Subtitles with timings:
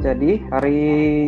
[0.00, 0.80] Jadi hari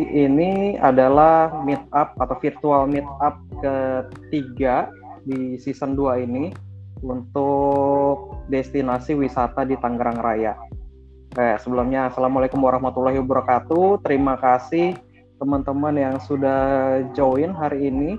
[0.09, 4.89] ini adalah meet up atau virtual meet up ketiga
[5.29, 6.49] di season 2 ini
[7.05, 10.57] untuk destinasi wisata di Tangerang Raya.
[11.37, 14.01] Eh, sebelumnya Assalamualaikum warahmatullahi wabarakatuh.
[14.01, 14.97] Terima kasih
[15.37, 18.17] teman-teman yang sudah join hari ini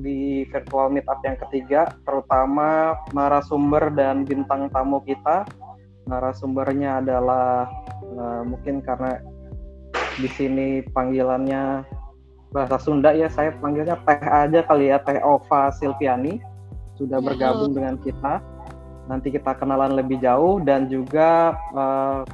[0.00, 5.44] di virtual meet up yang ketiga, terutama narasumber dan bintang tamu kita.
[6.08, 7.68] Narasumbernya adalah
[8.16, 9.20] uh, mungkin karena
[10.18, 11.86] di sini panggilannya
[12.50, 16.42] bahasa Sunda ya saya panggilnya Teh aja kali ya Teh Ova Silviani.
[16.98, 18.42] Sudah bergabung dengan kita.
[19.06, 22.26] Nanti kita kenalan lebih jauh dan juga uh,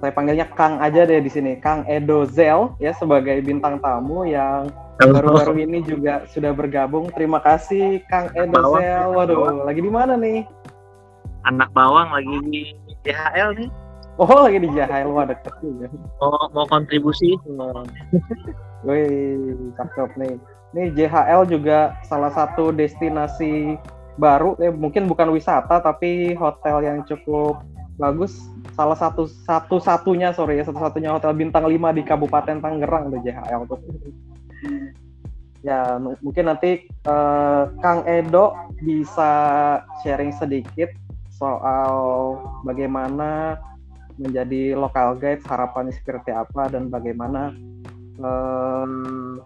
[0.00, 1.60] saya panggilnya Kang aja deh di sini.
[1.60, 7.12] Kang Edo Zel ya sebagai bintang tamu yang baru-baru ini juga sudah bergabung.
[7.12, 9.12] Terima kasih Kang Edo Zel.
[9.12, 10.48] Waduh lagi di mana nih?
[11.46, 12.62] Anak bawang lagi di
[13.04, 13.70] DHL nih
[14.16, 15.92] Oh lagi di Jahail, wah deket juga.
[16.16, 17.36] Mau mau kontribusi?
[18.88, 20.34] Wih, cakep nih.
[20.72, 23.76] Nih JHL juga salah satu destinasi
[24.16, 27.60] baru, eh, mungkin bukan wisata tapi hotel yang cukup
[28.00, 28.32] bagus.
[28.72, 33.20] Salah satu satu satunya sorry ya satu satunya hotel bintang 5 di Kabupaten Tangerang tuh
[33.20, 33.80] JHL tuh.
[35.66, 39.32] ya mungkin nanti uh, Kang Edo bisa
[40.00, 40.88] sharing sedikit
[41.36, 41.92] soal
[42.64, 43.60] bagaimana
[44.16, 47.52] menjadi local guide harapannya seperti apa dan bagaimana
[48.20, 49.40] um,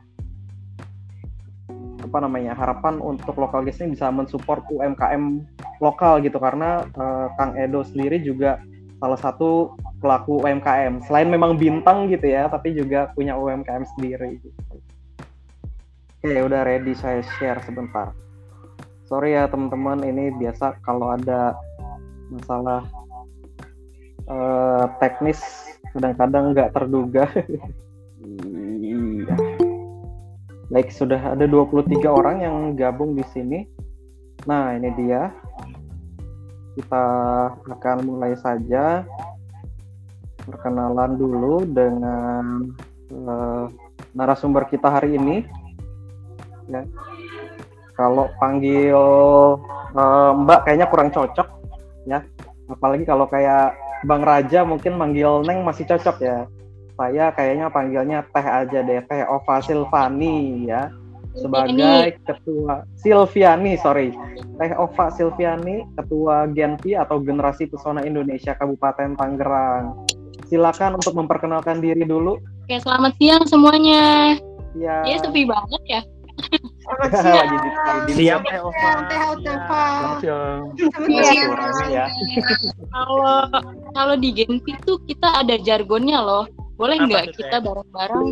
[2.01, 5.43] apa namanya harapan untuk local guide ini bisa mensupport UMKM
[5.83, 6.39] lokal gitu.
[6.39, 8.63] Karena uh, Kang Edo sendiri juga
[9.01, 14.41] salah satu pelaku UMKM selain memang bintang gitu ya tapi juga punya UMKM sendiri.
[16.21, 18.13] Oke udah ready saya share sebentar.
[19.09, 21.57] Sorry ya teman-teman ini biasa kalau ada
[22.31, 22.85] masalah
[24.31, 25.43] uh, teknis
[25.91, 27.27] kadang-kadang nggak terduga.
[28.79, 29.35] iya.
[30.71, 33.67] Like sudah ada 23 orang yang gabung di sini.
[34.47, 35.35] Nah, ini dia.
[36.79, 37.05] Kita
[37.67, 39.03] akan mulai saja
[40.47, 42.71] perkenalan dulu dengan
[43.11, 43.67] uh,
[44.15, 45.43] narasumber kita hari ini.
[46.71, 46.87] Ya.
[47.99, 48.97] Kalau panggil
[49.99, 51.49] uh, Mbak kayaknya kurang cocok
[52.07, 52.23] ya.
[52.71, 53.75] Apalagi kalau kayak
[54.05, 56.49] Bang Raja mungkin manggil Neng masih cocok ya.
[56.97, 60.93] Saya kayaknya panggilnya Teh aja deh, Teh Ova Silvani ya.
[61.31, 64.13] Sebagai ketua Silviani, sorry.
[64.59, 69.97] Teh Ova Silviani, ketua Genpi atau Generasi Pesona Indonesia Kabupaten Tangerang.
[70.51, 72.37] Silakan untuk memperkenalkan diri dulu.
[72.67, 74.35] Oke, selamat siang semuanya.
[74.75, 75.07] Ya.
[75.07, 76.01] Ya sepi banget ya.
[76.85, 77.11] Selamat
[78.11, 78.43] siang.
[78.45, 78.91] Teh Ova.
[79.07, 79.85] Teh Ova.
[81.91, 82.07] Ya.
[82.95, 83.47] Kalau
[83.95, 86.45] kalau di Genpi tuh kita ada jargonnya loh.
[86.75, 88.29] Boleh nggak kita bareng-bareng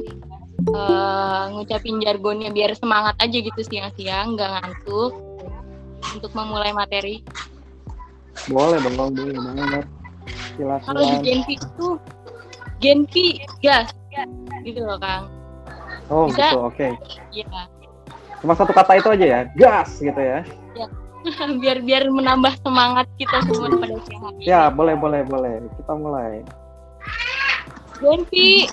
[0.72, 5.12] uh, ngucapin jargonnya biar semangat aja gitu siang-siang, nggak ngantuk
[6.16, 7.20] untuk memulai materi.
[8.48, 9.84] Boleh dong, boleh banget.
[10.56, 10.86] Silakan.
[10.88, 11.88] Kalau di Genpi itu
[12.78, 13.26] Genpi
[13.60, 13.92] gas
[14.64, 15.30] gitu loh Kang.
[16.08, 16.74] Oh Bisa, gitu, oke.
[16.74, 16.92] Okay.
[17.36, 17.68] Iya
[18.42, 20.46] Cuma satu kata itu aja ya, gas gitu ya.
[20.78, 20.86] Ya.
[21.62, 24.42] biar biar menambah semangat kita semua pada siang hari.
[24.46, 25.64] Ya, boleh boleh boleh.
[25.76, 26.46] Kita mulai.
[27.98, 28.70] Genpi.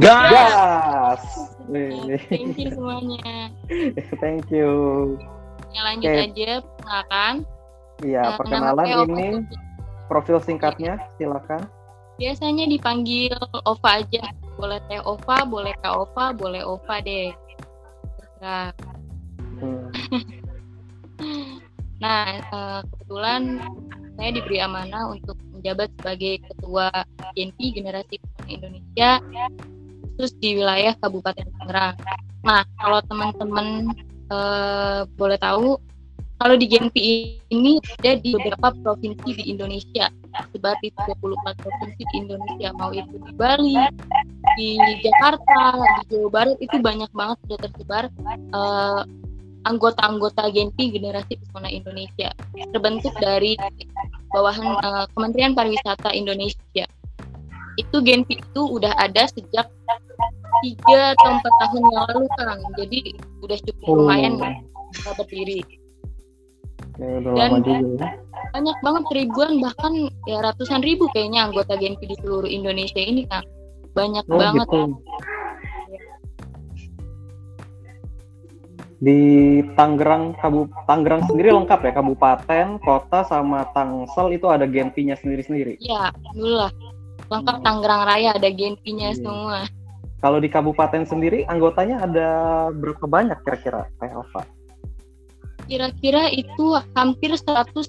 [0.00, 0.30] Gas.
[0.32, 1.22] gas.
[2.30, 3.52] Thank you semuanya.
[4.22, 4.70] Thank you.
[5.70, 6.26] Ya, lanjut okay.
[6.30, 7.34] aja perkenalkan.
[8.00, 9.28] Iya, uh, perkenalan ini
[10.10, 11.62] profil singkatnya silakan.
[12.18, 13.32] Biasanya dipanggil
[13.64, 14.34] Ova aja.
[14.58, 17.32] Boleh Teh Ova, boleh Kak Ova, boleh Ova deh.
[18.40, 18.72] Nah,
[22.00, 23.60] nah, uh, kebetulan
[24.16, 26.88] saya diberi amanah untuk menjabat sebagai ketua
[27.36, 28.16] GNP Generasi
[28.48, 29.20] Indonesia
[30.16, 31.96] khusus di wilayah Kabupaten Tangerang.
[32.44, 33.92] Nah, kalau teman-teman
[34.32, 35.80] uh, boleh tahu,
[36.40, 36.96] kalau di GNP
[37.52, 40.08] ini ada di beberapa provinsi di Indonesia,
[40.52, 41.20] sebar di 34
[41.60, 43.76] provinsi di Indonesia, mau itu di Bali,
[44.56, 48.04] di Jakarta, di Jawa Barat itu banyak banget sudah tersebar
[48.56, 49.04] uh,
[49.68, 52.32] anggota-anggota Genpi Generasi Pesona Indonesia
[52.72, 53.56] terbentuk dari
[54.32, 56.86] bawahan uh, Kementerian Pariwisata Indonesia.
[57.76, 59.68] Itu Genpi itu udah ada sejak
[60.60, 62.60] tiga atau empat tahun yang lalu Kang.
[62.76, 62.98] Jadi
[63.40, 63.94] udah cukup oh.
[64.04, 65.14] lumayan oh.
[65.16, 65.64] berdiri.
[67.00, 67.80] Ya, Dan juga.
[67.80, 68.08] Ya.
[68.50, 73.46] banyak banget ribuan bahkan ya ratusan ribu kayaknya anggota Genpi di seluruh Indonesia ini Kang.
[73.96, 74.68] Banyak oh, banget.
[74.68, 74.80] Gitu
[79.00, 79.20] di
[79.80, 85.80] Tangerang Kabu Tangerang sendiri lengkap ya kabupaten, kota sama Tangsel itu ada genpinya sendiri-sendiri.
[85.80, 86.72] Iya, alhamdulillah.
[87.30, 89.22] lengkap Tangerang Raya ada Genpinya Iya.
[89.22, 89.58] semua.
[90.20, 92.28] Kalau di kabupaten sendiri anggotanya ada
[92.74, 94.42] berapa banyak kira-kira Teh Alfa?
[95.64, 97.86] Kira-kira itu hampir 100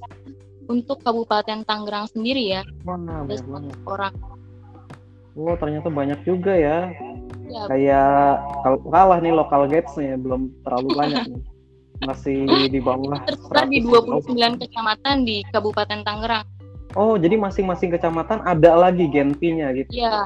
[0.70, 2.62] untuk Kabupaten Tangerang sendiri ya.
[2.86, 3.76] Mana Ada banyak banget.
[3.82, 4.14] 100 orang.
[5.34, 6.94] Oh ternyata banyak juga ya.
[7.52, 11.44] Ya, Kayak kalau kalah nih local guides-nya belum terlalu banyak nih.
[12.02, 14.26] Masih di bawah tersebar di 100.
[14.26, 16.48] 29 kecamatan di Kabupaten Tangerang.
[16.96, 19.92] Oh, jadi masing-masing kecamatan ada lagi genpinya gitu.
[19.92, 20.26] Ya,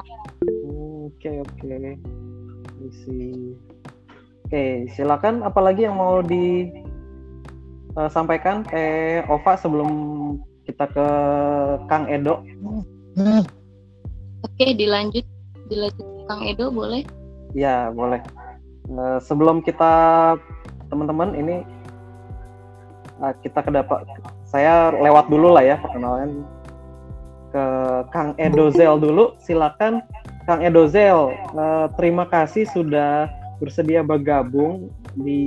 [1.06, 1.98] Oke, oke.
[2.86, 3.54] Isi.
[4.46, 6.22] Oke, silakan apalagi yang mau
[7.98, 9.90] disampaikan eh Ova sebelum
[10.66, 11.06] kita ke
[11.90, 12.46] Kang Edo.
[14.42, 15.26] oke dilanjut.
[15.66, 17.06] Dilanjut Kang Edo boleh?
[17.54, 18.18] Ya, boleh.
[18.86, 20.34] Eh, sebelum kita
[20.90, 21.62] teman-teman ini
[23.22, 24.06] eh, kita ke dapat
[24.46, 26.46] saya lewat dulu lah ya perkenalan
[27.50, 27.64] ke
[28.10, 29.38] Kang Edozel dulu.
[29.38, 30.02] Silakan
[30.46, 31.34] Kang Edozel.
[31.34, 33.30] Eh, terima kasih sudah
[33.62, 35.40] bersedia bergabung di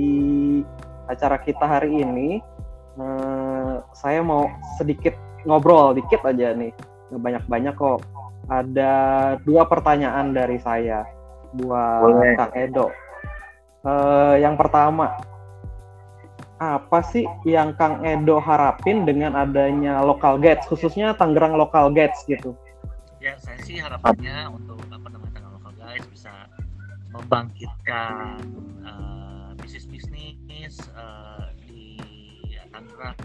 [1.06, 2.40] acara kita hari ini.
[3.96, 4.44] Saya mau
[4.76, 5.16] sedikit
[5.48, 6.74] ngobrol dikit aja nih.
[7.08, 8.04] Nggak banyak-banyak kok.
[8.50, 8.94] Ada
[9.46, 11.06] dua pertanyaan dari saya
[11.54, 12.34] buat Boleh.
[12.34, 12.90] Kang Edo.
[13.86, 15.16] Eh, yang pertama,
[16.60, 22.52] apa sih yang Kang Edo harapin dengan adanya local guides, khususnya Tangerang local guides gitu?
[23.22, 26.32] Ya, saya sih harapannya untuk apa namanya tanggal lokal guys bisa
[27.12, 28.40] membangkitkan
[28.84, 31.84] eh, bisnis-bisnis eh, di
[32.70, 33.16] Tangerang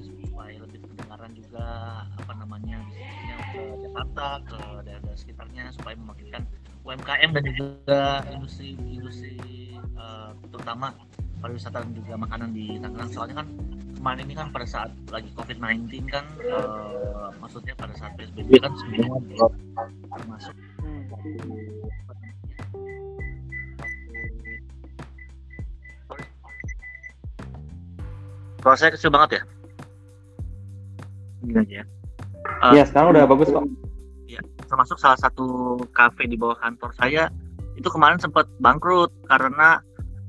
[0.00, 1.68] supaya lebih kedengaran juga
[2.16, 3.19] apa namanya bisnisnya ke
[3.80, 6.42] Jakarta ke daerah sekitarnya supaya membangkitkan
[6.84, 8.00] UMKM dan juga
[8.32, 9.36] industri industri
[9.76, 10.96] eh, terutama
[11.40, 13.48] pariwisata dan juga makanan di Tangerang soalnya kan
[13.96, 19.16] kemarin ini kan pada saat lagi COVID-19 kan eh, maksudnya pada saat PSBB kan semua
[20.16, 20.54] termasuk
[28.60, 29.42] Suara saya kecil banget ya?
[31.40, 31.84] Gini aja ya.
[32.72, 33.64] Iya, sekarang udah bagus kok.
[34.70, 37.26] termasuk salah satu kafe di bawah kantor saya
[37.74, 39.82] itu kemarin sempat bangkrut karena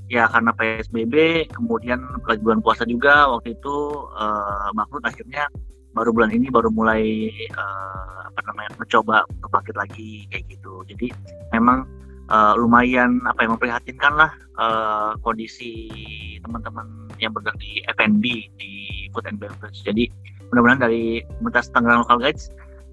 [0.09, 3.75] ya karena PSBB kemudian lagi bulan puasa juga waktu itu
[4.17, 5.45] eh, bangkrut akhirnya
[5.93, 11.07] baru bulan ini baru mulai eh, apa namanya mencoba untuk bangkit lagi kayak gitu jadi
[11.53, 11.87] memang
[12.27, 15.93] eh, lumayan apa yang memprihatinkan lah eh, kondisi
[16.41, 18.23] teman-teman yang bergerak di F&B
[18.57, 18.71] di
[19.13, 20.09] food and beverage jadi
[20.51, 22.51] mudah-mudahan dari komunitas Tangerang Local Guides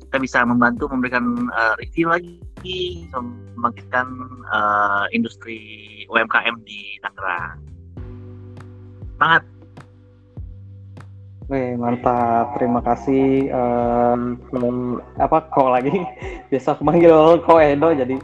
[0.08, 2.40] kita bisa membantu memberikan uh, review lagi
[3.12, 4.08] membangkitkan
[4.48, 5.60] uh, industri
[6.08, 7.60] UMKM di Tangerang.
[9.14, 9.42] Semangat.
[11.48, 12.56] Wih, mantap.
[12.56, 13.52] Terima kasih.
[14.48, 15.92] Belum- apa kok lagi?
[16.48, 17.12] Biasa aku manggil
[17.44, 18.16] Ko Edo jadi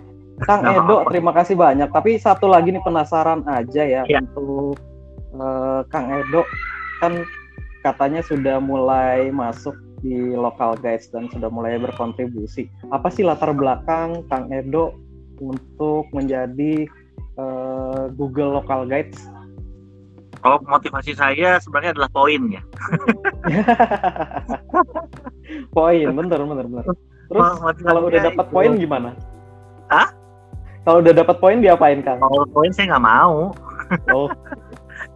[0.42, 1.12] Kang Edo, apa-apa.
[1.12, 1.88] terima kasih banyak.
[1.92, 4.24] Tapi satu lagi nih penasaran aja ya Iya.
[4.24, 4.74] untuk
[5.36, 6.42] eh, Kang Edo
[6.98, 7.12] kan
[7.84, 12.72] katanya sudah mulai masuk di local guides dan sudah mulai berkontribusi.
[12.88, 14.96] Apa sih latar belakang Kang Edo
[15.40, 16.88] untuk menjadi
[17.36, 19.20] eh, Google Local Guides?
[20.44, 22.60] Kalau motivasi saya sebenarnya adalah poin ya.
[25.76, 26.84] poin, bener bener bener.
[27.32, 27.48] Terus
[27.80, 29.16] kalau udah dapat poin gimana?
[29.88, 30.12] Hah?
[30.84, 32.20] Kalau udah dapat poin diapain Kang?
[32.20, 33.56] Kalau poin saya nggak mau.
[34.12, 34.28] Oh,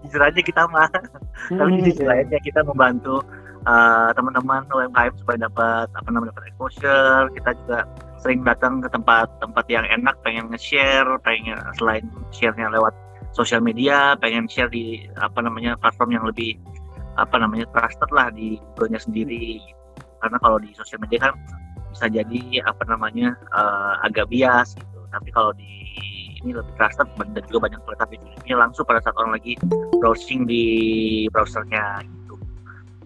[0.06, 0.88] Jujur aja kita mah.
[1.58, 2.08] Tapi hmm, di sisi iya.
[2.14, 3.22] lainnya kita membantu
[3.66, 7.26] uh, teman-teman UMKM supaya dapat apa namanya dapat exposure.
[7.34, 7.78] Kita juga
[8.18, 12.94] sering datang ke tempat-tempat yang enak, pengen nge-share, pengen selain share-nya lewat
[13.30, 16.58] sosial media, pengen share di apa namanya platform yang lebih
[17.18, 19.62] apa namanya trusted lah di Google-nya sendiri.
[20.18, 21.34] Karena kalau di sosial media kan
[21.94, 24.98] bisa jadi apa namanya uh, agak bias gitu.
[25.10, 25.72] Tapi kalau di
[26.42, 29.54] ini lebih trusted dan juga banyak kelihatan review-nya langsung pada saat orang lagi
[29.98, 30.64] browsing di
[31.34, 32.34] browsernya gitu.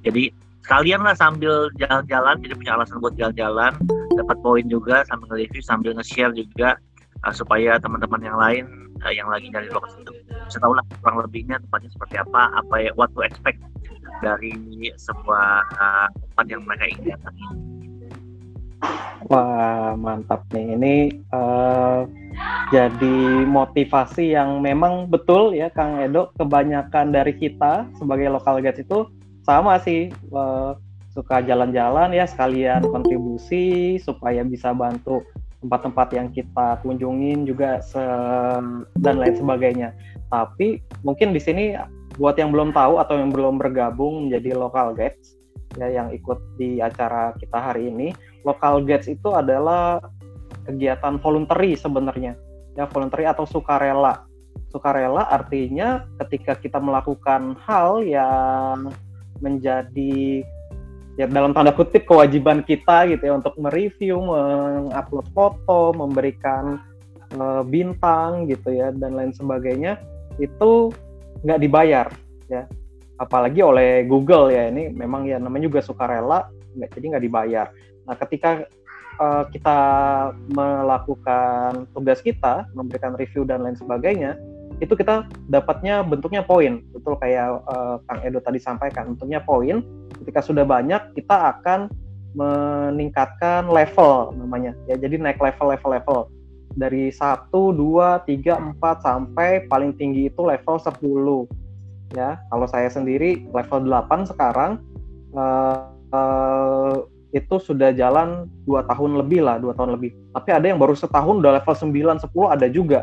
[0.02, 0.24] Jadi
[0.62, 3.72] sekalian lah sambil jalan-jalan, jadi punya alasan buat jalan-jalan,
[4.14, 6.78] dapat poin juga sambil nge-review, sambil nge-share juga
[7.26, 8.64] uh, supaya teman-teman yang lain
[9.02, 10.12] uh, yang lagi dari lokasi itu
[10.46, 13.58] bisa tahu lah kurang lebihnya tempatnya seperti apa, apa ya what to expect
[14.22, 14.54] dari
[14.94, 17.46] sebuah uh, tempat yang mereka ingin datangi.
[19.30, 20.74] Wah, mantap nih.
[20.74, 21.98] Ini eh,
[22.72, 26.32] jadi motivasi yang memang betul ya Kang Edo.
[26.40, 29.08] Kebanyakan dari kita sebagai local guides itu
[29.44, 30.72] sama sih eh,
[31.12, 35.20] suka jalan-jalan ya sekalian kontribusi supaya bisa bantu
[35.60, 39.92] tempat-tempat yang kita kunjungin juga se- dan lain sebagainya.
[40.32, 41.76] Tapi mungkin di sini
[42.16, 45.36] buat yang belum tahu atau yang belum bergabung menjadi local guides
[45.80, 48.12] ya yang ikut di acara kita hari ini
[48.44, 50.00] local guides itu adalah
[50.64, 52.38] kegiatan voluntary sebenarnya.
[52.78, 54.24] Ya voluntary atau sukarela.
[54.72, 58.88] Sukarela artinya ketika kita melakukan hal yang
[59.42, 60.46] menjadi
[61.20, 66.80] ya dalam tanda kutip kewajiban kita gitu ya untuk mereview, mengupload foto, memberikan
[67.36, 70.00] uh, bintang gitu ya dan lain sebagainya
[70.40, 70.88] itu
[71.44, 72.06] nggak dibayar
[72.48, 72.64] ya.
[73.20, 77.66] Apalagi oleh Google ya ini memang ya namanya juga sukarela nggak jadi nggak dibayar.
[78.08, 78.66] Nah ketika
[79.18, 79.78] uh, kita
[80.52, 84.38] melakukan tugas kita, memberikan review dan lain sebagainya,
[84.80, 89.82] itu kita dapatnya bentuknya poin, betul kayak uh, Kang Edo tadi sampaikan, bentuknya poin.
[90.22, 91.90] Ketika sudah banyak, kita akan
[92.32, 94.96] meningkatkan level namanya, ya.
[94.96, 96.20] Jadi naik level, level, level
[96.72, 101.62] dari 1, 2, 3, 4 sampai paling tinggi itu level 10
[102.16, 104.80] ya kalau saya sendiri level 8 sekarang
[105.36, 106.94] uh, uh,
[107.32, 110.12] itu sudah jalan dua tahun lebih lah dua tahun lebih.
[110.36, 113.00] Tapi ada yang baru setahun udah level 9 10 ada juga.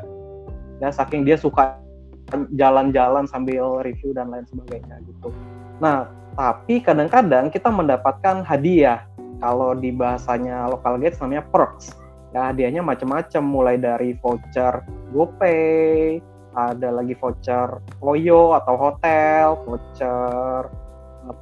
[0.79, 1.75] Ya saking dia suka
[2.53, 5.33] jalan-jalan sambil review dan lain sebagainya gitu.
[5.81, 6.07] Nah
[6.37, 9.03] tapi kadang-kadang kita mendapatkan hadiah.
[9.39, 11.95] Kalau di bahasanya local guides namanya perks.
[12.35, 13.43] Ya hadiahnya macam-macam.
[13.43, 16.21] Mulai dari voucher GoPay
[16.53, 20.67] ada lagi voucher Loyo atau hotel voucher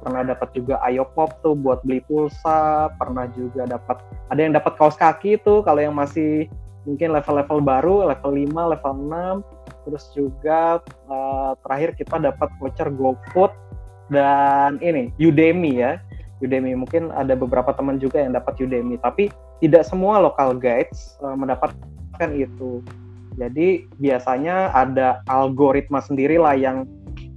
[0.04, 0.80] pernah dapat juga
[1.16, 5.80] Pop tuh buat beli pulsa, pernah juga dapat ada yang dapat kaos kaki tuh kalau
[5.80, 6.46] yang masih
[6.88, 8.94] mungkin level-level baru, level 5, level
[9.44, 9.84] 6.
[9.88, 10.60] Terus juga
[11.08, 13.52] uh, terakhir kita dapat voucher GoFood
[14.08, 16.00] dan ini Udemy ya.
[16.40, 19.28] Udemy mungkin ada beberapa teman juga yang dapat Udemy, tapi
[19.60, 22.80] tidak semua local guides uh, mendapatkan itu.
[23.38, 26.82] Jadi biasanya ada algoritma sendirilah yang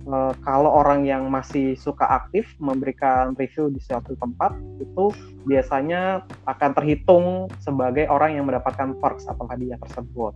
[0.08, 5.14] uh, kalau orang yang masih suka aktif memberikan review di suatu tempat itu
[5.46, 7.26] biasanya akan terhitung
[7.62, 10.34] sebagai orang yang mendapatkan perks atau hadiah tersebut.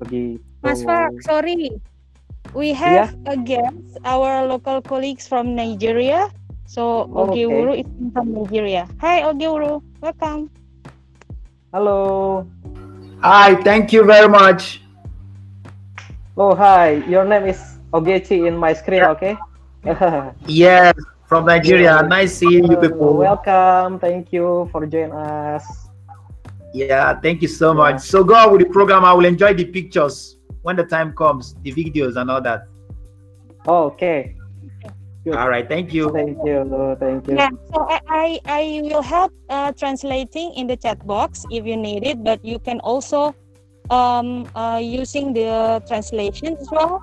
[0.00, 0.40] Begitu.
[0.60, 1.76] Mas Fak, sorry.
[2.54, 3.32] We have yeah.
[3.32, 6.30] against our local colleagues from Nigeria.
[6.66, 7.80] So oh, Oge okay.
[7.82, 8.88] is from Nigeria.
[9.00, 9.48] Hi Oge
[10.00, 10.50] welcome.
[11.72, 12.46] Hello.
[13.20, 14.80] Hi, thank you very much.
[16.36, 17.04] Oh, hi.
[17.08, 19.36] Your name is Ogechi in my screen, okay?
[20.46, 20.94] yes,
[21.26, 22.02] from Nigeria.
[22.02, 23.16] Nice seeing you people.
[23.16, 23.98] Welcome.
[23.98, 25.64] Thank you for joining us.
[26.74, 28.00] Yeah, thank you so much.
[28.04, 29.04] So go on with the program.
[29.04, 32.68] I will enjoy the pictures when the time comes, the videos and all that.
[33.66, 34.36] Oh, okay.
[35.24, 35.34] Good.
[35.34, 35.66] All right.
[35.66, 36.12] Thank you.
[36.12, 36.68] Thank you.
[37.00, 37.34] Thank you.
[37.34, 37.50] Yeah.
[37.72, 42.04] So I I, I will help uh, translating in the chat box if you need
[42.04, 43.34] it, but you can also
[43.90, 46.98] um uh, using the translation as well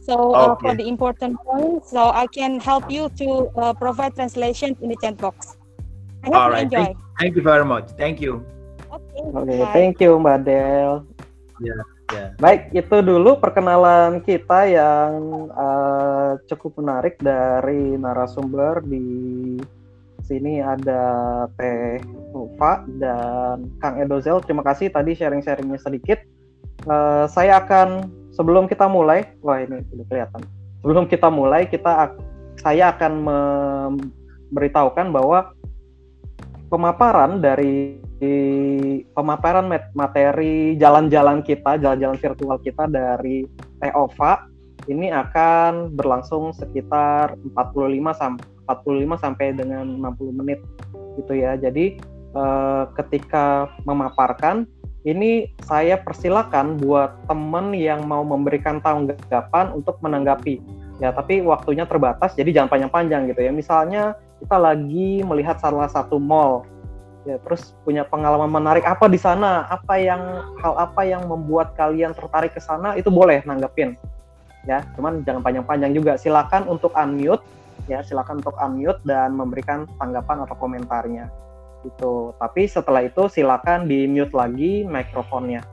[0.00, 4.76] so uh, for the important points, so I can help you to uh, provide translation
[4.80, 5.56] in the chat box.
[6.24, 6.64] I hope All right.
[6.64, 6.84] enjoy.
[6.84, 7.92] Thank, thank, you very much.
[7.96, 8.44] Thank you.
[8.90, 11.06] Oke, okay, okay, thank you Mbak Del.
[11.60, 11.80] Ya, yeah,
[12.12, 12.28] yeah.
[12.40, 15.12] Baik, itu dulu perkenalan kita yang
[15.54, 19.56] uh, cukup menarik dari narasumber di
[20.30, 21.02] sini ada
[21.58, 21.98] Teh
[22.30, 24.38] Nova dan Kang Edozel.
[24.46, 26.22] Terima kasih tadi sharing-sharingnya sedikit.
[26.86, 30.40] Uh, saya akan sebelum kita mulai, wah ini sudah kelihatan.
[30.80, 32.16] Sebelum kita mulai, kita
[32.56, 35.52] saya akan memberitahukan bahwa
[36.72, 38.00] pemaparan dari
[39.12, 43.44] pemaparan materi jalan-jalan kita, jalan-jalan virtual kita dari
[43.84, 44.32] TEOVA
[44.88, 50.60] ini akan berlangsung sekitar 45 sampai 45 sampai dengan 60 menit
[51.20, 51.60] gitu ya.
[51.60, 52.00] Jadi
[52.32, 54.64] eh, ketika memaparkan
[55.08, 60.60] ini saya persilakan buat teman yang mau memberikan tanggapan untuk menanggapi.
[61.00, 63.52] Ya, tapi waktunya terbatas, jadi jangan panjang-panjang gitu ya.
[63.52, 64.12] Misalnya
[64.44, 66.68] kita lagi melihat salah satu mall,
[67.24, 70.20] ya terus punya pengalaman menarik apa di sana, apa yang
[70.60, 73.96] hal apa yang membuat kalian tertarik ke sana, itu boleh nanggepin.
[74.68, 76.20] Ya, cuman jangan panjang-panjang juga.
[76.20, 77.40] Silakan untuk unmute,
[77.88, 81.32] ya silakan untuk unmute dan memberikan tanggapan atau komentarnya
[81.84, 82.36] gitu.
[82.36, 85.64] Tapi setelah itu silakan di mute lagi mikrofonnya.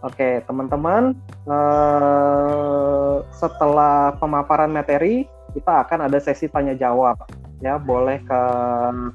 [0.00, 1.12] Oke, teman-teman,
[1.44, 7.20] eh, setelah pemaparan materi kita akan ada sesi tanya jawab.
[7.60, 8.42] Ya, boleh ke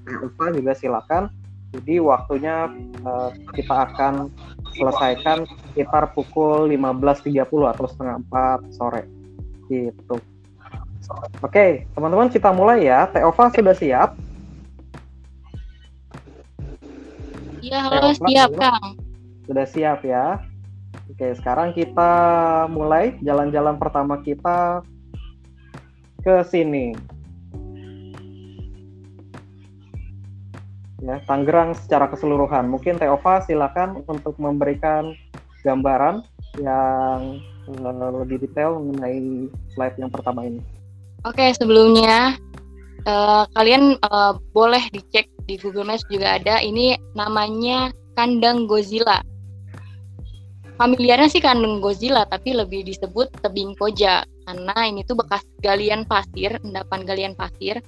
[0.06, 1.34] Eva juga silakan.
[1.74, 2.70] Jadi waktunya
[3.02, 4.30] eh, kita akan
[4.78, 9.04] selesaikan sekitar pukul 15.30 atau setengah 4 sore.
[9.66, 10.16] Gitu.
[11.42, 13.10] Oke, teman-teman kita mulai ya.
[13.10, 14.14] Teova sudah siap?
[17.66, 18.94] Iya, halo, siap, Kang.
[19.50, 20.38] Sudah siap ya.
[21.10, 22.14] Oke, sekarang kita
[22.70, 24.86] mulai jalan-jalan pertama kita
[26.22, 26.94] ke sini.
[31.02, 32.70] ya Tangerang secara keseluruhan.
[32.70, 35.18] Mungkin Teova silakan untuk memberikan
[35.66, 36.22] gambaran
[36.62, 40.62] yang uh, lebih detail mengenai slide yang pertama ini.
[41.26, 42.38] Oke, sebelumnya
[43.10, 46.62] uh, kalian uh, boleh dicek di Google Maps juga ada.
[46.62, 49.22] Ini namanya kandang Godzilla.
[50.76, 56.60] Familiarnya sih kandang Godzilla, tapi lebih disebut tebing koja karena ini tuh bekas galian pasir,
[56.62, 57.80] endapan galian pasir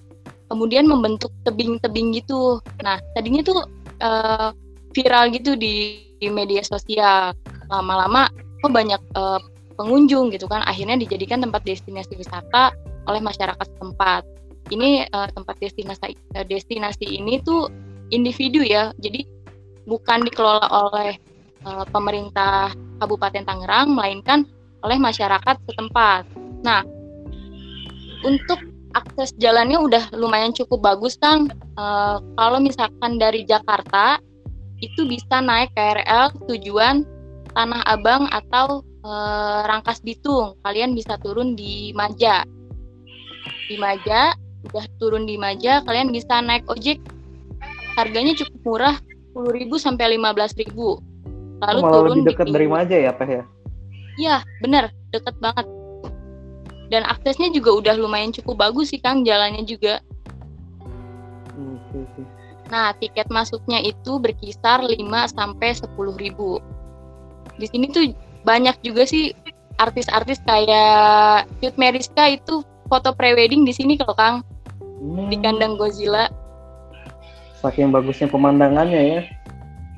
[0.48, 2.60] kemudian membentuk tebing-tebing gitu.
[2.82, 3.68] Nah, tadinya tuh
[4.02, 4.50] uh,
[4.96, 7.36] viral gitu di, di media sosial.
[7.68, 8.32] Lama-lama
[8.64, 9.40] kok banyak uh,
[9.76, 10.64] pengunjung gitu kan.
[10.66, 12.74] Akhirnya dijadikan tempat destinasi wisata
[13.08, 14.24] oleh masyarakat setempat.
[14.68, 17.72] Ini uh, tempat destinasi uh, destinasi ini tuh
[18.12, 18.92] individu ya.
[19.00, 19.24] Jadi
[19.88, 21.16] bukan dikelola oleh
[21.64, 24.44] uh, pemerintah Kabupaten Tangerang melainkan
[24.84, 26.28] oleh masyarakat setempat.
[26.62, 26.84] Nah,
[28.26, 28.60] untuk
[28.96, 31.50] akses jalannya udah lumayan cukup bagus Kang.
[31.78, 34.18] Uh, kalau misalkan dari Jakarta
[34.82, 37.06] itu bisa naik KRL tujuan
[37.58, 40.58] Tanah Abang atau uh, Rangkas Bitung.
[40.62, 42.46] Kalian bisa turun di Maja.
[43.66, 46.98] Di Maja, udah turun di Maja, kalian bisa naik ojek.
[47.94, 48.96] Harganya cukup murah,
[49.34, 50.74] 10.000 sampai 15.000.
[51.58, 53.44] Lalu oh, turun lebih dekat di dari Maja ya, Teh ya?
[54.18, 55.66] Iya, bener, deket banget
[56.88, 60.00] dan aksesnya juga udah lumayan cukup bagus sih Kang jalannya juga.
[62.68, 65.00] Nah, tiket masuknya itu berkisar 5
[65.32, 65.88] sampai 10
[66.20, 66.60] ribu.
[67.56, 68.12] Di sini tuh
[68.44, 69.32] banyak juga sih
[69.80, 74.36] artis-artis kayak Cut Meriska itu foto prewedding di sini kalau Kang.
[74.82, 75.30] Hmm.
[75.30, 76.32] Di kandang Godzilla.
[77.62, 79.22] Saking bagusnya pemandangannya ya.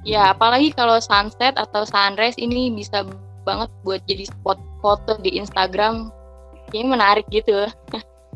[0.07, 3.03] Ya, apalagi kalau sunset atau sunrise ini bisa
[3.43, 6.11] banget buat jadi spot foto di Instagram
[6.71, 7.67] ini menarik gitu.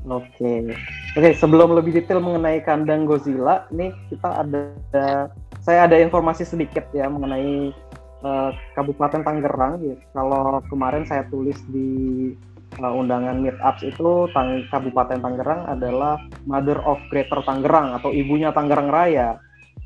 [0.03, 0.55] Oke, okay.
[0.67, 0.75] oke.
[1.15, 4.62] Okay, sebelum lebih detail mengenai kandang Godzilla, nih kita ada,
[5.63, 7.72] saya ada informasi sedikit ya mengenai
[8.25, 9.79] uh, Kabupaten Tangerang.
[9.79, 9.96] Ya.
[10.11, 12.33] Kalau kemarin saya tulis di
[12.79, 18.90] uh, undangan meetups itu Tang Kabupaten Tangerang adalah Mother of Greater Tangerang atau ibunya Tangerang
[18.90, 19.38] Raya.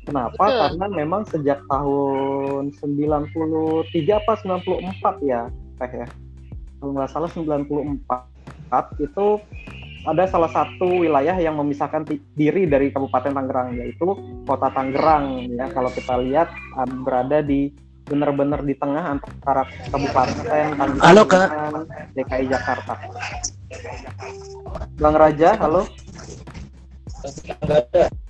[0.08, 0.40] Kenapa?
[0.40, 0.60] Betul.
[0.72, 6.08] Karena memang sejak tahun 93 apa 94 ya, Teh ya.
[6.78, 9.26] Kalau nggak salah 94 itu
[10.08, 14.16] ada salah satu wilayah yang memisahkan diri dari Kabupaten Tangerang yaitu
[14.48, 16.48] Kota Tangerang ya kalau kita lihat
[17.04, 17.68] berada di
[18.08, 21.48] benar-benar di tengah antara Kabupaten Tangerang halo, Kak.
[22.16, 22.94] DKI Jakarta.
[24.96, 25.84] Bang Raja, halo.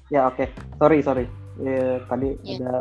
[0.08, 0.48] Ya oke, okay.
[0.82, 1.24] sorry sorry.
[1.62, 2.58] Ya, tadi ya.
[2.58, 2.72] ada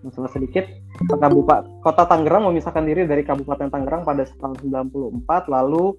[0.00, 0.64] masalah sedikit.
[0.96, 4.56] Kabupaten Kota Tangerang memisahkan diri dari Kabupaten Tangerang pada tahun
[4.88, 5.92] 94 lalu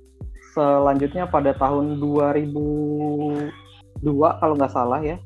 [0.57, 3.53] selanjutnya pada tahun 2002
[4.41, 5.21] kalau nggak salah ya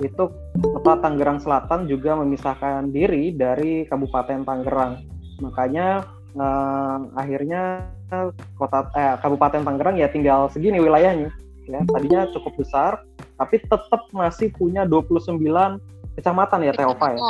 [0.00, 0.24] itu
[0.60, 5.04] kota Tangerang Selatan juga memisahkan diri dari Kabupaten Tangerang.
[5.44, 7.84] Makanya eh, akhirnya
[8.56, 11.30] kota eh, Kabupaten Tangerang ya tinggal segini wilayahnya.
[11.70, 12.92] Ya tadinya cukup besar
[13.38, 15.38] tapi tetap masih punya 29
[16.18, 17.20] kecamatan ya Teova ya.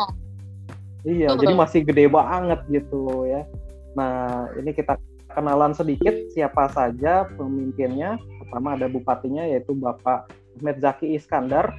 [1.04, 3.44] Iya jadi masih gede banget gitu ya.
[3.94, 4.96] Nah ini kita
[5.30, 8.18] kenalan sedikit siapa saja pemimpinnya.
[8.42, 11.70] Pertama ada bupatinya yaitu Bapak Ahmed Zaki Iskandar.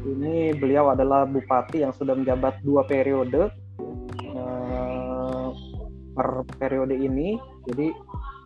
[0.00, 3.52] Ini beliau adalah bupati yang sudah menjabat dua periode
[4.32, 5.48] uh,
[6.16, 7.36] per periode ini.
[7.68, 7.92] Jadi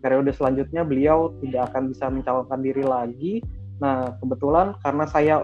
[0.03, 3.33] periode selanjutnya beliau tidak akan bisa mencalonkan diri lagi.
[3.79, 5.37] Nah kebetulan karena saya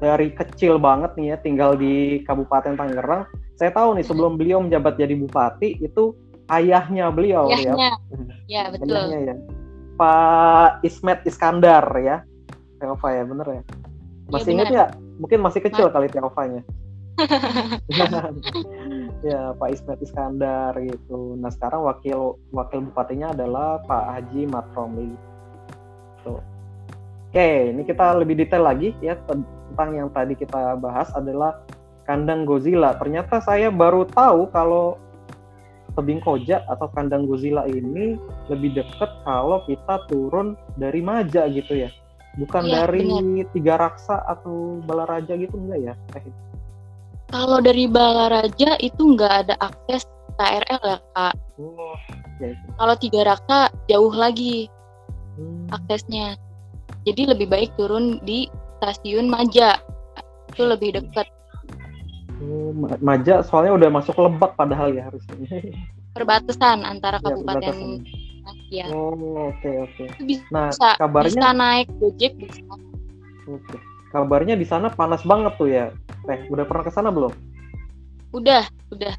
[0.00, 3.28] dari kecil banget nih ya tinggal di Kabupaten Tangerang,
[3.60, 6.16] saya tahu nih sebelum beliau menjabat jadi bupati itu
[6.48, 7.92] ayahnya beliau ayahnya.
[7.92, 7.92] ya.
[8.48, 8.96] Ya betul.
[8.96, 9.36] Ayahnya ya.
[10.00, 12.24] Pak Ismet Iskandar ya.
[12.80, 13.62] Teova ya bener ya.
[14.32, 14.86] Masih ya, ingat ya?
[15.20, 15.94] Mungkin masih kecil Mas.
[15.94, 16.62] kali Teovanya.
[19.28, 21.36] ya Pak Ismet Iskandar gitu.
[21.36, 25.12] Nah sekarang wakil wakil bupatinya adalah Pak Haji Matromli.
[26.24, 26.40] Tuh.
[27.30, 31.62] Oke, ini kita lebih detail lagi ya tentang yang tadi kita bahas adalah
[32.08, 32.98] kandang Godzilla.
[32.98, 34.98] Ternyata saya baru tahu kalau
[35.94, 38.18] tebing koja atau kandang Godzilla ini
[38.50, 41.90] lebih dekat kalau kita turun dari Maja gitu ya
[42.38, 43.46] bukan ya, dari bener.
[43.50, 45.94] tiga raksa atau balaraja gitu enggak ya
[47.30, 50.06] kalau dari balaraja itu nggak ada akses
[50.38, 51.96] KRL ya kak oh,
[52.38, 52.54] ya.
[52.78, 53.58] kalau tiga raksa
[53.90, 54.70] jauh lagi
[55.38, 55.74] hmm.
[55.74, 56.38] aksesnya
[57.02, 58.46] jadi lebih baik turun di
[58.78, 59.80] stasiun Maja
[60.54, 61.26] itu lebih dekat
[62.40, 62.72] Oh,
[63.04, 65.44] Maja soalnya udah masuk Lebak padahal ya harusnya.
[66.16, 67.76] Perbatasan antara ya, kabupaten
[68.70, 68.86] ya.
[68.88, 69.12] Oh,
[69.50, 69.94] oke okay, oke.
[69.94, 70.08] Okay.
[70.24, 72.62] Bisa, nah, kabarnya bisa naik Gojek bisa.
[72.70, 73.60] Oke.
[73.66, 73.80] Okay.
[74.10, 75.94] Kabarnya di sana panas banget tuh ya.
[76.26, 77.30] Teh, udah pernah ke sana belum?
[78.34, 79.14] Udah, udah.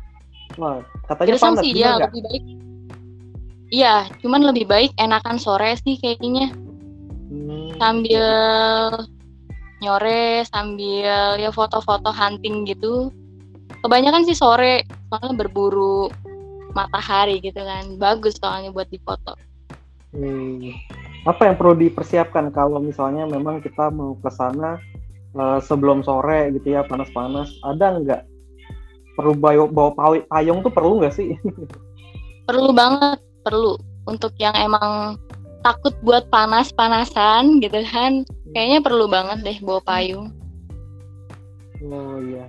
[0.60, 2.44] Wah, katanya Gersang panas sih ya lebih baik.
[3.72, 6.52] Iya, cuman lebih baik enakan sore sih kayaknya
[7.32, 8.28] Hmm, sambil
[9.80, 13.08] nyore sambil ya foto-foto hunting gitu.
[13.82, 16.12] Kebanyakan sih sore soalnya berburu
[16.74, 17.96] matahari gitu kan.
[17.96, 19.36] Bagus soalnya buat difoto.
[20.16, 20.72] hmm.
[21.30, 24.82] Apa yang perlu dipersiapkan kalau misalnya memang kita mau ke sana
[25.38, 27.52] eh, sebelum sore gitu ya panas-panas?
[27.62, 28.22] Ada nggak
[29.16, 29.92] perlu bawa, bawa
[30.26, 31.36] payung tuh perlu nggak sih?
[32.50, 33.80] Perlu banget, perlu
[34.10, 35.16] untuk yang emang
[35.62, 38.26] takut buat panas-panasan gitu kan.
[38.52, 40.34] Kayaknya perlu banget deh bawa payung.
[41.86, 42.44] Oh iya.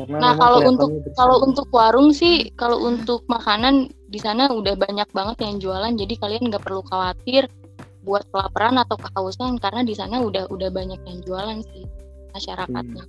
[0.00, 5.08] Karena Nah, kalau untuk kalau untuk warung sih, kalau untuk makanan di sana udah banyak
[5.12, 7.50] banget yang jualan, jadi kalian nggak perlu khawatir
[8.00, 11.84] buat kelaparan atau kehausan karena di sana udah udah banyak yang jualan sih
[12.32, 13.04] masyarakatnya.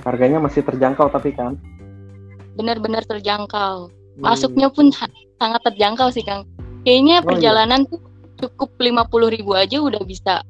[0.00, 1.60] harganya masih terjangkau tapi kan.
[2.56, 3.88] Benar-benar terjangkau.
[3.92, 4.20] Hmm.
[4.20, 4.88] Masuknya pun
[5.40, 6.48] sangat terjangkau sih, Kang.
[6.84, 7.28] Kayaknya Oh, iya.
[7.28, 8.00] perjalanan tuh
[8.40, 10.40] cukup 50.000 ribu aja udah bisa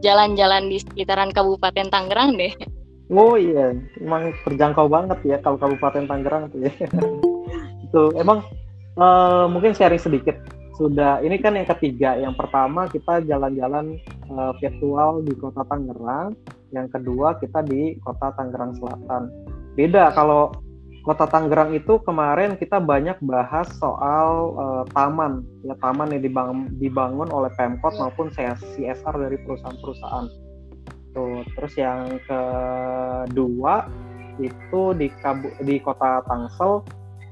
[0.00, 2.52] jalan-jalan di sekitaran Kabupaten Tangerang deh.
[3.08, 3.72] Oh iya,
[4.04, 6.72] emang terjangkau banget ya kalau Kabupaten Tangerang tuh ya.
[7.88, 8.44] itu emang
[9.00, 10.36] eh, mungkin sharing sedikit.
[10.76, 12.20] Sudah ini kan yang ketiga.
[12.20, 13.96] Yang pertama kita jalan-jalan
[14.28, 16.36] eh, virtual di Kota Tangerang.
[16.68, 19.32] Yang kedua kita di Kota Tangerang Selatan.
[19.72, 20.52] Beda kalau
[21.00, 27.32] Kota Tangerang itu kemarin kita banyak bahas soal eh, taman, ya taman yang dibangun, dibangun
[27.32, 30.47] oleh Pemkot maupun CSR dari perusahaan-perusahaan.
[31.16, 33.88] Tuh, terus yang kedua
[34.38, 36.84] itu di Kabu- di kota Tangsel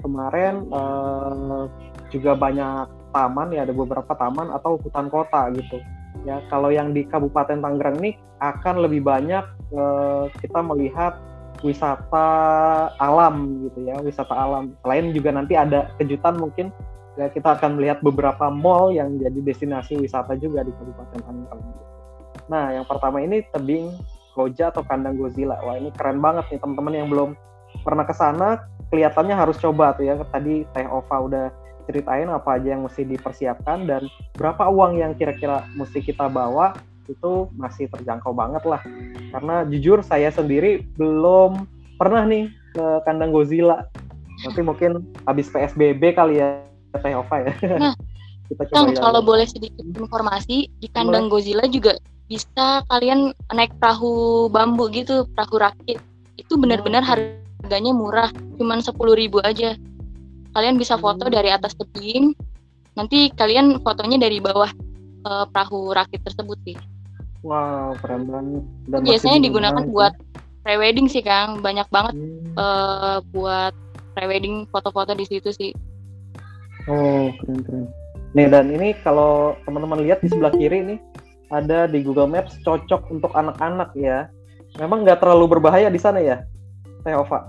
[0.02, 1.64] kemarin eh,
[2.10, 5.80] juga banyak taman ya ada beberapa taman atau hutan kota gitu.
[6.24, 11.18] Ya kalau yang di Kabupaten Tangerang ini akan lebih banyak eh, kita melihat
[11.64, 12.28] wisata
[13.00, 14.76] alam gitu ya wisata alam.
[14.84, 16.68] Selain juga nanti ada kejutan mungkin
[17.16, 21.85] ya kita akan melihat beberapa mall yang jadi destinasi wisata juga di Kabupaten Tangerang
[22.46, 23.94] Nah, yang pertama ini tebing
[24.36, 25.56] Goja atau kandang Godzilla.
[25.64, 27.30] Wah, ini keren banget nih teman-teman yang belum
[27.80, 30.20] pernah ke sana, kelihatannya harus coba tuh ya.
[30.28, 31.46] Tadi Teh Ova udah
[31.88, 34.04] ceritain apa aja yang mesti dipersiapkan dan
[34.36, 36.76] berapa uang yang kira-kira mesti kita bawa
[37.08, 38.82] itu masih terjangkau banget lah.
[39.32, 41.64] Karena jujur saya sendiri belum
[41.96, 43.88] pernah nih ke kandang Godzilla.
[44.44, 46.60] Nanti mungkin habis PSBB kali ya
[46.92, 47.52] Teh Ova ya.
[47.80, 47.96] Nah,
[48.52, 49.30] kita Kang, coba kalau jalan.
[49.32, 55.98] boleh sedikit informasi, di kandang Godzilla juga bisa kalian naik perahu bambu gitu, perahu rakit.
[56.34, 59.78] Itu benar-benar harganya murah, cuman 10.000 aja.
[60.52, 61.34] Kalian bisa foto Hmm.
[61.34, 62.34] dari atas tebing,
[62.98, 64.70] nanti kalian fotonya dari bawah
[65.26, 66.78] eh, perahu rakit tersebut sih.
[67.42, 68.62] Wow, keren banget.
[68.86, 70.14] Dan Biasanya digunakan buat
[70.62, 71.58] prewedding sih, Kang.
[71.62, 72.54] Banyak banget Hmm.
[72.54, 73.74] eh, buat
[74.14, 75.74] prewedding foto-foto di situ sih.
[76.86, 77.84] Oh, keren keren.
[78.38, 80.98] Nih dan ini kalau teman-teman lihat di sebelah kiri nih
[81.50, 84.26] ada di Google Maps cocok untuk anak-anak ya.
[84.82, 86.42] Memang nggak terlalu berbahaya di sana ya,
[87.06, 87.48] Teh Ova?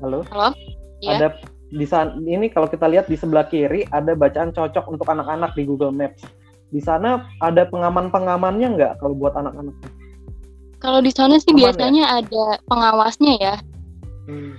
[0.00, 0.24] Halo?
[0.30, 0.54] Halo?
[1.02, 1.18] Iya.
[1.18, 1.28] Ada
[1.74, 5.66] di sana ini kalau kita lihat di sebelah kiri ada bacaan cocok untuk anak-anak di
[5.66, 6.22] Google Maps.
[6.70, 9.74] Di sana ada pengaman-pengamannya nggak kalau buat anak-anak?
[10.78, 11.62] Kalau di sana sih Aman ya?
[11.68, 13.54] biasanya ada pengawasnya ya.
[14.30, 14.56] Hmm.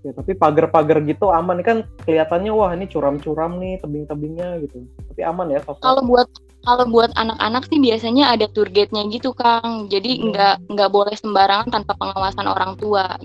[0.00, 4.88] Ya, tapi pagar-pagar gitu aman kan kelihatannya wah ini curam-curam nih tebing-tebingnya gitu.
[5.12, 5.60] Tapi aman ya?
[5.60, 6.24] Kalau buat
[6.60, 9.88] kalau buat anak-anak sih biasanya ada tour guide-nya gitu, Kang.
[9.88, 10.24] Jadi Hmm.
[10.32, 13.16] nggak nggak boleh sembarangan tanpa pengawasan orang tua.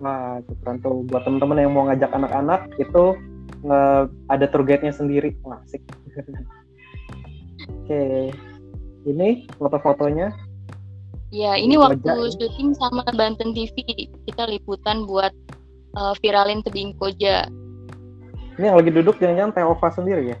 [0.00, 3.14] Wah, itu keren tuh buat teman-teman yang mau ngajak anak-anak itu
[3.60, 5.36] eh, ada tour guide-nya sendiri.
[5.46, 5.84] Asik.
[7.68, 8.32] Oke.
[9.04, 10.32] Ini foto-fotonya.
[11.30, 13.76] Ya, ini waktu syuting sama Banten TV
[14.26, 15.30] kita liputan buat
[15.94, 17.46] eh, viralin tebing koja.
[18.58, 20.38] Ini yang lagi duduk jangan-jangan Teova sendiri ya?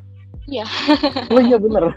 [0.50, 0.66] Iya.
[1.30, 1.94] oh iya bener.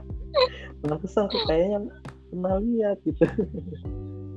[0.82, 1.86] Pantesan kayaknya
[2.28, 3.22] pernah lihat gitu.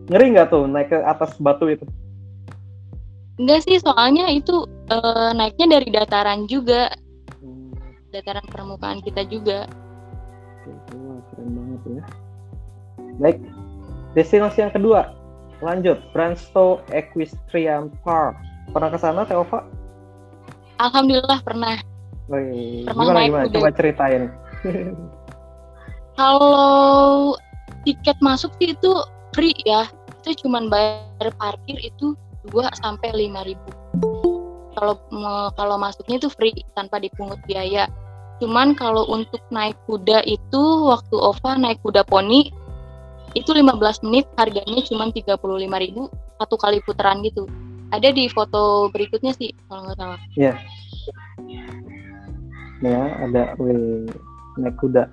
[0.10, 1.86] Ngeri nggak tuh naik ke atas batu itu?
[3.40, 6.94] Enggak sih, soalnya itu eh, naiknya dari dataran juga,
[7.40, 7.72] Hmm,
[8.12, 9.66] dataran permukaan kita juga.
[10.94, 12.04] wah, keren banget ya.
[13.18, 13.38] Baik,
[14.14, 15.16] destinasi yang kedua.
[15.60, 18.36] Lanjut, Branstow Equestrian Park.
[18.72, 19.66] Pernah ke sana, Teova?
[20.80, 21.76] Alhamdulillah pernah.
[22.30, 23.46] Wih, gimana gimana?
[23.50, 24.30] Coba ceritain.
[26.13, 27.34] Kalau
[27.88, 28.92] tiket masuk sih itu
[29.34, 29.89] free ya.
[30.22, 32.13] Itu cuman bayar parkir itu
[32.54, 33.70] 2 sampai 5 ribu.
[34.78, 34.96] Kalau
[35.58, 37.89] kalau masuknya itu free tanpa dipungut biaya.
[38.39, 42.54] Cuman kalau untuk naik kuda itu waktu Ova naik kuda poni
[43.38, 45.38] itu 15 menit harganya cuma 35.000
[46.39, 47.50] satu kali putaran gitu.
[47.89, 50.20] Ada di foto berikutnya sih kalau nggak salah.
[50.38, 50.54] Iya.
[52.80, 54.08] Ya, ada wih,
[54.56, 55.12] naik kuda.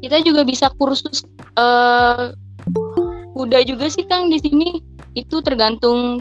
[0.00, 1.22] Kita juga bisa kursus
[1.54, 2.34] eh,
[3.36, 4.82] kuda juga sih Kang di sini.
[5.14, 6.18] Itu tergantung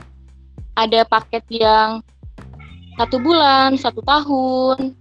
[0.76, 2.06] ada paket yang
[2.98, 4.94] satu bulan, satu tahun.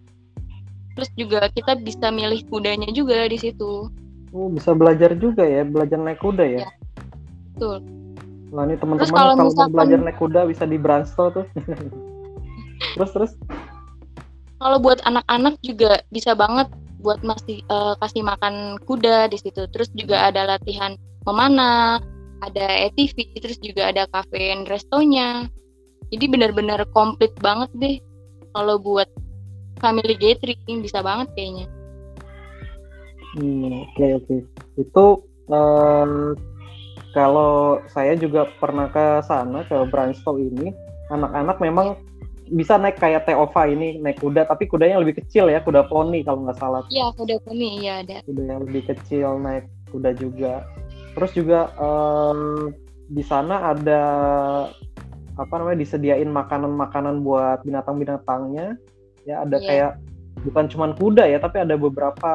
[0.96, 3.86] Terus juga kita bisa milih kudanya juga di situ.
[4.32, 6.58] Oh, bisa belajar juga ya, belajar naik kuda ya.
[6.64, 6.68] Iya.
[7.54, 7.76] Betul.
[8.48, 11.46] Nah, ini teman-teman Terus kalau kalau mau misalkan- belajar naik kuda bisa di Bransto tuh.
[12.94, 13.32] terus terus
[14.58, 16.66] Kalau buat anak-anak juga bisa banget
[16.98, 19.70] buat masih eh, kasih makan kuda di situ.
[19.70, 22.02] Terus juga ada latihan memanah,
[22.42, 25.46] ada ATV, terus juga ada cafe and restonya.
[26.10, 27.96] Jadi benar-benar komplit banget deh.
[28.56, 29.06] Kalau buat
[29.78, 31.66] family gathering bisa banget kayaknya.
[33.38, 34.36] Hmm, oke oke.
[34.80, 35.04] Itu
[35.52, 36.34] em,
[37.12, 40.72] kalau saya juga pernah ke sana ke Bransto ini,
[41.12, 41.94] anak-anak memang
[42.50, 46.44] bisa naik kayak Teova ini naik kuda, tapi kudanya lebih kecil ya, kuda poni kalau
[46.44, 46.82] nggak salah.
[46.88, 48.24] Iya, kuda poni iya ada.
[48.24, 50.64] Kuda yang lebih kecil naik kuda juga.
[51.16, 52.72] Terus juga em,
[53.08, 54.02] di sana ada
[55.38, 58.76] apa namanya disediain makanan-makanan buat binatang-binatangnya.
[59.28, 59.66] Ya ada Iya.
[59.68, 59.92] kayak
[60.48, 62.32] bukan cuman kuda ya, tapi ada beberapa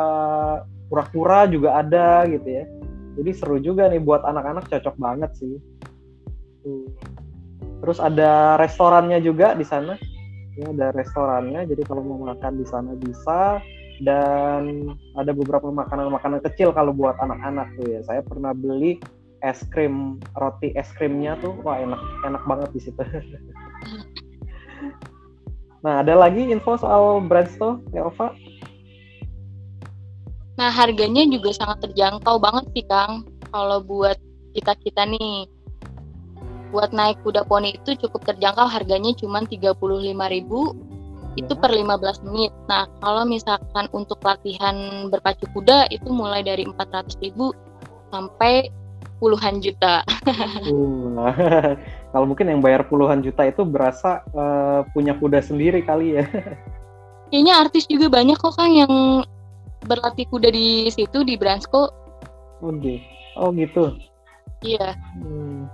[0.88, 2.66] kura-kura juga ada gitu ya.
[3.14, 5.56] Jadi seru juga nih buat anak-anak cocok banget sih.
[7.84, 10.00] Terus ada restorannya juga di sana.
[10.56, 11.68] Ya ada restorannya.
[11.68, 13.60] Jadi kalau mau makan di sana bisa.
[14.00, 18.00] Dan ada beberapa makanan-makanan kecil kalau buat anak-anak tuh ya.
[18.08, 19.04] Saya pernah beli
[19.44, 23.04] es krim roti es krimnya tuh wah enak enak banget di situ.
[25.84, 28.32] nah ada lagi info soal Brandsto, ya Ova?
[30.54, 33.26] Nah, harganya juga sangat terjangkau banget sih, Kang.
[33.50, 34.16] Kalau buat
[34.54, 35.50] kita-kita nih,
[36.74, 40.74] buat naik kuda poni itu cukup terjangkau, harganya cuma 35.000
[41.38, 41.62] itu Ya.
[41.62, 42.50] per 15 menit.
[42.70, 47.54] Nah, kalau misalkan untuk latihan berpacu kuda itu mulai dari 400.000
[48.14, 48.70] sampai
[49.22, 50.02] puluhan juta.
[50.64, 51.30] Uh,
[52.16, 56.26] kalau mungkin yang bayar puluhan juta itu berasa eh, punya kuda sendiri kali ya.
[57.34, 58.94] Kayaknya artis juga banyak kok, Kang, yang
[59.84, 61.90] berlatih kuda di situ di Bransko.
[62.64, 63.04] Oke.
[63.36, 63.98] Oh gitu.
[64.64, 64.96] Iya.
[65.20, 65.68] Hmm,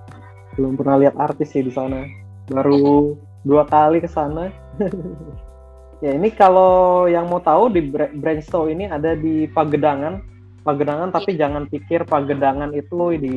[0.60, 2.04] belum pernah lihat artis sih di sana.
[2.52, 3.16] Baru
[3.48, 4.52] dua kali ke sana.
[6.04, 10.28] ya ini kalau yang mau tahu di Bra- Brandstow ini ada di Pagedangan.
[10.60, 13.36] Pagedangan tapi jangan pikir Pagedangan itu di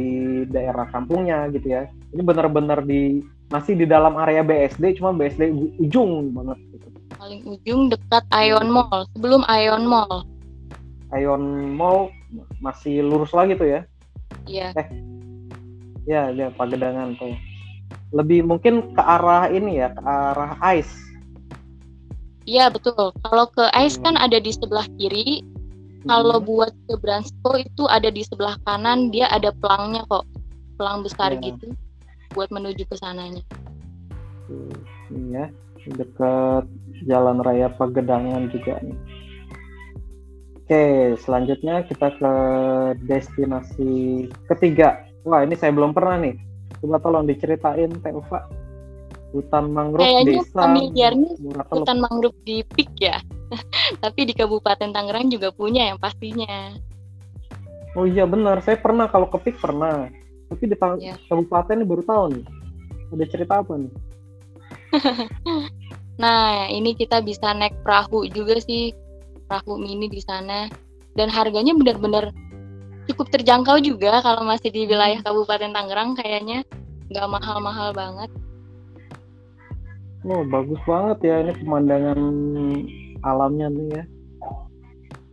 [0.50, 1.86] daerah kampungnya gitu ya.
[2.10, 3.22] Ini benar-benar di
[3.54, 6.86] masih di dalam area BSD cuma BSD ujung banget gitu.
[7.14, 10.26] Paling ujung dekat Ion Mall, sebelum Ion Mall.
[11.14, 11.44] Ion
[11.78, 12.10] Mall
[12.58, 13.80] masih lurus lagi tuh ya.
[14.48, 14.74] Iya.
[16.04, 17.34] Ya, dia Pagedangan tuh.
[18.12, 20.92] Lebih mungkin ke arah ini ya, ke arah ice.
[22.42, 23.14] Iya betul.
[23.22, 25.46] Kalau ke Ice kan ada di sebelah kiri.
[26.02, 26.46] Kalau Hmm.
[26.50, 29.14] buat ke Bransko itu ada di sebelah kanan.
[29.14, 30.26] Dia ada pelangnya kok,
[30.74, 31.54] pelang besar Iya.
[31.54, 31.70] gitu,
[32.34, 33.46] buat menuju ke sananya.
[34.50, 34.74] Tuh,
[35.14, 35.46] Ini ya,
[35.94, 36.64] dekat
[37.06, 38.98] Jalan Raya Pagedangan juga nih.
[40.58, 42.32] Oke, selanjutnya kita ke
[43.06, 44.98] destinasi ketiga.
[45.22, 46.34] Wah, ini saya belum pernah nih.
[46.82, 48.46] Coba tolong diceritain, Teh Ufa.
[49.32, 51.32] Hutan mangrove Kayaknya desa familiarnya.
[51.72, 53.16] Hutan mangrove di Pik ya.
[54.04, 56.76] Tapi di Kabupaten Tangerang juga punya yang pastinya.
[57.92, 60.08] Oh iya benar, saya pernah kalau kepik pernah.
[60.48, 61.16] Tapi di tang- Iya.
[61.28, 62.44] kabupaten ini baru tahu nih.
[63.12, 63.92] Ada cerita apa nih?
[66.20, 68.92] Nah, ini kita bisa naik perahu juga sih.
[69.48, 70.68] Perahu mini di sana.
[71.16, 72.30] Dan harganya benar-benar
[73.08, 76.62] cukup terjangkau juga kalau masih di wilayah Kabupaten Tangerang kayaknya
[77.10, 78.30] nggak mahal-mahal banget.
[80.22, 82.20] Oh, bagus banget ya ini pemandangan
[83.26, 84.04] alamnya nih ya.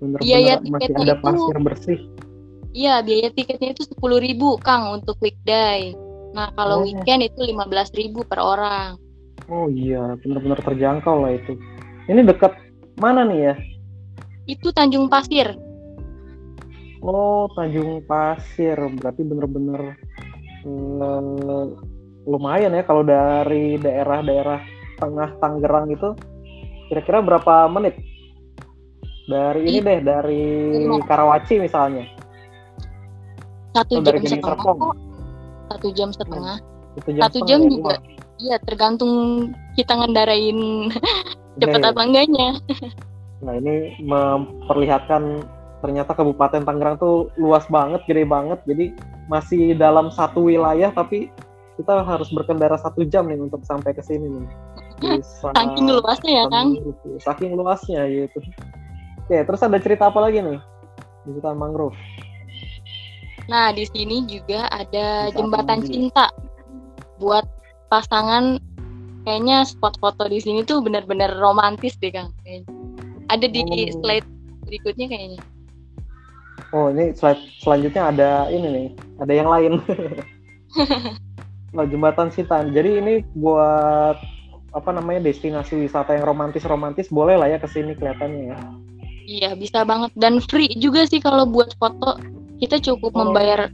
[0.01, 1.99] Bener-bener Biaya masih ada itu- pasir bersih.
[2.69, 5.93] Iya, biaya tiketnya itu 10.000 Kang untuk weekday.
[6.33, 6.85] Nah, kalau Oh.
[6.85, 8.97] weekend itu 15.000 per orang.
[9.49, 11.57] Oh iya, benar-benar terjangkau lah itu.
[12.05, 12.53] Ini dekat
[12.97, 13.55] mana nih ya?
[14.45, 15.53] Itu Tanjung Pasir.
[16.99, 18.75] Oh, Tanjung Pasir.
[18.75, 19.95] Berarti bener-bener
[20.67, 21.65] eh,
[22.27, 24.59] lumayan ya kalau dari daerah-daerah
[24.99, 26.11] tengah Tangerang itu
[26.91, 27.95] kira-kira berapa menit?
[29.29, 30.43] Dari ini Ih, deh, dari
[30.83, 31.05] lima.
[31.05, 32.09] Karawaci misalnya.
[33.77, 34.97] Satu dari jam setengah kok.
[35.69, 36.57] Satu jam setengah.
[36.97, 37.69] Itu jam Satu jam ya?
[37.69, 37.95] juga.
[38.39, 39.13] Iya, tergantung
[39.77, 40.89] kita ngendarain
[41.61, 41.93] cepet iya, iya.
[41.93, 42.49] apa enggaknya.
[43.45, 45.45] Nah ini memperlihatkan
[45.79, 48.59] ternyata Kabupaten Tangerang tuh luas banget, gede banget.
[48.67, 48.95] Jadi
[49.31, 51.31] masih dalam satu wilayah tapi
[51.79, 54.47] kita harus berkendara satu jam nih untuk sampai ke sini nih.
[54.99, 56.69] Bisa, saking luasnya ya Kang?
[57.23, 58.39] Saking luasnya gitu.
[59.23, 60.59] Oke, terus ada cerita apa lagi nih
[61.23, 61.95] di hutan mangrove?
[63.47, 66.29] Nah, di sini juga ada jembatan cinta
[67.17, 67.47] buat
[67.87, 68.59] pasangan.
[69.27, 72.33] Kayaknya spot foto di sini tuh benar-benar romantis deh Kang.
[73.29, 74.01] Ada di oh.
[74.01, 74.27] slide
[74.65, 75.39] berikutnya kayaknya.
[76.75, 78.87] Oh, ini slide selanjutnya ada ini nih,
[79.19, 79.73] ada yang lain.
[81.77, 82.71] oh, jembatan Sitan.
[82.71, 84.17] Jadi ini buat
[84.69, 88.57] apa namanya destinasi wisata yang romantis-romantis boleh lah ya ke sini kelihatannya ya.
[89.29, 92.17] Iya, bisa banget dan free juga sih kalau buat foto.
[92.59, 93.19] Kita cukup oh.
[93.23, 93.71] membayar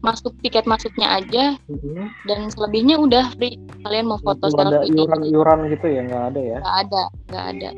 [0.00, 2.08] masuk tiket masuknya aja mm-hmm.
[2.24, 6.58] dan selebihnya udah free kalian mau foto selfie ada iuran-iuran gitu ya nggak ada ya
[6.64, 7.70] nggak ada nggak ada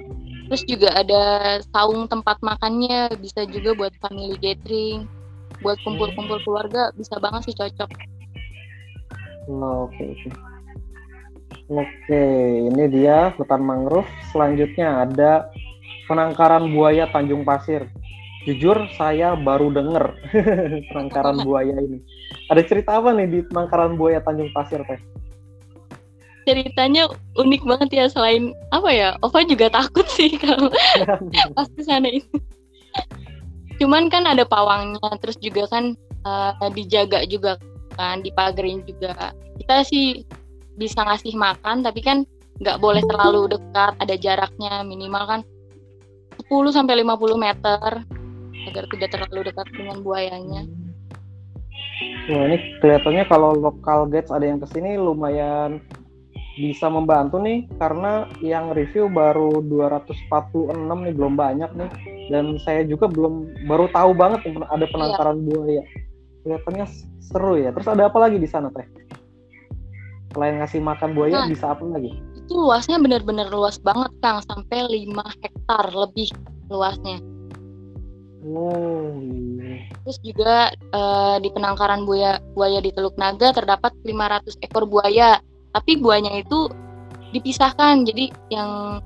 [0.53, 1.25] terus juga ada
[1.73, 5.09] saung tempat makannya bisa juga buat family gathering.
[5.65, 7.89] Buat kumpul-kumpul keluarga bisa banget sih cocok.
[9.49, 10.29] Oh, oke okay, oke.
[10.29, 10.33] Okay.
[11.73, 12.25] oke
[12.69, 14.13] ini dia hutan mangrove.
[14.29, 15.49] Selanjutnya ada
[16.05, 17.89] penangkaran buaya Tanjung Pasir.
[18.45, 20.05] Jujur saya baru denger
[20.93, 22.05] penangkaran buaya ini.
[22.53, 25.01] Ada cerita apa nih di penangkaran buaya Tanjung Pasir teh
[26.43, 27.07] ceritanya
[27.39, 30.69] unik banget ya selain apa ya Ova juga takut sih kalau
[31.57, 32.37] pas ke sana itu.
[33.81, 37.59] Cuman kan ada pawangnya terus juga kan uh, dijaga juga
[37.99, 39.35] kan dipagerin juga.
[39.59, 40.23] Kita sih
[40.79, 42.25] bisa ngasih makan tapi kan
[42.63, 45.41] nggak boleh terlalu dekat ada jaraknya minimal kan
[46.47, 47.91] 10 sampai 50 meter
[48.71, 50.63] agar tidak terlalu dekat dengan buayanya.
[52.31, 55.83] Wah ini kelihatannya kalau lokal guides ada yang ke sini lumayan
[56.57, 61.91] bisa membantu nih karena yang review baru 246 nih belum banyak nih.
[62.29, 65.45] Dan saya juga belum baru tahu banget ada penangkaran iya.
[65.49, 65.83] buaya.
[66.43, 66.87] Kelihatannya
[67.23, 67.71] seru ya.
[67.73, 68.85] Terus ada apa lagi di sana teh?
[70.33, 72.13] Selain ngasih makan buaya nah, bisa apa lagi?
[72.37, 74.41] Itu luasnya benar-benar luas banget kang.
[74.45, 75.13] Sampai 5
[75.45, 76.29] hektar lebih
[76.69, 77.21] luasnya.
[78.43, 79.87] Oh, iya.
[80.03, 85.39] Terus juga uh, di penangkaran buaya buaya di Teluk Naga terdapat 500 ekor buaya
[85.73, 86.69] tapi buahnya itu
[87.33, 89.01] dipisahkan jadi yang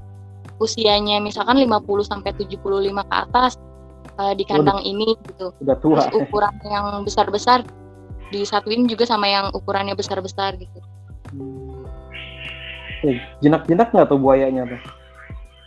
[0.59, 2.59] usianya misalkan 50 sampai 75
[3.07, 3.55] ke atas
[4.19, 5.53] uh, di kandang udah, ini gitu.
[5.63, 6.03] Udah tua.
[6.03, 7.63] Terus ukuran yang besar-besar
[8.35, 10.79] disatuin juga sama yang ukurannya besar-besar gitu.
[11.31, 11.87] Hmm.
[13.45, 14.81] Jinak-jinak nggak tuh buayanya tuh?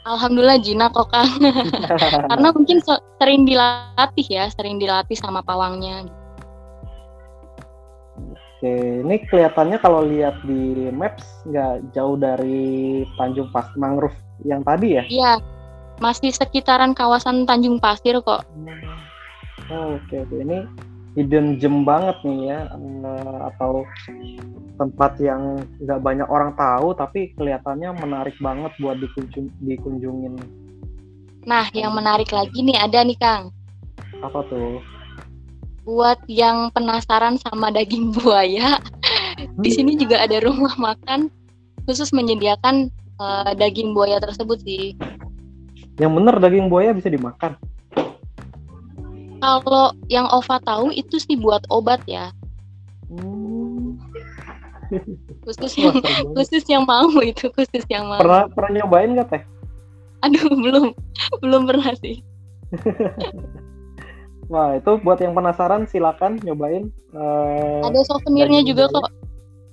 [0.09, 1.29] Alhamdulillah jinak kok Kang.
[2.31, 2.81] Karena mungkin
[3.21, 6.09] sering dilatih ya, sering dilatih sama pawangnya.
[6.09, 6.18] Gitu.
[8.59, 14.99] Oke, ini kelihatannya kalau lihat di maps nggak jauh dari Tanjung Pasir Mangrove yang tadi
[14.99, 15.03] ya?
[15.07, 15.33] Iya,
[16.03, 18.43] masih sekitaran kawasan Tanjung Pasir kok.
[19.71, 20.67] Oh, oke oke, ini
[21.15, 22.59] hidden gem banget nih ya,
[23.07, 23.87] uh, atau
[24.75, 30.35] tempat yang nggak banyak orang tahu tapi kelihatannya menarik banget buat dikunjung, dikunjungin.
[31.47, 33.55] Nah, yang menarik lagi nih ada nih Kang.
[34.19, 34.83] Apa tuh?
[35.83, 38.79] Buat yang penasaran sama daging buaya,
[39.59, 41.31] di sini juga ada rumah makan
[41.87, 44.93] khusus menyediakan uh, daging buaya tersebut sih.
[45.99, 47.59] Yang benar daging buaya bisa dimakan?
[49.39, 52.31] Kalau yang Ova tahu itu sih buat obat ya.
[53.09, 53.95] Hmm.
[55.45, 56.01] khusus yang
[56.35, 58.19] khusus yang mau itu khusus yang mau.
[58.19, 59.43] Pernah pernah nyobain nggak teh?
[60.25, 60.85] Aduh belum
[61.39, 62.21] belum pernah sih.
[64.49, 66.89] Wah itu buat yang penasaran silakan nyobain.
[67.13, 69.13] Uh, ada souvenirnya juga kok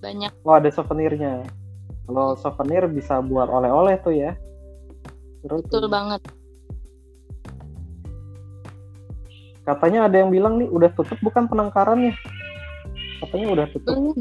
[0.04, 0.32] banyak.
[0.44, 1.48] Wah ada souvenirnya.
[2.04, 4.36] Kalau souvenir bisa buat oleh-oleh tuh ya.
[5.40, 6.20] Terus Betul banget.
[9.64, 12.12] Katanya ada yang bilang nih udah tutup bukan penangkarannya.
[13.24, 13.96] Katanya udah tutup.
[13.96, 14.18] Belum,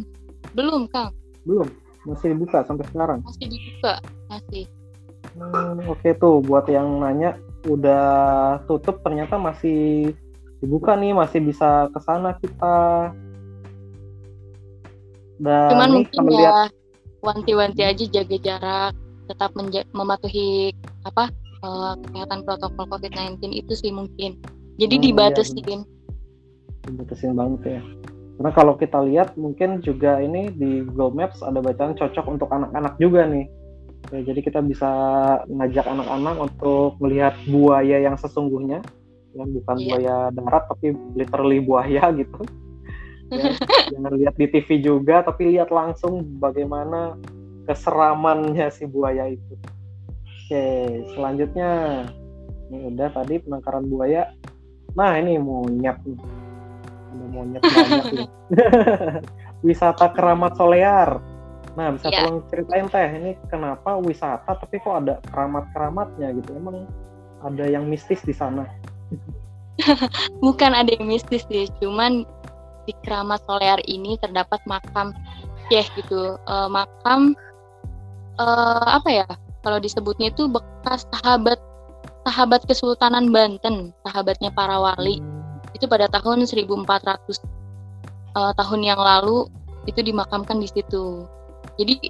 [0.55, 1.11] belum Kang.
[1.45, 1.67] Belum,
[2.07, 3.19] masih dibuka sampai sekarang.
[3.21, 3.93] Masih dibuka,
[4.31, 4.65] masih.
[5.35, 7.37] Hmm, Oke okay, tuh buat yang nanya
[7.67, 8.07] udah
[8.65, 10.15] tutup ternyata masih
[10.65, 13.13] dibuka nih masih bisa ke sana kita.
[15.37, 16.65] Dan cuman mungkin ya
[17.21, 18.93] wanti-wanti aja jaga jarak
[19.29, 19.53] tetap
[19.93, 20.73] mematuhi
[21.05, 21.29] apa
[21.61, 24.41] uh, kesehatan protokol COVID-19 itu sih mungkin.
[24.81, 25.61] Jadi hmm, dibatasin.
[25.61, 25.79] Ya,
[26.89, 27.81] dibatasin banget ya.
[28.35, 32.99] Karena kalau kita lihat mungkin juga ini di Google Maps ada bacaan cocok untuk anak-anak
[32.99, 33.47] juga nih.
[34.13, 34.91] Ya, jadi kita bisa
[35.49, 38.83] ngajak anak-anak untuk melihat buaya yang sesungguhnya
[39.35, 39.85] yang bukan yeah.
[39.85, 42.41] buaya darat tapi literally buaya gitu
[43.29, 43.51] ya,
[43.91, 47.19] jangan lihat di TV juga tapi lihat langsung bagaimana
[47.67, 49.53] keseramannya si buaya itu
[50.47, 50.65] oke
[51.13, 51.71] selanjutnya
[52.71, 54.31] ini udah tadi penangkaran buaya
[54.95, 56.19] nah ini monyet nih
[57.15, 58.27] Ada monyet banyak nih.
[59.63, 61.23] wisata keramat solear.
[61.75, 62.23] Nah, bisa Iya.
[62.23, 66.55] tolong ceritain teh, ini kenapa wisata tapi kok ada keramat-keramatnya gitu?
[66.55, 66.87] Emang
[67.43, 68.63] ada yang mistis di sana?
[70.45, 72.23] bukan ada yang mistis sih cuman
[72.85, 75.11] di keramat solear ini terdapat makam
[75.67, 76.37] syekh gitu.
[76.37, 77.33] Eh, makam
[78.39, 79.27] eh, apa ya
[79.65, 81.57] kalau disebutnya itu bekas sahabat
[82.25, 85.19] sahabat kesultanan Banten sahabatnya para wali.
[85.73, 86.85] Itu pada tahun 1400
[88.37, 89.49] eh, tahun yang lalu
[89.89, 91.25] itu dimakamkan di situ.
[91.75, 92.09] Jadi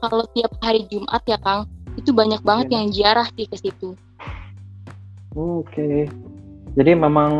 [0.00, 1.68] kalau tiap hari Jumat ya Kang
[1.98, 2.74] itu banyak banget Iya.
[2.78, 3.98] yang ziarah sih ke situ
[5.38, 6.10] Oke.
[6.74, 7.32] Jadi memang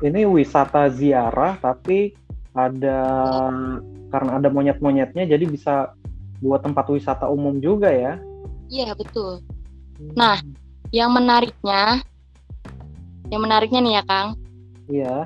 [0.00, 2.12] ini wisata ziarah tapi
[2.52, 3.00] ada
[4.08, 5.92] karena ada monyet-monyetnya jadi bisa
[6.40, 8.16] buat tempat wisata umum juga ya.
[8.66, 9.40] iya betul
[10.16, 10.40] Nah.
[10.90, 12.00] yang menariknya
[13.28, 14.28] yang menariknya nih ya Kang
[14.86, 15.16] Iya.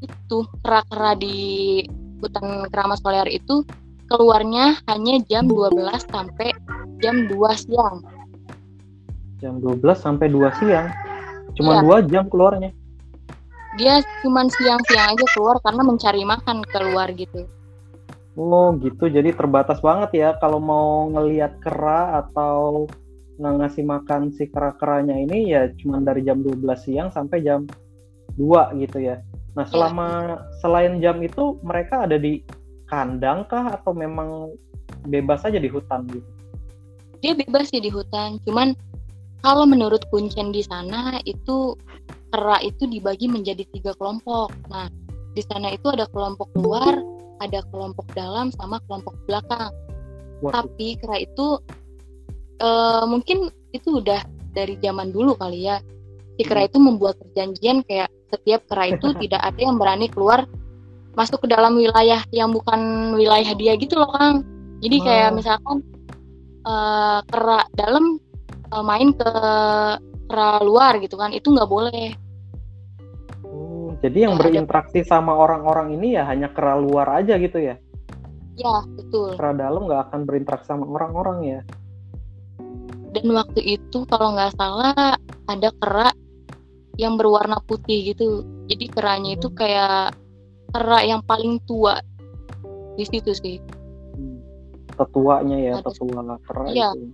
[0.00, 1.38] itu kera-kera di
[2.18, 3.62] hutan keramat solear itu
[4.08, 6.50] keluarnya hanya jam 12 sampai
[6.98, 7.96] jam 2 siang
[9.40, 10.88] Jam 12 sampai 2 siang.
[11.60, 11.84] Cuma Iya.
[11.84, 12.72] 2 jam keluarnya.
[13.78, 17.46] dia cuman siang-siang aja keluar karena mencari makan keluar gitu
[18.34, 19.06] Oh, gitu.
[19.06, 22.88] Jadi terbatas banget ya kalau mau ngelihat kera atau
[23.36, 27.68] nggak ngasih makan si kera-keranya ini ya cuma dari jam 12 siang sampai jam
[28.34, 29.22] 2 gitu ya.
[29.54, 30.08] Nah, selama
[30.58, 32.42] selain jam itu mereka ada di
[32.86, 34.50] kandang kah atau memang
[35.06, 36.26] bebas aja di hutan gitu?
[37.20, 38.72] dia bebas sih di hutan cuman
[39.40, 41.76] kalau menurut kuncen di sana itu
[42.30, 44.52] kera itu dibagi menjadi tiga kelompok.
[44.68, 44.86] Nah
[45.34, 47.00] di sana itu ada kelompok luar
[47.40, 49.72] ada kelompok dalam sama kelompok belakang.
[50.44, 51.60] Wah, tapi kera itu
[52.60, 54.20] eh, mungkin itu udah
[54.52, 55.80] dari zaman dulu kali ya.
[56.36, 60.44] Si kera itu membuat perjanjian kayak setiap kera itu tidak ada yang berani keluar
[61.18, 64.44] masuk ke dalam wilayah yang bukan wilayah dia gitu loh Kang.
[64.80, 65.36] Jadi kayak Oh.
[65.36, 65.76] misalkan
[66.68, 68.20] eh, kera dalam
[68.70, 69.30] eh, main ke
[70.62, 72.14] luar gitu kan itu nggak boleh
[73.42, 77.74] Hmm, jadi yang ada- berinteraksi sama orang-orang ini ya hanya kera luar aja gitu ya?
[78.54, 81.60] ya betul Kera dalam nggak akan berinteraksi sama orang-orang ya?
[83.10, 85.18] dan waktu itu kalau nggak salah
[85.50, 86.14] ada kera
[86.94, 90.14] yang berwarna putih gitu jadi keranya itu kayak
[90.70, 91.98] kera yang paling tua
[92.94, 93.58] di situ sih
[94.10, 94.38] Hmm.
[94.94, 96.88] Tetuanya ya, Ada- tetua kera Iya.
[96.92, 97.06] itu.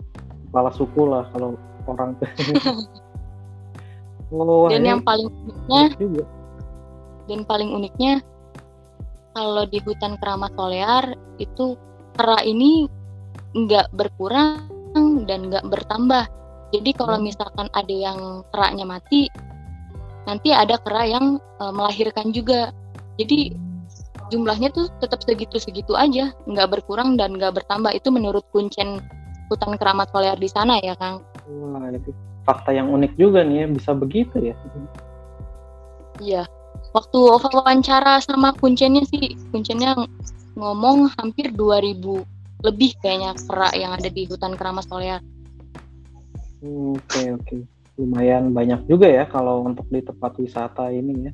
[0.51, 2.19] Kepala suku lah kalau orang
[4.35, 6.25] oh, dan ini yang paling uniknya unik juga.
[7.31, 8.13] dan paling uniknya
[9.37, 11.05] kalau di hutan keramat solear
[11.39, 11.79] itu
[12.17, 12.89] kera ini
[13.55, 14.67] nggak berkurang
[15.29, 16.25] dan nggak bertambah
[16.75, 17.27] jadi kalau Hmm.
[17.31, 19.31] misalkan ada yang keranya mati
[20.27, 22.75] nanti ada kera yang eh, melahirkan juga
[23.21, 23.55] jadi
[24.35, 28.99] jumlahnya tuh tetap segitu-segitu aja nggak berkurang dan nggak bertambah itu menurut kuncen
[29.47, 32.11] hutan keramat solear di sana ya Kang Wah, itu
[32.47, 34.55] fakta yang unik juga nih ya, bisa begitu ya.
[36.23, 36.43] Iya.
[36.95, 40.11] Waktu wawancara sama kuncennya sih, kuncennya ng-
[40.57, 42.25] ngomong hampir 2000
[42.65, 45.21] lebih kayaknya kera yang ada di hutan keramat solear.
[46.65, 47.57] Hmm, Oke, oke.
[48.01, 51.33] Lumayan banyak juga ya kalau untuk di tempat wisata ini ya.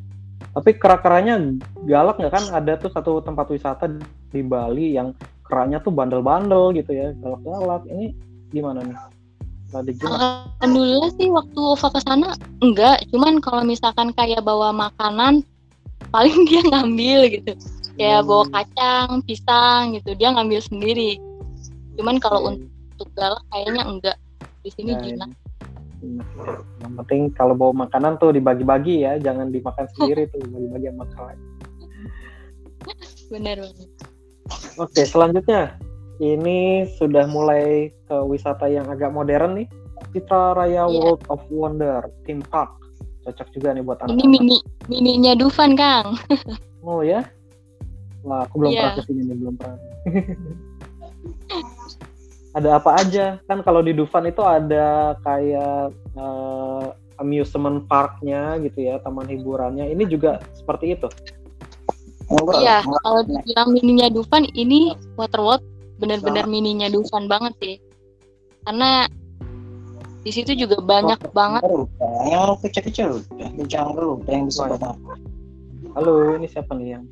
[0.52, 1.38] Tapi kera-keranya
[1.86, 2.44] galak nggak kan?
[2.52, 3.86] Ada tuh satu tempat wisata
[4.30, 5.14] di Bali yang
[5.52, 7.84] keranya tuh bandel-bandel gitu ya, galak-galak.
[7.92, 8.16] Ini
[8.56, 8.96] gimana nih?
[9.72, 12.32] Alhamdulillah sih waktu Ova ke sana
[12.64, 15.44] enggak, cuman kalau misalkan kayak bawa makanan
[16.14, 17.52] paling dia ngambil gitu.
[18.00, 18.28] Kayak Hmm.
[18.32, 21.20] bawa kacang, pisang gitu, dia ngambil sendiri.
[22.00, 22.64] Cuman kalau Oke.
[22.96, 24.16] untuk galak kayaknya enggak.
[24.64, 25.28] Di sini Ya, jinak.
[25.28, 25.36] ya.
[26.02, 26.24] Ya.
[26.82, 31.32] Yang penting kalau bawa makanan tuh dibagi-bagi ya, jangan dimakan sendiri tuh, bagi-bagi sama kera.
[33.32, 33.88] Bener banget.
[34.76, 35.76] Oke, selanjutnya
[36.18, 39.66] ini sudah mulai ke wisata yang agak modern nih.
[40.10, 40.92] Citra Raya Iya.
[40.92, 42.68] World of Wonder Theme Park.
[43.22, 44.28] Cocok juga nih buat Ini anak-anak.
[44.28, 46.14] mini mininya Dufan, Kang.
[46.82, 47.22] Oh ya?
[48.22, 48.78] Wah, aku belum Iya.
[48.82, 49.78] pernah ke sini nih, belum pernah.
[52.58, 53.24] ada apa aja?
[53.46, 56.86] Kan kalau di Dufan itu ada kayak eh,
[57.16, 59.88] amusement parknya gitu ya, taman hiburannya.
[59.88, 61.06] Ini juga seperti itu.
[62.32, 65.60] Iya, kalau dibilang mininya Dufan ini Waterworld
[66.00, 67.76] bener-bener mininya Dufan banget sih.
[68.64, 69.04] Karena
[70.22, 71.62] di situ juga banyak banget
[72.30, 74.78] yang kecil-kecil udah di jungle udah yang bisa Wah.
[74.78, 75.14] bawa
[75.92, 77.04] Halo, ini siapa nih yang?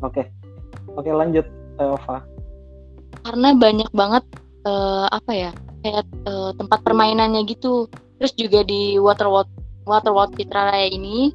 [0.00, 0.22] Oke,
[0.94, 1.44] oke lanjut,
[1.76, 2.22] Teh Ova.
[3.24, 4.24] karena banyak banget
[4.64, 5.50] eh, apa ya
[5.82, 9.28] kayak eh, tempat permainannya gitu Terus juga di Water
[9.84, 11.32] Water World Citra Raya ini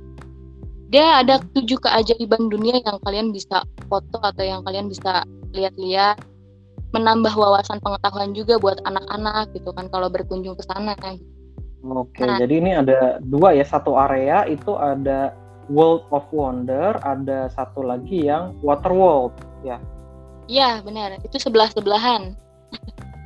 [0.89, 5.21] dia ada tujuh keajaiban dunia yang kalian bisa foto atau yang kalian bisa
[5.53, 6.17] lihat-lihat
[6.89, 10.97] menambah wawasan pengetahuan juga buat anak-anak gitu kan kalau berkunjung ke sana.
[11.79, 15.31] Oke, nah, jadi ini ada dua ya, satu area itu ada
[15.69, 19.77] World of Wonder, ada satu lagi yang Water World, ya.
[20.49, 21.21] Iya, benar.
[21.21, 22.33] Itu sebelah-sebelahan.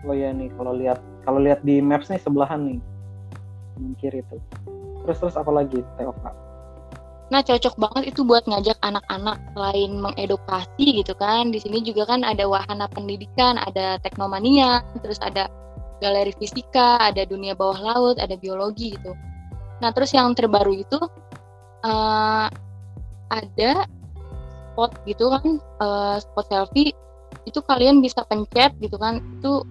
[0.06, 2.80] oh iya nih, kalau lihat kalau lihat di maps nih sebelahan nih.
[3.98, 4.38] Kiri itu.
[5.04, 6.32] Terus terus apa lagi, Teoka?
[7.32, 11.50] Nah, cocok banget itu buat ngajak anak-anak selain mengedukasi gitu kan.
[11.50, 15.50] Di sini juga kan ada wahana pendidikan, ada teknomania, terus ada
[15.98, 19.18] galeri fisika, ada dunia bawah laut, ada biologi gitu.
[19.82, 21.00] Nah, terus yang terbaru itu
[21.88, 22.48] uh,
[23.34, 23.72] ada
[24.74, 26.94] spot gitu kan, uh, spot selfie
[27.50, 29.26] itu kalian bisa pencet gitu kan.
[29.42, 29.66] Itu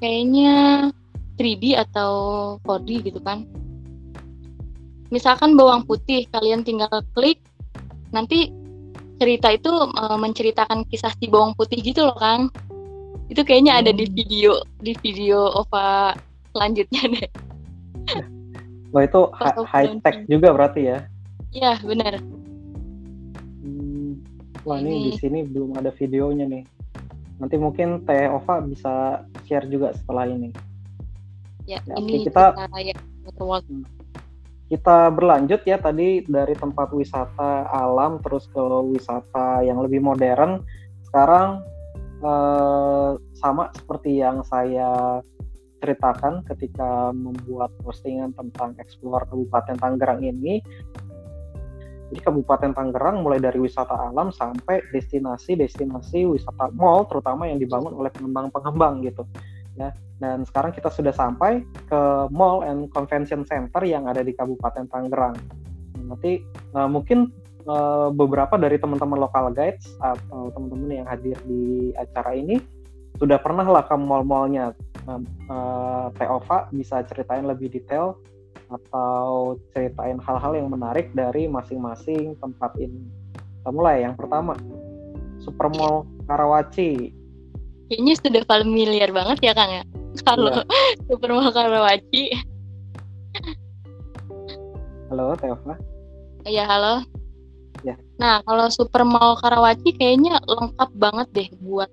[0.00, 0.88] kayaknya
[1.36, 2.12] 3D atau
[2.64, 3.44] 4D gitu kan
[5.10, 7.38] misalkan bawang putih kalian tinggal klik
[8.10, 8.50] nanti
[9.16, 12.52] cerita itu uh, menceritakan kisah si bawang putih gitu loh kang
[13.26, 13.80] itu kayaknya hmm.
[13.82, 14.14] ada di hmm.
[14.14, 14.52] video
[14.82, 16.14] di video OVA
[16.54, 17.28] selanjutnya deh.
[18.94, 19.20] Wah itu
[19.66, 20.98] high tech juga berarti ya?
[21.50, 22.22] Iya benar
[23.66, 24.10] hmm,
[24.62, 24.90] wah ini.
[24.94, 25.04] ini.
[25.10, 26.64] di sini belum ada videonya nih.
[27.36, 30.48] Nanti mungkin Teh Ova bisa share juga setelah ini.
[31.68, 32.96] Ya, ya ini kita, kita ya,
[34.66, 38.58] kita berlanjut ya tadi dari tempat wisata alam terus ke
[38.90, 40.66] wisata yang lebih modern.
[41.06, 41.62] Sekarang
[42.18, 45.22] eh, sama seperti yang saya
[45.78, 50.58] ceritakan ketika membuat postingan tentang eksplor Kabupaten Tangerang ini.
[52.10, 58.10] Jadi Kabupaten Tangerang mulai dari wisata alam sampai destinasi-destinasi wisata mall terutama yang dibangun oleh
[58.14, 59.22] pengembang-pengembang gitu.
[59.76, 59.92] Ya,
[60.24, 62.00] dan sekarang kita sudah sampai ke
[62.32, 65.36] Mall and Convention Center yang ada di Kabupaten Tangerang.
[66.00, 66.40] Nanti
[66.72, 67.28] uh, mungkin
[67.68, 72.56] uh, beberapa dari teman-teman lokal guides atau teman-teman yang hadir di acara ini
[73.20, 74.72] sudah pernah lah ke mall-mallnya.
[75.06, 75.22] Uh,
[75.52, 78.18] uh, bisa ceritain lebih detail
[78.66, 83.06] atau ceritain hal-hal yang menarik dari masing-masing tempat ini.
[83.62, 84.58] Kita mulai yang pertama,
[85.38, 87.14] Supermall Karawaci.
[87.86, 89.84] Kayaknya sudah familiar banget ya Kang ya?
[90.24, 90.64] kalau ya.
[91.06, 92.24] Supermall Karawaci.
[95.12, 95.74] Halo, Teova.
[96.42, 97.06] Iya, halo.
[97.86, 97.94] Ya.
[98.18, 101.90] Nah, kalau Supermall Karawaci kayaknya lengkap banget deh buat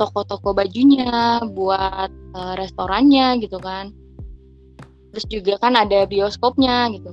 [0.00, 3.92] toko-toko bajunya, buat uh, restorannya gitu kan.
[5.14, 7.12] Terus juga kan ada bioskopnya gitu.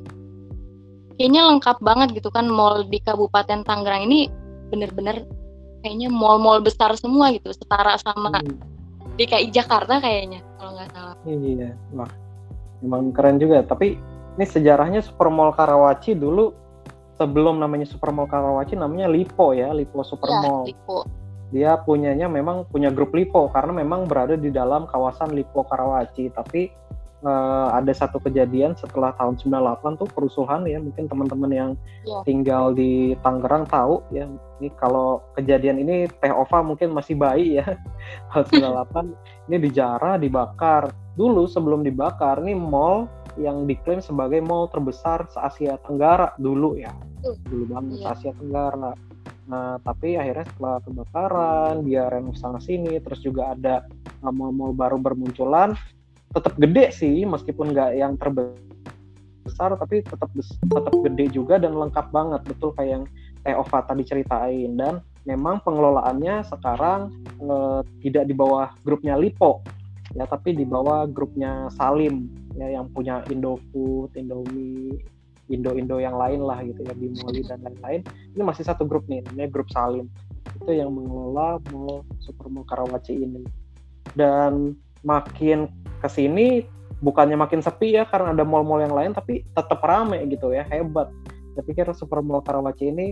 [1.17, 4.29] Kayaknya lengkap banget gitu kan mall di Kabupaten Tangerang ini
[4.69, 5.25] bener-bener
[5.81, 8.77] kayaknya mall-mall besar semua gitu, setara sama hmm
[9.17, 11.15] DKI Jakarta kayaknya kalau nggak salah.
[11.25, 12.11] Iya, wah,
[12.85, 13.65] emang keren juga.
[13.65, 13.97] Tapi
[14.37, 16.53] ini sejarahnya Supermall Karawaci dulu
[17.17, 20.69] sebelum namanya Supermall Karawaci namanya Lipo ya, Lipo Supermall.
[20.69, 20.97] Ya, Lipo.
[21.49, 26.29] Dia punyanya memang punya grup Lipo karena memang berada di dalam kawasan Lipo Karawaci.
[26.37, 26.69] Tapi
[27.23, 31.71] uh, ada satu kejadian setelah tahun 98 tuh kerusuhan ya mungkin teman-teman yang
[32.05, 32.21] yeah.
[32.27, 34.27] tinggal di Tangerang tahu ya.
[34.57, 37.65] Ini kalau kejadian ini Teh Ova mungkin masih bayi ya.
[38.33, 40.89] Tahun 98 ini dijarah dibakar.
[41.17, 46.93] Dulu sebelum dibakar ini mall yang diklaim sebagai mall terbesar se Asia Tenggara dulu ya.
[47.21, 48.13] Dulu banget yeah.
[48.13, 48.93] Asia Tenggara.
[49.47, 53.87] Nah, tapi akhirnya setelah kebakaran, dia renovasi ini, terus juga ada
[54.19, 55.71] mall-mall baru bermunculan,
[56.37, 62.41] tetap gede sih meskipun nggak yang terbesar tapi tetap tetap gede juga dan lengkap banget.
[62.45, 63.03] Betul kayak yang
[63.41, 64.77] Teh Ova tadi ceritain.
[64.77, 67.09] Dan memang pengelolaannya sekarang
[67.41, 69.65] eh, tidak di bawah grupnya Lipo
[70.15, 74.97] ya tapi di bawah grupnya Salim ya yang punya Indofood, Indomie,
[75.51, 78.01] Indo-Indo yang lain lah gitu ya Bimoli dan lain-lain.
[78.33, 80.09] Ini masih satu grup nih namanya grup Salim.
[80.57, 83.45] Itu yang mengelola mall Supermall Karawaci ini.
[84.17, 84.73] Dan
[85.05, 85.69] makin
[86.01, 86.65] ke sini
[87.01, 91.09] bukannya makin sepi ya karena ada mall-mall yang lain tapi tetap rame gitu ya hebat.
[91.53, 93.07] Saya pikir Super Mall Karawaci ini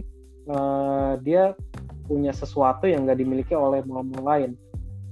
[0.49, 1.53] uh, dia
[2.05, 4.51] punya sesuatu yang nggak dimiliki oleh mall-mall lain.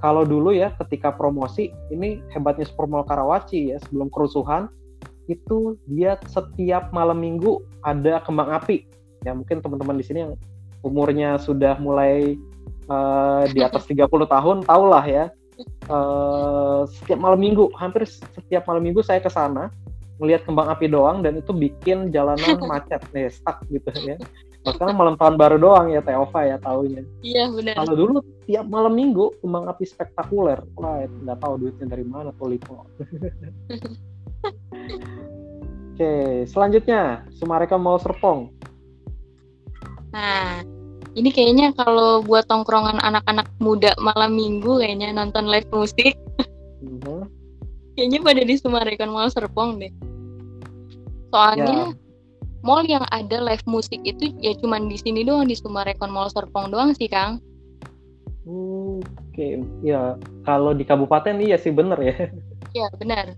[0.02, 4.70] Kalau dulu ya ketika promosi ini hebatnya Super Mall Karawaci ya sebelum kerusuhan
[5.32, 8.86] itu dia setiap malam minggu ada kembang api.
[9.24, 10.34] Ya mungkin teman-teman di sini yang
[10.84, 12.36] umurnya sudah mulai
[12.92, 15.26] uh, di atas 30 tahun tahulah ya
[15.90, 19.70] uh, setiap malam minggu hampir setiap malam minggu saya ke sana
[20.22, 24.18] melihat kembang api doang dan itu bikin jalanan macet nih stuck gitu ya.
[24.64, 27.04] Bahkan malam tahun baru doang ya Teova ya taunya.
[27.20, 27.84] Iya benar.
[27.84, 30.64] Kalau dulu tiap malam minggu kembang api spektakuler.
[30.80, 32.80] Wah nggak tahu duitnya dari mana tuh Lipo
[35.94, 38.50] Oke, selanjutnya Sumarekon Mall Serpong.
[40.10, 40.66] Nah,
[41.14, 46.18] ini kayaknya kalau buat tongkrongan anak-anak muda malam minggu kayaknya nonton live musik,
[46.82, 47.30] Mhm.
[47.94, 49.94] kayaknya pada di Sumarekon Mall Serpong deh.
[51.30, 51.94] Soalnya
[52.66, 56.74] mall yang ada live musik itu ya cuman di sini doang di Sumarekon Mall Serpong
[56.74, 57.38] doang sih, Kang.
[58.44, 62.16] Oke, ya kalau di kabupaten iya sih bener ya.
[62.74, 63.38] Ya, benar.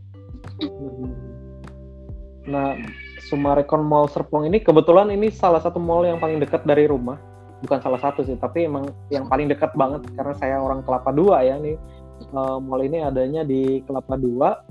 [2.48, 2.80] Nah,
[3.28, 7.20] Sumarekon Mall Serpong ini kebetulan ini salah satu mall yang paling dekat dari rumah.
[7.66, 11.42] Bukan salah satu sih, tapi emang yang paling dekat banget karena saya orang Kelapa Dua
[11.42, 11.74] ya nih.
[12.22, 14.62] Eh, mall ini adanya di Kelapa Dua.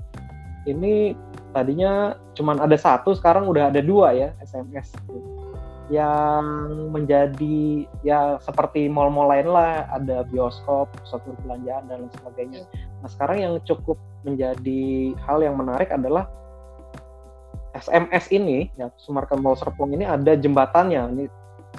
[0.65, 1.11] Ini
[1.51, 4.91] tadinya cuman ada satu, sekarang udah ada dua ya SMS.
[5.91, 6.45] Yang
[6.89, 12.63] menjadi ya seperti mall-mall lain lah, ada bioskop, pusat perbelanjaan dan lain sebagainya.
[13.05, 16.25] Nah sekarang yang cukup menjadi hal yang menarik adalah
[17.75, 21.01] SMS ini, ya Sumarken Mall Serpong ini ada jembatannya.
[21.11, 21.23] Ini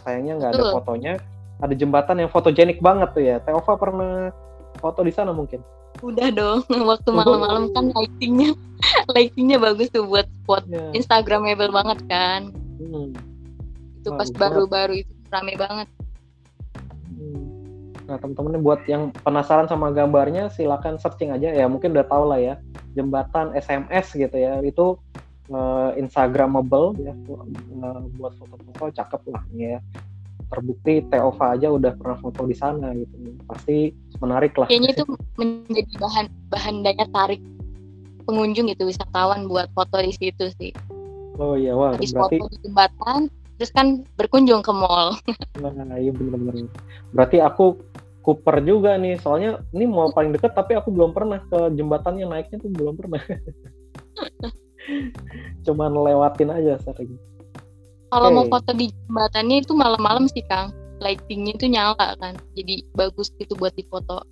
[0.06, 1.12] sayangnya nggak ada fotonya.
[1.58, 3.36] Ada jembatan yang fotogenik banget tuh ya.
[3.42, 4.30] Teova pernah
[4.78, 5.58] foto di sana mungkin?
[6.04, 8.52] Udah dong, waktu malam-malam kan lightingnya
[9.16, 10.92] lightingnya bagus tuh buat spot Ya.
[10.94, 12.54] Instagramable banget kan.
[12.78, 13.10] Hmm.
[13.98, 14.40] Itu pas Bagus banget.
[14.54, 15.88] baru-baru itu rame banget.
[17.08, 17.42] Hmm.
[18.06, 22.38] Nah teman-teman buat yang penasaran sama gambarnya silakan searching aja ya mungkin udah tahu lah
[22.38, 22.54] ya
[22.94, 24.94] jembatan SMS gitu ya itu
[25.50, 27.12] eh, Instagramable ya.
[27.12, 29.78] Eh, buat foto-foto cakep lah ya.
[30.46, 33.34] Terbukti Teova aja udah pernah foto di sana gitu.
[33.50, 33.90] Pasti
[34.22, 34.70] menarik lah.
[34.70, 35.04] Kayaknya itu
[35.36, 37.42] menjadi bahan bahan daya tarik
[38.26, 40.74] pengunjung gitu wisatawan buat foto di situ sih.
[41.36, 43.20] oh iya wah Habis berarti foto di jembatan,
[43.60, 43.86] terus kan
[44.16, 45.14] berkunjung ke mall.
[45.62, 46.66] nah, iya bener-bener.
[47.12, 47.76] Berarti aku
[48.26, 52.58] Cooper juga nih soalnya ini mau paling deket tapi aku belum pernah ke jembatannya naiknya
[52.58, 53.22] tuh belum pernah
[55.62, 57.14] cuman lewatin aja sering
[58.06, 58.52] Kalau mau Oke.
[58.54, 60.70] foto di jembatannya itu malam-malam sih Kang.
[60.96, 64.22] Lightingnya itu nyala kan, jadi bagus gitu buat difoto.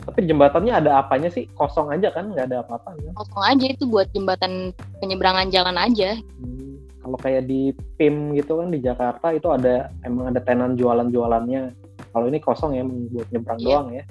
[0.00, 3.84] tapi jembatannya ada apanya sih kosong aja kan nggak ada apa-apa kan Kosong aja itu
[3.84, 6.16] buat jembatan penyeberangan jalan aja.
[6.40, 11.62] Hmm, kalau kayak di PIM gitu kan di Jakarta itu ada emang ada tenan jualan-jualannya
[12.10, 13.66] kalau ini kosong ya buat nyebrang Iya.
[13.68, 14.04] doang ya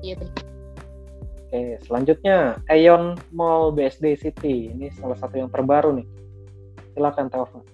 [0.00, 0.44] Iya benar.
[1.48, 4.68] Oke selanjutnya Aeon Mall BSD City.
[4.68, 6.06] Ini salah satu yang terbaru nih.
[6.92, 7.64] Silakan Teova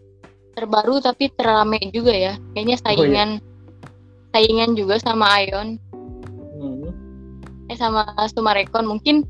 [0.54, 2.38] Terbaru tapi terame juga ya.
[2.54, 2.86] Kayaknya Oh, iya.
[2.86, 3.30] saingan
[4.30, 5.78] saingan juga sama Ion,
[6.54, 6.86] Hmm.
[7.66, 9.26] eh sama Sumarekon mungkin.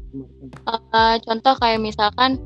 [0.69, 2.37] Eh, contoh kayak misalkan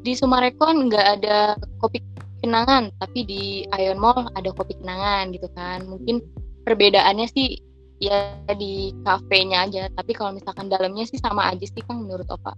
[0.00, 2.00] di Sumarekon nggak ada kopi
[2.40, 5.84] kenangan tapi di Ion Mall ada kopi kenangan gitu kan.
[5.84, 6.24] Mungkin
[6.64, 7.60] perbedaannya sih
[7.98, 12.54] ya di kafenya aja tapi kalau misalkan dalamnya sih sama aja sih kan menurut Opa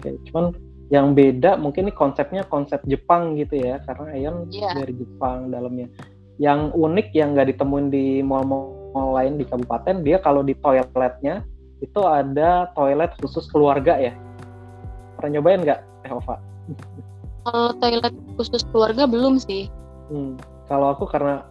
[0.00, 0.56] Oke, cuman
[0.88, 4.72] yang beda mungkin ini konsepnya konsep Jepang gitu ya karena Aeon Iya.
[4.80, 5.86] dari Jepang dalamnya.
[6.40, 11.44] Yang unik yang nggak ditemuin di mall-mall lain di kabupaten dia kalau di toiletnya
[11.84, 14.16] itu ada toilet khusus keluarga ya.
[15.20, 16.36] Pernah nyobain nggak, Teh Ova?
[17.44, 19.68] kalau toilet khusus keluarga belum sih
[20.10, 21.44] Hmm, Kalau aku karena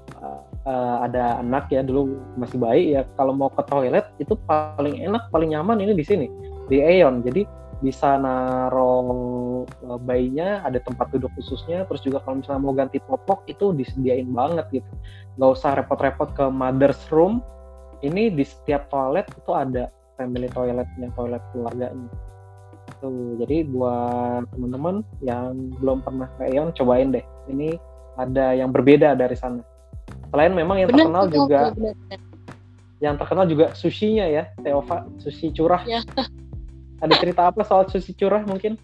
[0.70, 5.26] uh, ada anak ya dulu masih bayi ya kalau mau ke toilet itu paling enak
[5.34, 6.28] paling nyaman ini di sini
[6.70, 7.26] di Aeon.
[7.26, 13.00] Jadi bisa naruh uh, bayinya ada tempat duduk khususnya terus juga kalau misalnya mau ganti
[13.02, 14.92] popok itu disediain banget gitu.
[15.42, 17.42] Nggak usah repot-repot ke mother's room
[18.06, 22.08] ini di setiap toilet itu ada family toiletnya toilet keluarganya.
[23.00, 27.24] Tuh jadi buat teman-teman yang belum pernah ke Aeon cobain deh.
[27.48, 27.80] Ini
[28.20, 29.64] ada yang berbeda dari sana
[30.30, 32.20] selain memang yang bener terkenal tuh, juga bener, bener.
[33.00, 36.02] yang terkenal juga sushinya ya Teova sushi curah Ya.
[37.00, 38.76] ada cerita apa soal sushi curah mungkin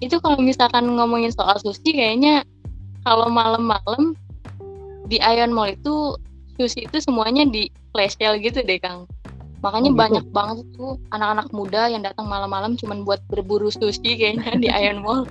[0.00, 2.44] itu kalau misalkan ngomongin soal sushi kayaknya
[3.04, 4.12] kalau malam-malam
[5.06, 6.18] di Ion Mall itu
[6.58, 9.06] sushi itu semuanya di flash sale gitu deh Kang
[9.64, 10.02] makanya Oh, gitu?
[10.04, 15.00] banyak banget tuh anak-anak muda yang datang malam-malam cuman buat berburu sushi kayaknya di Ion
[15.00, 15.24] Mall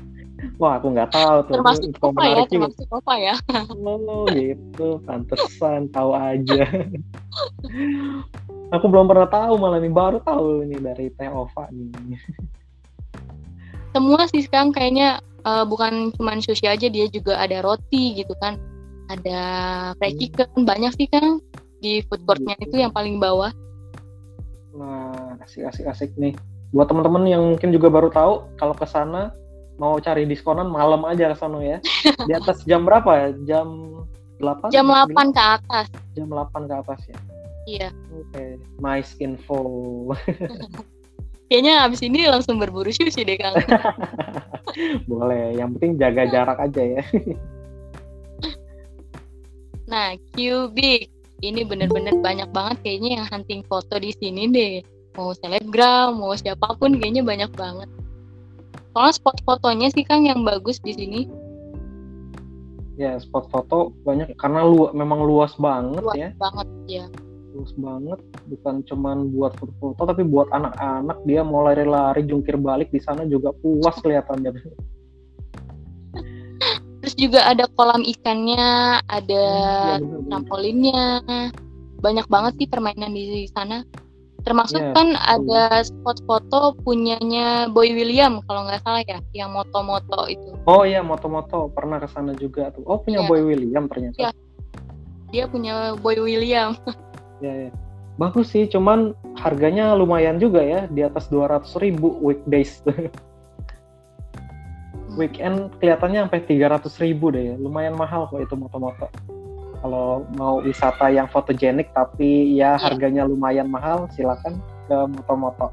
[0.57, 3.35] wah aku nggak tahu tuh termasuk info apa ya termasuk apa ya
[3.71, 6.63] oh gitu pantesan tahu aja
[8.73, 12.19] aku belum pernah tahu malah ini baru tahu ini dari Teh Ova nih
[13.95, 18.59] semua sih sekarang kayaknya eh, bukan cuman sushi aja dia juga ada roti gitu kan
[19.11, 19.39] ada
[20.01, 20.21] fried Hmm.
[20.21, 21.39] chicken banyak sih Kang
[21.79, 22.73] di food courtnya Gitu.
[22.73, 23.53] itu yang paling bawah
[24.75, 26.35] Nah, asik-asik-asik nih.
[26.75, 29.31] Buat teman-teman yang mungkin juga baru tahu, kalau ke sana
[29.75, 31.77] mau cari diskonan malam aja ke sana ya.
[32.27, 33.29] Di atas jam berapa ya?
[33.47, 33.67] Jam
[34.39, 34.71] 8?
[34.71, 37.17] jam 8 ke atas Jam 8 ke atas ya.
[37.65, 39.59] iya Oke, nice info.
[41.49, 43.53] Kayaknya abis ini langsung berburu sushi deh Kang.
[45.09, 47.03] Boleh, yang penting jaga jarak aja ya.
[49.85, 51.13] Nah, Cubic.
[51.45, 54.81] Ini bener-bener banyak banget kayaknya yang hunting foto di sini deh.
[55.13, 57.85] Mau selebgram, mau siapa pun kayaknya banyak banget.
[58.95, 61.27] Soalnya spot fotonya sih Kang yang bagus di sini.
[62.95, 66.31] Ya, spot foto banyak karena lu memang luas banget Luas ya.
[66.39, 67.05] banget ya.
[67.51, 73.03] Luas banget, bukan cuman buat foto-foto tapi buat anak-anak dia mau lari-lari jungkir balik di
[73.03, 74.55] sana juga puas kelihatannya.
[77.03, 79.43] Terus juga ada kolam ikannya, ada
[79.99, 80.27] bener, bener.
[80.31, 81.03] trampolinnya.
[81.99, 83.83] Banyak banget sih permainan di sana.
[84.45, 90.29] Termasuk Iya, kan ada spot foto punyanya Boy William kalau nggak salah ya, yang moto-moto
[90.29, 90.53] itu.
[90.69, 92.85] Oh iya, moto-moto pernah ke sana juga tuh.
[92.85, 93.29] Oh, punya Iya.
[93.29, 94.17] Boy William ternyata.
[94.21, 94.29] Iya.
[95.33, 96.77] Dia punya Boy William.
[97.43, 97.71] Ya, ya.
[98.15, 102.79] Bagus sih, cuman harganya lumayan juga ya, di atas 200 ribu weekdays.
[105.19, 109.11] Weekend kelihatannya sampai 300 ribu deh, lumayan mahal kok itu moto-moto.
[109.85, 112.89] Kalau mau wisata yang fotogenik tapi ya Iya.
[112.89, 114.57] harganya lumayan mahal, silakan
[114.89, 115.69] ke moto-moto.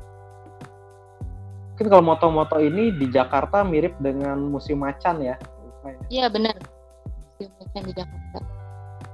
[1.73, 5.41] Mungkin kalau moto-moto ini di Jakarta mirip dengan musim macan ya.
[6.13, 6.61] Iya benar.
[7.41, 8.45] Film di Jakarta.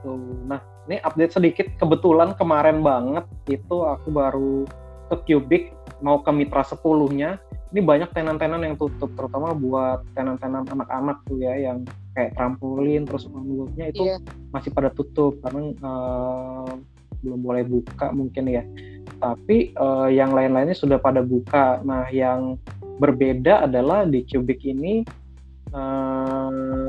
[0.02, 0.18] Tuh.
[0.50, 0.58] Nah,
[0.90, 1.70] ini update sedikit.
[1.78, 4.66] Kebetulan kemarin banget itu aku baru
[5.14, 7.38] ke Cubic mau ke Mitra 10-nya.
[7.70, 11.86] Ini banyak tenan-tenan yang tutup, terutama buat tenan-tenan anak-anak tuh ya, yang
[12.18, 14.18] kayak trampolin, terus mangrove-nya itu Iya.
[14.50, 16.72] masih pada tutup karena eh,
[17.22, 18.66] belum boleh buka mungkin ya.
[19.22, 21.78] Tapi eh, yang lain-lainnya sudah pada buka.
[21.86, 22.58] Nah, yang
[22.98, 25.06] berbeda adalah di Cubic ini
[25.70, 26.86] eh,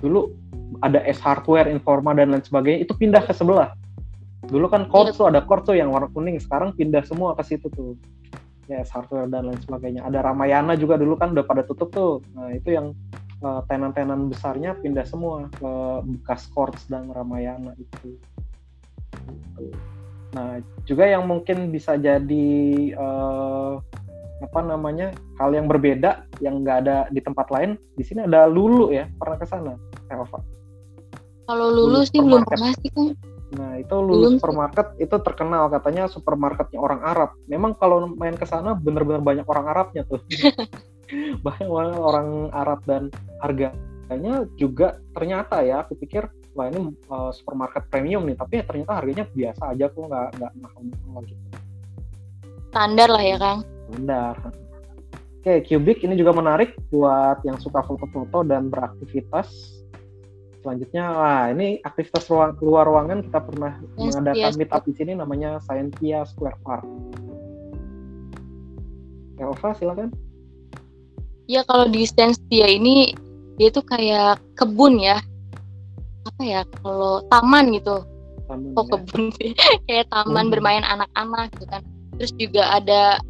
[0.00, 0.32] dulu
[0.80, 3.76] ada S hardware, Informa dan lain sebagainya itu pindah ke sebelah.
[4.44, 7.96] Dulu kan Quartz tuh ada tuh yang warna kuning, sekarang pindah semua ke situ tuh.
[8.64, 10.04] Ya S hardware dan lain sebagainya.
[10.08, 12.20] Ada Ramayana juga dulu kan udah pada tutup tuh.
[12.32, 12.96] Nah, itu yang
[13.68, 15.72] tenan-tenan besarnya pindah semua ke
[16.04, 18.16] bekas Quartz dan Ramayana itu.
[19.24, 19.64] Gitu.
[20.34, 22.48] Nah, juga yang mungkin bisa jadi
[22.90, 23.72] eh,
[24.42, 28.90] apa namanya hal yang berbeda yang nggak ada di tempat lain di sini ada Lulu
[28.92, 29.72] ya pernah ke sana
[30.10, 30.42] Elva
[31.48, 33.14] Kalau Lulu Lulu sih belum pernah sih kan.
[33.54, 34.42] nah itu Lulu Belum sih.
[34.42, 39.66] supermarket itu terkenal katanya supermarketnya orang Arab memang kalau main ke sana bener-bener banyak orang
[39.70, 40.20] Arabnya tuh
[41.44, 43.02] banyak banget orang Arab dan
[43.40, 48.92] harganya juga ternyata ya aku pikir wah ini uh, supermarket premium nih tapi ya ternyata
[49.02, 51.44] harganya biasa aja kok nggak nggak mahal-mahal gitu
[52.74, 53.62] Standar lah ya Kang.
[53.94, 54.34] Benar.
[55.38, 59.78] Oke, Cubic ini juga menarik buat yang suka foto-foto dan beraktivitas.
[60.58, 64.58] Selanjutnya, wah ini aktivitas ruang, luar ruangan kita pernah Yes, mengadakan yes.
[64.58, 66.82] meet up di sini namanya Scientia Square Park.
[69.38, 70.10] Elva, silakan.
[71.46, 73.12] Ya kalau di Stance dia ini
[73.60, 75.20] dia tuh kayak kebun ya.
[76.24, 78.00] Apa ya kalau taman gitu.
[78.48, 78.90] Taman, Kok ya.
[78.96, 79.50] kebun sih?
[79.88, 80.52] kayak taman Hmm.
[80.52, 81.82] bermain anak-anak gitu kan.
[82.16, 83.20] Terus juga ada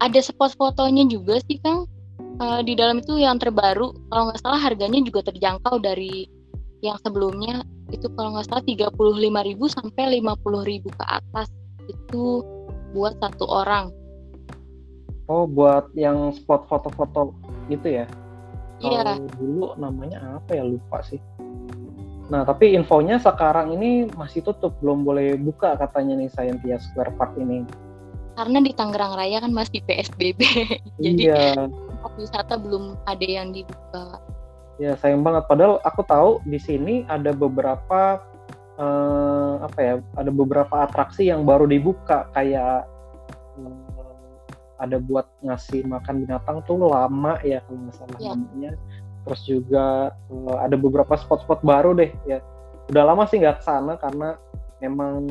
[0.00, 1.84] ada spot fotonya juga sih Kang.
[2.40, 6.24] Eh, di dalam itu yang terbaru kalau nggak salah harganya juga terjangkau dari
[6.80, 7.60] yang sebelumnya
[7.92, 11.52] itu kalau nggak salah 35.000 sampai 50.000 ke atas
[11.84, 12.40] itu
[12.96, 13.92] buat satu orang.
[15.30, 17.30] Oh, buat yang spot foto-foto
[17.70, 18.06] itu ya?
[18.82, 19.14] Iya.
[19.14, 21.22] Kalau dulu namanya apa ya lupa sih.
[22.30, 27.38] Nah, tapi infonya sekarang ini masih tutup, belum boleh buka katanya nih Scientia Square Park
[27.38, 27.62] ini.
[28.30, 30.40] karena di Tangerang Raya kan masih PSBB
[31.04, 34.16] jadi iya, tempat wisata belum ada yang dibuka
[34.80, 35.44] ya sayang banget.
[35.46, 38.18] Padahal aku tahu di sini ada beberapa
[38.80, 42.88] eh, apa ya, ada beberapa atraksi yang baru dibuka kayak
[44.80, 48.32] ada buat ngasih makan binatang tuh lama ya kalau nggak salah Iya.
[48.34, 48.72] namanya.
[49.28, 49.86] Terus juga
[50.32, 52.40] eh, ada beberapa spot-spot baru deh ya.
[52.88, 54.40] Udah lama sih nggak ke sana karena
[54.80, 55.28] memang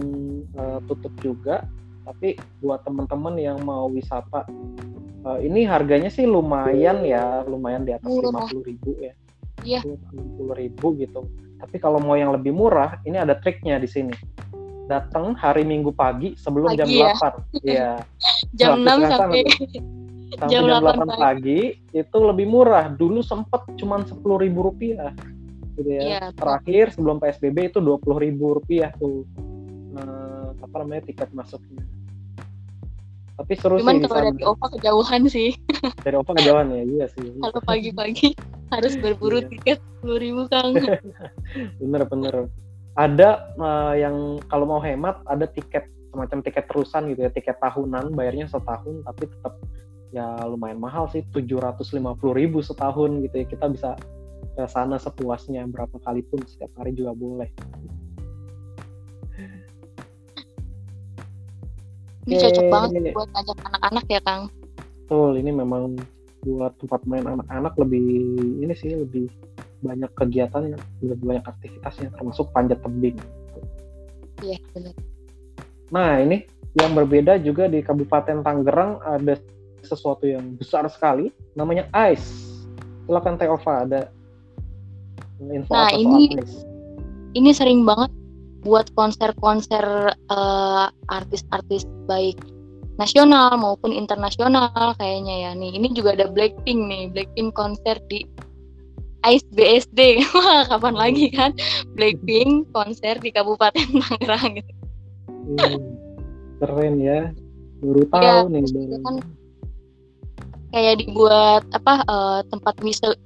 [0.53, 1.65] eh, tutup juga.
[2.05, 4.45] Tapi buat teman-teman yang mau wisata,
[5.25, 9.13] eh, ini harganya sih lumayan ya, lumayan di atas lima puluh ribu ya.
[9.65, 9.81] Iya.
[10.37, 11.25] puluh ribu gitu.
[11.59, 14.15] Tapi kalau mau yang lebih murah, ini ada triknya di sini.
[14.89, 17.13] Datang hari Minggu pagi sebelum jam Pagi ya?
[17.13, 17.61] 8.
[17.61, 17.91] Iya.
[18.59, 19.41] jam Waktu 6 setengah sampai
[20.29, 21.59] Sampai Jam jam 8 8 pagi
[21.89, 22.85] itu lebih murah.
[22.93, 25.09] Dulu sempet cuman sepuluh ribu rupiah.
[25.73, 26.01] Gitu ya.
[26.05, 29.25] Iya, Terakhir sebelum PSBB itu dua puluh ribu rupiah tuh.
[29.89, 31.81] Eh, apa namanya tiket masuknya.
[33.39, 34.29] Tapi seru cuman sih di kalau sana.
[34.29, 35.49] dari OPA kejauhan sih
[36.05, 37.31] Dari Opa kejauhan ya, iya sih.
[37.39, 38.35] kalau pagi-pagi
[38.67, 39.47] harus berburu Iya.
[39.47, 40.75] tiket 10.000 Kang
[41.79, 42.35] bener bener
[42.99, 48.11] ada eh, yang kalau mau hemat ada tiket semacam tiket terusan gitu ya, tiket tahunan,
[48.11, 49.55] bayarnya setahun, tapi tetap
[50.11, 51.95] ya lumayan mahal sih, 750
[52.35, 53.45] ribu setahun gitu ya.
[53.47, 53.95] Kita bisa
[54.57, 57.47] ke sana sepuasnya berapa kali pun setiap hari juga boleh.
[62.27, 64.43] Ini cocok banget buat ngajak anak-anak ya Kang.
[65.07, 65.97] Betul, ini memang
[66.43, 68.03] buat tempat main anak-anak lebih
[68.63, 69.27] ini sih lebih
[69.80, 73.17] banyak kegiatannya, lebih banyak aktivitasnya termasuk panjat tebing.
[74.43, 74.95] Iya, benar.
[75.89, 76.45] Nah, ini
[76.77, 79.36] yang berbeda juga di Kabupaten Tangerang ada
[79.82, 82.30] sesuatu yang besar sekali namanya ICE.
[83.09, 84.01] Silakan Teova ada
[85.47, 86.55] info nah, apa ini soal ICE?
[87.34, 88.11] ini sering banget
[88.67, 92.36] buat konser-konser uh, artis-artis baik
[92.99, 98.27] nasional maupun internasional kayaknya ya nih ini juga ada Blackpink nih Blackpink konser di
[99.28, 100.24] Ice BSD
[100.72, 101.51] kapan lagi kan
[101.95, 104.74] Blackpink konser di Kabupaten Tangerang gitu.
[105.49, 105.78] Hmm,
[106.63, 107.34] keren ya
[107.80, 108.63] baru tahu ya, nih
[109.07, 109.15] kan
[110.76, 112.76] kayak dibuat apa uh, tempat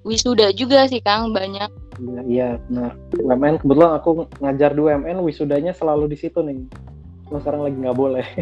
[0.05, 1.67] wisuda juga sih Kang banyak
[2.01, 2.49] Iya, iya.
[2.73, 2.89] Nah,
[3.21, 6.65] UMN kebetulan aku ngajar di UMN, wisudanya selalu di situ nih.
[7.29, 8.25] Cuma sekarang lagi nggak boleh.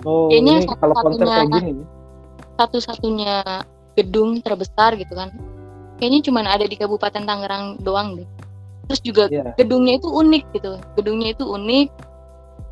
[0.00, 1.84] Oh, Kayaknya ini kalau konser kayak gini.
[2.56, 3.44] Satu-satunya
[4.00, 5.30] gedung terbesar gitu kan.
[6.00, 8.28] Kayaknya cuma ada di Kabupaten Tangerang doang deh.
[8.88, 9.52] Terus juga yeah.
[9.54, 10.72] gedungnya itu unik gitu.
[10.96, 11.88] Gedungnya itu unik.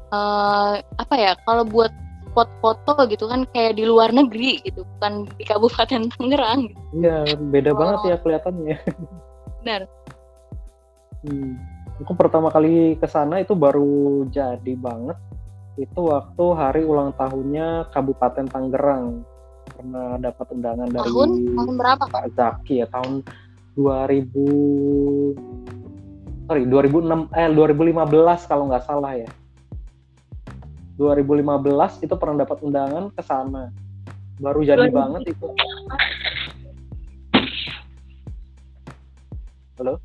[0.09, 1.33] Uh, apa ya?
[1.45, 1.93] Kalau buat
[2.39, 6.71] spot foto gitu kan kayak di luar negeri gitu, bukan di Kabupaten Tangerang.
[6.71, 6.81] Gitu.
[7.03, 7.77] Iya, beda oh.
[7.77, 8.77] banget ya kelihatannya.
[9.63, 9.81] Benar.
[11.27, 11.59] Hmm.
[11.99, 15.19] Aku pertama kali ke sana itu baru jadi banget.
[15.75, 19.27] Itu waktu hari ulang tahunnya Kabupaten Tangerang.
[19.79, 23.23] Pernah dapat undangan dari tahun tahun berapa Pak Zaki ya tahun
[23.79, 29.31] 2000 sorry 2006 eh 2015 kalau nggak salah ya
[30.99, 33.71] 2015 itu pernah dapat undangan ke sana.
[34.43, 35.47] Baru jadi banget itu.
[39.79, 40.03] Halo?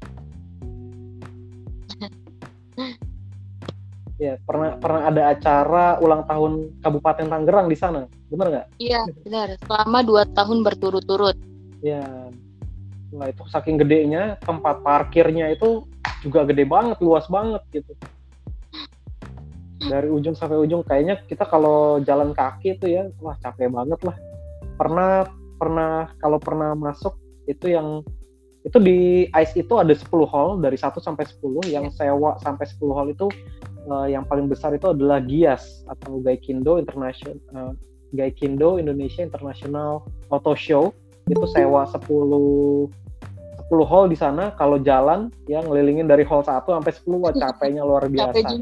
[4.24, 8.08] Ya, pernah pernah ada acara ulang tahun Kabupaten Tangerang di sana.
[8.32, 8.68] Benar nggak?
[8.80, 9.48] Iya, benar.
[9.68, 11.36] Selama dua tahun berturut-turut.
[11.84, 12.04] Ya.
[13.14, 15.86] Nah, itu saking gedenya, tempat parkirnya itu
[16.26, 17.94] juga gede banget, luas banget gitu
[19.88, 24.16] dari ujung sampai ujung kayaknya kita kalau jalan kaki itu ya wah capek banget lah
[24.80, 25.28] pernah
[25.60, 27.16] pernah kalau pernah masuk
[27.48, 28.04] itu yang
[28.64, 32.96] itu di ICE itu ada 10 hall dari 1 sampai 10 yang sewa sampai 10
[32.96, 33.28] hall itu
[33.90, 37.74] uh, yang paling besar itu adalah GIAS atau Gaikindo International uh,
[38.14, 40.94] Gaikindo Indonesia International Auto Show.
[41.28, 44.54] Itu sewa 10 10 hall di sana.
[44.56, 48.38] Kalau jalan ya ngelilingin dari hall 1 sampai 10 wah capeknya luar biasa.
[48.38, 48.62] Iya.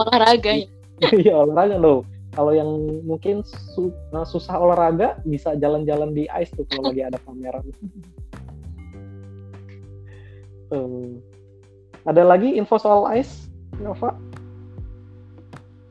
[0.00, 0.66] olahraga ya?
[1.24, 2.04] Iya olahraga loh.
[2.34, 2.66] Kalau yang
[3.06, 7.62] mungkin su nah, susah olahraga bisa jalan-jalan di ice tuh kalau lagi ada pameran.
[10.72, 11.20] Tuh.
[12.08, 13.46] Ada lagi info soal ice
[13.78, 14.16] Nova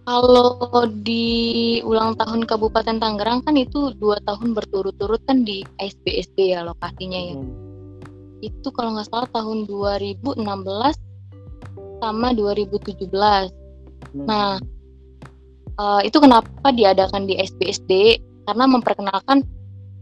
[0.04, 6.68] kalau di ulang tahun Kabupaten Tangerang kan itu dua tahun berturut-turut kan di SBSD ya
[6.68, 7.36] lokasinya ya.
[7.40, 7.52] Hmm.
[8.44, 10.44] Itu kalau nggak salah tahun 2016
[12.04, 13.08] sama 2017.
[13.08, 14.28] Hmm.
[14.28, 14.60] Nah,
[15.80, 18.20] uh, itu kenapa diadakan di SBSD?
[18.44, 19.48] Karena memperkenalkan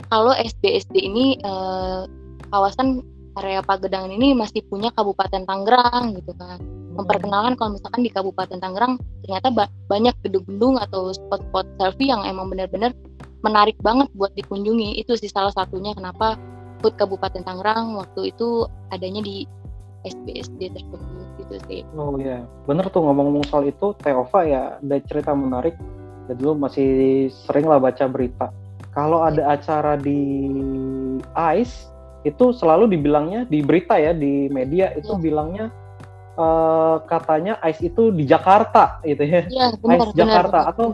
[0.10, 2.10] kalau SBSD ini uh,
[2.50, 3.06] kawasan
[3.38, 6.81] area Pagedangan ini masih punya Kabupaten Tangerang gitu kan.
[7.02, 12.48] Memperkenalkan kalau misalkan di Kabupaten Tangerang ternyata ba banyak gedung-gedung atau spot-spot selfie yang emang
[12.54, 12.94] benar-benar
[13.42, 15.02] menarik banget buat dikunjungi.
[15.02, 16.38] Itu sih salah satunya kenapa
[16.82, 19.46] Food Kabupaten Tangerang waktu itu adanya di
[20.02, 21.82] SBSD tersebut gitu sih.
[21.94, 25.78] Oh iya, bener tuh ngomong-ngomong soal itu, Teova ya ada cerita menarik.
[26.30, 26.90] Jadi dulu masih
[27.30, 28.50] sering lah baca berita.
[28.92, 30.50] Kalau ada acara di
[31.34, 31.76] ICE
[32.22, 35.22] itu selalu dibilangnya di berita ya di media itu ya.
[35.22, 35.66] bilangnya
[36.42, 39.46] uh, katanya ICE itu di Jakarta gitu ya.
[39.48, 40.72] ya benar, ICE Jakarta benar.
[40.74, 40.88] atau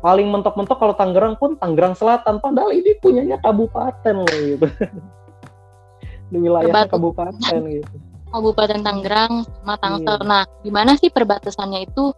[0.00, 4.66] paling mentok-mentok kalau Tangerang pun Tangerang Selatan padahal ini punyanya kabupaten loh gitu.
[6.32, 7.94] di wilayah kabupaten gitu.
[8.34, 10.18] Kabupaten Tangerang sama Tangsel.
[10.18, 10.26] Hmm.
[10.26, 12.10] Nah, gimana sih perbatasannya itu?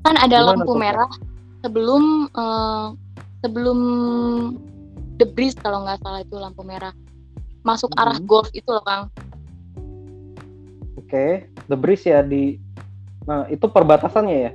[0.00, 1.10] Kan ada gimana lampu merah
[1.60, 2.96] sebelum uh,
[3.44, 3.78] sebelum
[5.20, 6.96] The Breeze kalau nggak salah itu lampu merah.
[7.66, 8.00] Masuk hmm.
[8.00, 9.12] arah golf itu loh, Kang.
[10.96, 11.32] Oke, okay.
[11.68, 12.56] The Breeze ya di
[13.28, 14.52] Nah, itu perbatasannya ya?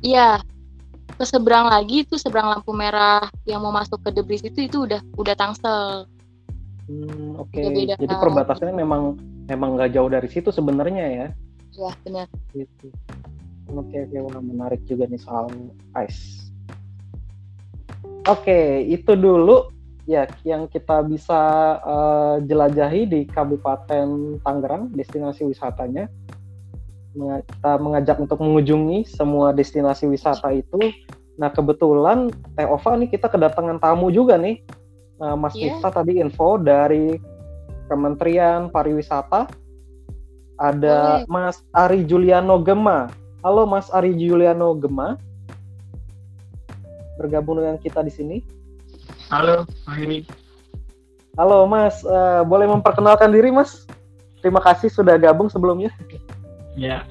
[0.00, 0.30] Iya.
[1.20, 4.88] Ke seberang lagi itu seberang lampu merah yang mau masuk ke The Breeze itu itu
[4.88, 6.08] udah udah Tangsel.
[6.88, 7.52] Hmm, oke.
[7.52, 7.92] Okay.
[7.92, 11.26] Jadi perbatasannya memang memang nggak jauh dari situ sebenarnya ya.
[11.76, 12.26] Iya benar.
[12.56, 12.88] Gitu.
[13.70, 15.52] Oke oke wah menarik juga nih soal
[16.00, 16.48] ice.
[18.24, 19.68] Oke itu dulu
[20.08, 21.40] ya yang kita bisa
[21.84, 26.08] uh, jelajahi di Kabupaten Tangerang destinasi wisatanya.
[27.10, 30.78] Kita mengajak untuk mengunjungi semua destinasi wisata itu.
[31.34, 34.62] Nah kebetulan Teh Ova nih kita kedatangan tamu juga nih.
[35.20, 35.76] Uh, Mas yeah.
[35.76, 37.18] Nifta tadi info dari
[37.90, 39.50] Kementerian Pariwisata.
[40.60, 43.10] Ada oh, Mas Ari Juliano Gema.
[43.42, 45.16] Halo Mas Ari Juliano Gema.
[47.18, 48.36] Bergabung dengan kita di sini.
[49.28, 50.24] Halo, Ari.
[51.38, 53.88] Halo Mas, uh, boleh memperkenalkan diri Mas?
[54.40, 55.92] Terima kasih sudah gabung sebelumnya.
[56.78, 57.02] Ya,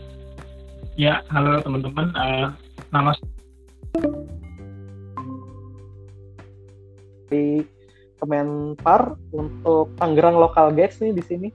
[0.95, 2.15] ya halo teman-teman.
[2.15, 2.47] Uh,
[2.95, 3.11] nama
[7.27, 7.63] di
[8.23, 11.49] Kemenpar untuk Tangerang Lokal Guys nih di sini.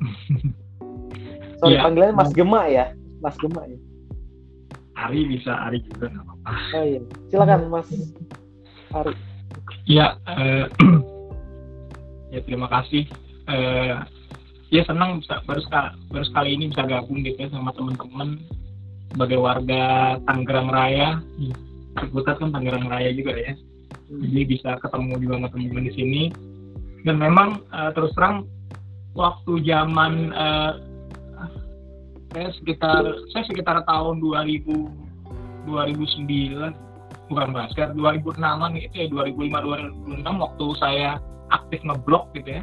[1.60, 3.78] Sorry ya, panggilannya Mas Gema ya, Mas Gema ya.
[4.96, 6.50] Ari bisa Ari juga nggak apa-apa.
[6.72, 7.88] Oh iya, silakan Mas
[8.96, 9.14] Ari.
[9.84, 10.64] Ya, uh,
[12.32, 13.04] ya terima kasih.
[13.46, 14.00] Uh,
[14.72, 18.40] ya senang bisa baru sekali, baru sekali ini bisa gabung gitu ya sama teman-teman
[19.12, 21.20] sebagai warga Tangerang Raya.
[22.00, 23.52] Sebutan kan Tangerang Raya juga ya.
[24.08, 26.22] Jadi bisa ketemu juga sama teman-teman di sini.
[27.04, 28.48] Dan memang uh, terus terang
[29.12, 30.80] waktu zaman uh,
[32.32, 33.04] saya sekitar
[33.36, 34.64] saya sekitar tahun 2000
[35.68, 41.10] 2009 bukan mas sekitar 2006an itu ya 2005 2006 waktu saya
[41.52, 42.62] aktif ngeblog gitu ya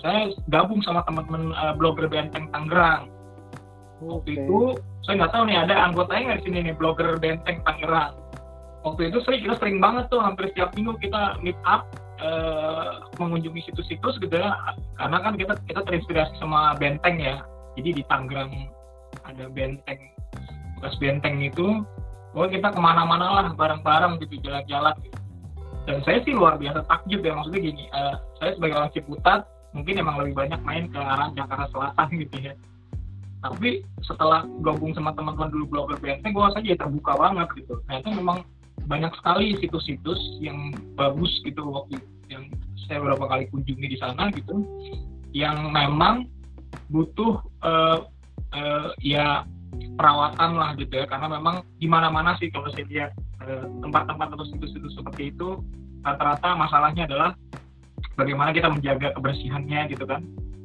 [0.00, 3.10] saya gabung sama teman-teman uh, blogger Benteng Tangerang.
[4.04, 4.40] Waktu okay.
[4.42, 4.60] itu
[5.06, 8.12] saya nggak tahu nih ada anggotanya nggak di sini nih blogger Benteng Tangerang.
[8.84, 11.88] Waktu itu sering kita sering banget tuh hampir setiap minggu kita meet up
[12.20, 14.52] uh, mengunjungi situs-situs gitu ya.
[15.00, 17.40] Karena kan kita kita terinspirasi sama benteng ya.
[17.80, 18.52] Jadi di Tangerang
[19.24, 20.00] ada benteng
[20.80, 21.80] bekas benteng itu.
[22.34, 24.94] Oh kita ke mana-mana lah bareng-bareng gitu jalan-jalan.
[25.00, 25.18] Gitu.
[25.84, 29.94] dan saya sih luar biasa takjub ya maksudnya gini uh, saya sebagai orang Ciputat mungkin
[29.98, 32.54] emang lebih banyak main ke arah Jakarta Selatan gitu ya.
[33.44, 37.76] Tapi setelah gabung sama teman-teman dulu blogger benteng gue saja ya terbuka banget gitu.
[37.84, 38.38] Ternyata memang
[38.88, 42.00] banyak sekali situs-situs yang bagus gitu waktu
[42.32, 42.48] yang
[42.88, 44.64] saya beberapa kali kunjungi di sana gitu
[45.36, 46.24] yang memang
[46.88, 48.08] butuh uh,
[48.56, 49.44] uh, ya
[50.00, 51.04] perawatan lah gitu ya.
[51.04, 53.10] Karena memang di mana-mana sih kalau saya lihat
[53.44, 55.60] uh, tempat-tempat atau situs-situs seperti itu
[56.00, 57.36] rata-rata masalahnya adalah
[58.14, 60.22] bagaimana kita menjaga kebersihannya gitu kan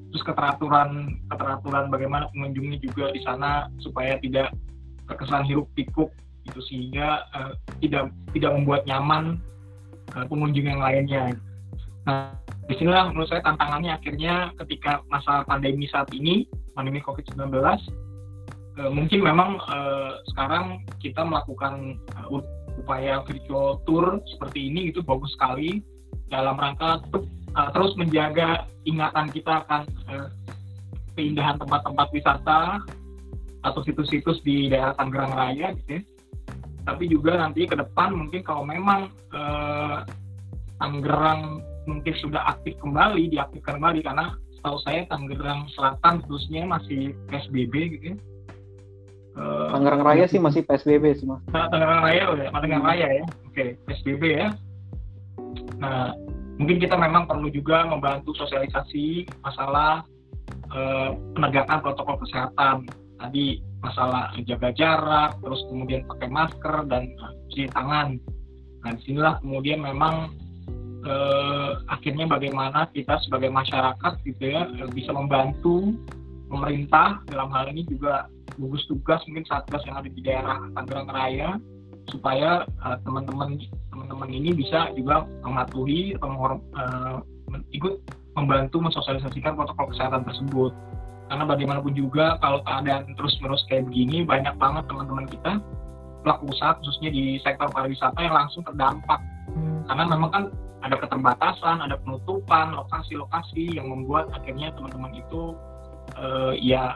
[0.10, 4.54] terus keteraturan keteraturan bagaimana pengunjungnya juga di sana supaya tidak
[5.06, 6.10] terkesan hiruk pikuk
[6.50, 9.38] itu sehingga uh, tidak tidak membuat nyaman
[10.18, 11.38] uh, pengunjung yang lainnya.
[12.10, 12.34] Nah,
[12.66, 19.20] di sinilah menurut saya tantangannya akhirnya ketika masa pandemi saat ini, pandemi COVID-19, uh, mungkin
[19.22, 22.42] memang uh, sekarang kita melakukan uh,
[22.82, 25.84] upaya virtual tour seperti ini itu bagus sekali
[26.30, 27.04] dalam rangka
[27.58, 30.30] uh, terus menjaga ingatan kita akan uh,
[31.18, 32.80] keindahan tempat-tempat wisata
[33.60, 36.02] atau situs-situs di daerah Tangerang Raya gitu ya
[36.90, 39.98] tapi juga nanti ke depan mungkin kalau memang eh,
[40.80, 47.74] Tangerang mungkin sudah aktif kembali, diaktifkan kembali karena setahu saya Tangerang Selatan khususnya masih PSBB
[48.00, 48.18] gitu ya.
[49.38, 51.44] Eh, Tangerang Raya sih masih PSBB semua.
[51.54, 53.26] Nah, Tangerang Raya udah, oh Tangerang Raya ya.
[53.46, 54.48] Oke, okay, PSBB ya.
[55.80, 56.16] Nah,
[56.60, 60.04] mungkin kita memang perlu juga membantu sosialisasi masalah
[60.76, 62.88] uh, penegakan protokol kesehatan.
[63.20, 67.12] Tadi masalah jaga jarak, terus kemudian pakai masker dan
[67.52, 68.16] cuci tangan.
[68.84, 70.32] Nah, di sinilah kemudian memang
[71.04, 75.96] eh, akhirnya bagaimana kita sebagai masyarakat gitu ya eh, bisa membantu
[76.50, 78.28] pemerintah dalam hal ini juga
[78.60, 81.50] gugus tugas mungkin satgas yang ada di daerah Tangerang Raya
[82.10, 83.58] supaya uh, teman-teman
[83.90, 86.30] teman-teman ini bisa juga mematuhi atau
[86.76, 87.18] uh,
[87.74, 88.02] ikut
[88.38, 90.72] membantu mensosialisasikan protokol kesehatan tersebut.
[91.30, 95.62] Karena bagaimanapun juga kalau keadaan terus menerus kayak begini banyak banget teman-teman kita
[96.26, 99.22] pelaku usaha khususnya di sektor pariwisata yang langsung terdampak.
[99.86, 100.44] Karena memang kan
[100.80, 105.54] ada keterbatasan ada penutupan lokasi-lokasi yang membuat akhirnya teman-teman itu
[106.18, 106.96] uh, ya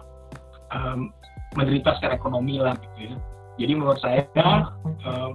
[0.71, 1.11] um,
[1.53, 3.15] menderita secara ekonomi lah gitu ya
[3.59, 4.25] jadi menurut saya
[5.05, 5.29] uh,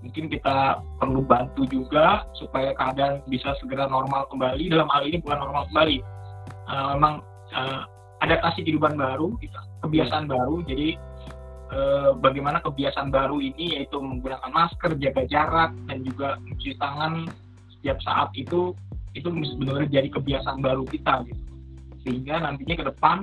[0.00, 5.38] mungkin kita perlu bantu juga supaya keadaan bisa segera normal kembali dalam hal ini bukan
[5.42, 5.98] normal kembali
[6.70, 7.14] uh, memang
[7.52, 7.82] uh,
[8.22, 10.34] adaptasi kehidupan baru, gitu, kebiasaan hmm.
[10.34, 10.56] baru.
[10.66, 10.88] Jadi
[11.68, 17.28] eh, bagaimana kebiasaan baru ini yaitu menggunakan masker, jaga jarak, dan juga mencuci tangan
[17.78, 18.74] setiap saat itu
[19.16, 21.42] itu benar-benar jadi kebiasaan baru kita gitu.
[22.06, 23.18] Sehingga nantinya ke depan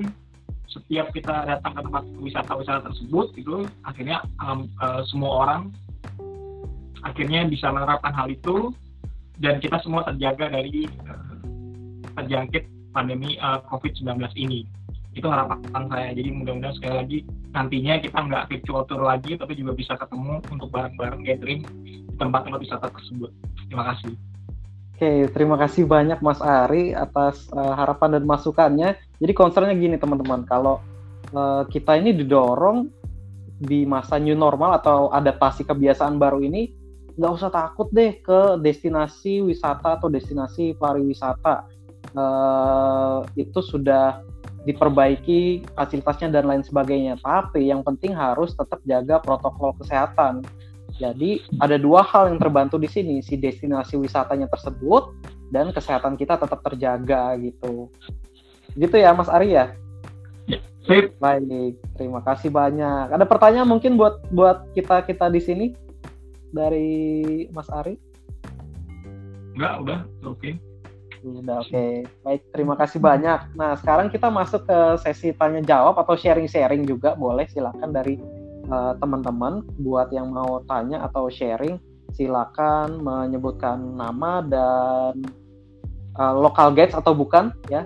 [0.70, 5.62] setiap kita datang ke tempat wisata-wisata tersebut itu akhirnya um, uh, semua orang
[7.06, 8.74] akhirnya bisa menerapkan hal itu
[9.38, 11.36] dan kita semua terjaga dari uh,
[12.18, 14.64] terjangkit pandemi uh, COVID-19 ini.
[15.16, 16.12] Itu harapan saya.
[16.12, 17.20] Jadi mudah-mudahan sekali lagi
[17.56, 22.60] nantinya kita nggak virtual tour lagi tapi juga bisa ketemu untuk bareng-bareng gathering di tempat-tempat
[22.60, 23.32] wisata tersebut.
[23.68, 24.16] Terima kasih.
[24.96, 28.96] Oke, terima kasih banyak Mas Ari atas uh, harapan dan masukannya.
[29.22, 30.84] Jadi concernnya gini teman-teman, kalau
[31.32, 32.92] uh, kita ini didorong
[33.56, 36.72] di masa new normal atau adaptasi kebiasaan baru ini,
[37.16, 41.68] nggak usah takut deh ke destinasi wisata atau destinasi pariwisata.
[42.16, 44.22] Uh, itu sudah
[44.68, 47.16] diperbaiki fasilitasnya dan lain sebagainya.
[47.24, 50.44] Tapi yang penting harus tetap jaga protokol kesehatan
[50.96, 55.12] jadi ada dua hal yang terbantu di sini, si destinasi wisatanya tersebut
[55.52, 57.92] dan kesehatan kita tetap terjaga gitu.
[58.76, 59.74] Gitu ya Mas Arya?
[60.46, 61.16] Ya, sip.
[61.18, 63.12] Baik, terima kasih banyak.
[63.12, 65.66] Ada pertanyaan mungkin buat buat kita kita di sini
[66.52, 67.96] dari Mas Ari?
[69.56, 70.40] Enggak, udah oke.
[70.40, 70.54] Okay.
[71.26, 71.72] Udah oke.
[71.72, 71.92] Okay.
[72.22, 73.40] Baik, terima kasih banyak.
[73.56, 78.20] Nah, sekarang kita masuk ke sesi tanya jawab atau sharing-sharing juga boleh silakan dari
[78.66, 81.78] Eh, teman-teman uh, buat yang mau tanya atau sharing
[82.18, 85.22] silakan menyebutkan nama dan
[86.18, 87.86] uh, local guides atau bukan ya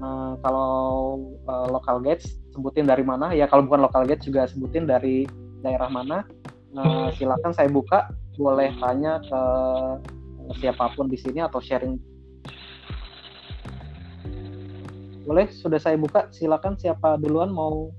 [0.00, 3.32] uh, kalau uh, local guides sebutin dari mana.
[3.32, 5.28] Ya kalau bukan local guides juga sebutin dari
[5.60, 6.24] daerah mana.
[6.76, 8.10] Uh, silakan saya buka.
[8.36, 9.42] Boleh tanya ke
[10.60, 11.96] siapa pun di sini atau sharing.
[15.26, 15.50] Boleh?
[15.50, 16.30] Sudah saya buka?
[16.30, 17.90] Silakan siapa duluan mau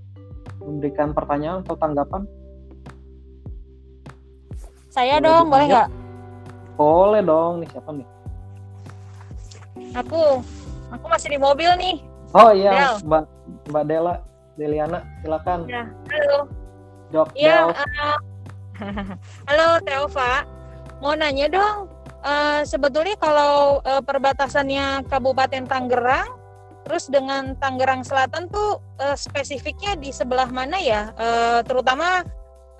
[0.64, 2.24] memberikan pertanyaan atau tanggapan?
[4.88, 5.89] Saya boleh dong, boleh nggak?
[6.78, 8.08] Boleh dong, nih siapa nih?
[9.98, 10.22] Aku,
[10.94, 11.98] aku masih di mobil nih.
[12.36, 12.94] Oh iya, Del.
[13.08, 13.24] Mbak
[13.72, 14.14] Mbak Dela,
[14.60, 15.60] Deliana, silakan.
[15.68, 16.40] Ya, halo.
[17.08, 18.20] Dok, ya, uh,
[19.48, 20.44] halo Teova,
[21.00, 21.88] mau nanya dong,
[22.20, 26.38] uh, sebetulnya kalau uh, perbatasannya Kabupaten Tangerang
[26.88, 31.12] Terus dengan Tangerang Selatan tuh uh, spesifiknya di sebelah mana ya?
[31.20, 32.24] Uh, terutama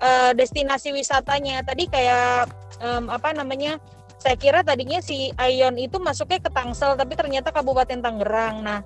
[0.00, 1.60] uh, destinasi wisatanya.
[1.60, 2.48] Tadi kayak
[2.80, 3.76] um, apa namanya?
[4.18, 8.66] Saya kira tadinya si Ion itu masuknya ke Tangsel, tapi ternyata Kabupaten Tangerang.
[8.66, 8.82] Nah,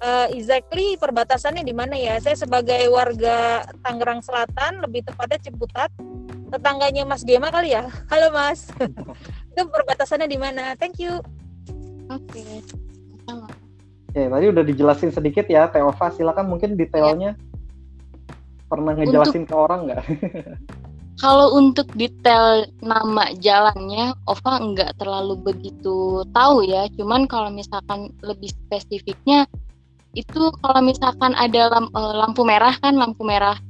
[0.00, 2.16] uh, exactly perbatasannya di mana ya?
[2.16, 5.92] Saya sebagai warga Tangerang Selatan, lebih tepatnya Ciputat,
[6.48, 7.92] tetangganya Mas Gema kali ya.
[8.08, 8.72] Halo Mas.
[9.52, 10.72] itu perbatasannya di mana?
[10.80, 11.20] Thank you.
[12.08, 12.40] Oke.
[12.40, 12.64] Okay.
[14.10, 16.10] Oke, tadi udah dijelasin sedikit ya, Teova.
[16.10, 17.38] Silakan mungkin detailnya.
[17.38, 17.48] Ya.
[18.66, 20.02] Pernah ngejelasin untuk, ke orang nggak?
[21.20, 26.88] kalau untuk detail nama jalannya, Ova nggak terlalu begitu tahu ya.
[26.96, 29.44] Cuman kalau misalkan lebih spesifiknya,
[30.16, 33.60] itu kalau misalkan ada lamp, eh, lampu merah kan, lampu merah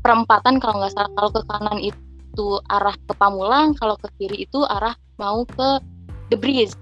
[0.00, 1.12] perempatan kalau nggak salah.
[1.12, 5.84] Kalau ke kanan itu arah ke Pamulang, kalau ke kiri itu arah mau ke
[6.32, 6.72] The Breeze.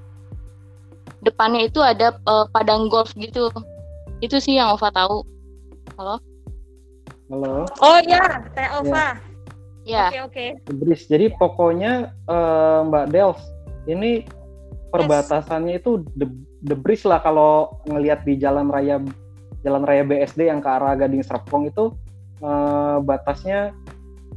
[1.27, 3.51] Depannya itu ada uh, padang golf gitu.
[4.23, 5.27] Itu sih yang Ova tahu.
[5.99, 6.23] Halo?
[7.27, 7.67] Halo?
[7.83, 9.19] Oh ya teh Ova.
[9.19, 9.28] ya
[10.13, 10.45] oke oke
[10.85, 11.05] okay.
[11.09, 13.41] jadi pokoknya uh, Mbak Dels
[13.89, 14.29] ini
[14.93, 15.81] perbatasannya yes.
[15.85, 16.29] itu the,
[16.65, 19.01] the bridge lah kalau ngelihat di jalan raya
[19.65, 21.91] jalan raya BSD yang ke arah Gading Serpong itu
[22.45, 23.75] uh, batasnya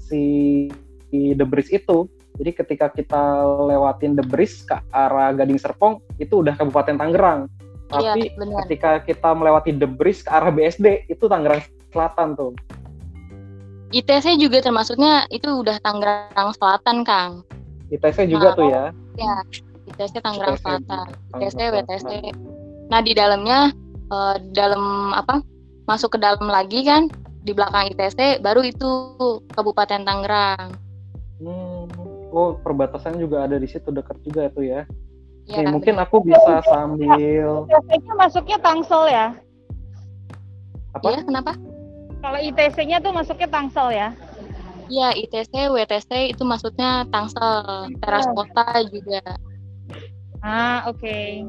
[0.01, 0.65] si
[1.11, 2.09] The Bridge itu
[2.39, 7.51] jadi ketika kita lewatin The Bridge ke arah Gading Serpong itu udah Kabupaten Tangerang.
[7.91, 11.61] Iya, Tapi iya, ketika kita melewati The Bridge ke arah BSD itu Tangerang
[11.91, 12.55] Selatan tuh.
[13.91, 17.43] ITC juga termasuknya itu udah Tangerang Selatan, Kang.
[17.91, 18.83] ITC juga nah, tuh ya.
[19.19, 19.35] Ya,
[19.91, 21.07] ITC Tangerang ITC, Selatan.
[21.35, 22.09] ITC WTC.
[22.87, 23.75] Nah, di dalamnya
[24.11, 25.43] uh, dalam apa?
[25.89, 27.11] Masuk ke dalam lagi kan
[27.43, 28.89] di belakang ITC baru itu
[29.51, 30.71] Kabupaten Tangerang.
[31.41, 31.81] Hmm
[32.31, 34.87] oh perbatasan juga ada di situ dekat juga itu ya.
[35.49, 37.67] Ya, Nih, mungkin aku bisa sambil.
[37.67, 39.27] ITC-nya masuknya Tangsel ya?
[40.95, 41.05] Apa?
[41.11, 41.51] Iya, kenapa?
[42.21, 44.09] Kalau ITC-nya tuh masuknya Tangsel ya?
[44.91, 48.37] Iya, ITC, WTC itu maksudnya Tangsel, teras oh.
[48.37, 49.21] kota juga.
[50.45, 51.01] Ah, oke.
[51.01, 51.41] Okay.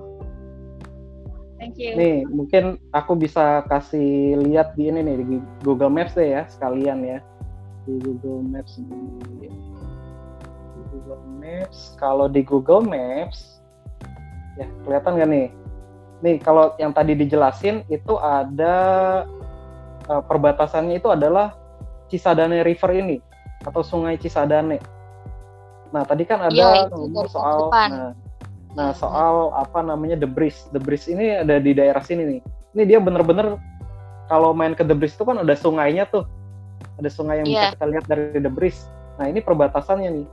[1.62, 1.94] Thank you.
[1.94, 7.06] Nih, mungkin aku bisa kasih lihat di ini nih di Google Maps deh ya, sekalian
[7.06, 7.18] ya.
[7.86, 8.80] Di Google Maps.
[10.90, 11.94] Google Maps.
[12.00, 13.62] Kalau di Google Maps,
[14.58, 15.48] ya kelihatan nggak nih?
[16.22, 18.74] Nih kalau yang tadi dijelasin itu ada
[20.08, 21.54] uh, perbatasannya itu adalah
[22.08, 23.16] Cisadane River ini
[23.62, 24.78] atau Sungai Cisadane.
[25.92, 26.88] Nah tadi kan ada ya,
[27.28, 28.12] soal nah,
[28.72, 30.68] nah soal apa namanya The Bridge.
[30.72, 32.40] The Bridge ini ada di daerah sini nih.
[32.72, 33.60] Ini dia bener-bener
[34.32, 36.24] kalau main ke The itu kan ada sungainya tuh.
[36.96, 37.72] Ada sungai yang Iya.
[37.72, 38.50] bisa kita lihat dari The.
[39.20, 40.26] Nah, ini perbatasannya nih.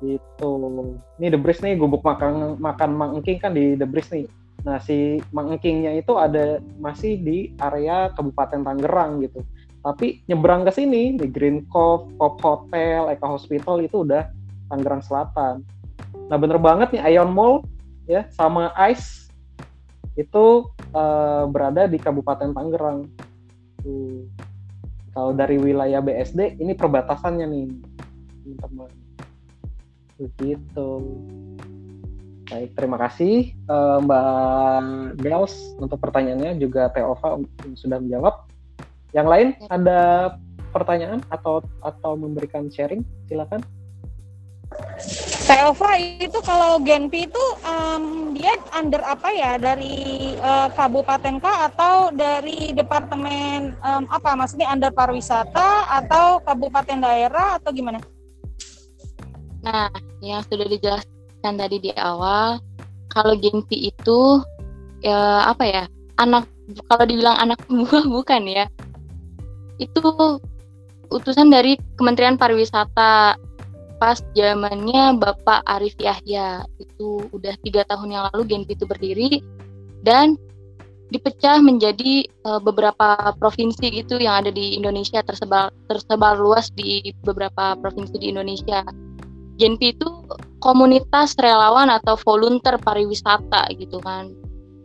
[0.00, 0.50] Gitu.
[1.18, 4.26] Ini The nih gubuk makan makan Mang Engking kan di The nih.
[4.60, 9.40] Nah, si Mang Engkingnya itu ada masih di area Kabupaten Tangerang gitu.
[9.80, 14.28] Tapi nyebrang ke sini di Green Cove, Pop Hotel, Eka Hospital itu udah
[14.68, 15.64] Tangerang Selatan.
[16.28, 17.64] Nah, bener banget nih Ion Mall
[18.04, 19.32] ya sama Ice
[20.18, 23.08] itu eh, berada di Kabupaten Tangerang.
[23.80, 24.28] Tuh.
[25.10, 27.66] Kalau dari wilayah BSD ini perbatasannya nih,
[28.44, 28.90] teman-teman.
[30.20, 30.88] Begitu.
[32.50, 38.34] Baik, terima kasih eh, Mbak Dels untuk pertanyaannya juga Teova yang sudah menjawab.
[39.14, 40.34] Yang lain ada
[40.74, 43.06] pertanyaan atau atau memberikan sharing?
[43.30, 43.62] Silakan.
[45.46, 52.10] Teova itu kalau Genpi itu em, dia under apa ya dari eh, kabupaten kah atau
[52.10, 58.02] dari departemen em, apa maksudnya under pariwisata atau kabupaten daerah atau gimana?
[59.62, 59.86] Nah,
[60.18, 62.60] yang sudah dijelaskan tadi di awal,
[63.10, 64.40] kalau Genpi itu
[65.00, 65.84] ya apa ya?
[66.20, 66.46] Anak
[66.86, 68.66] kalau dibilang anak buah bukan ya.
[69.80, 70.38] Itu
[71.10, 73.34] utusan dari Kementerian Pariwisata
[74.00, 76.64] pas zamannya Bapak Arif Yahya.
[76.80, 79.40] Itu udah tiga tahun yang lalu Genpi itu berdiri
[80.00, 80.36] dan
[81.10, 87.74] dipecah menjadi eh, beberapa provinsi gitu yang ada di Indonesia tersebar tersebar luas di beberapa
[87.76, 88.86] provinsi di Indonesia.
[89.60, 90.08] Genpi itu
[90.60, 94.30] komunitas relawan atau volunteer pariwisata gitu kan.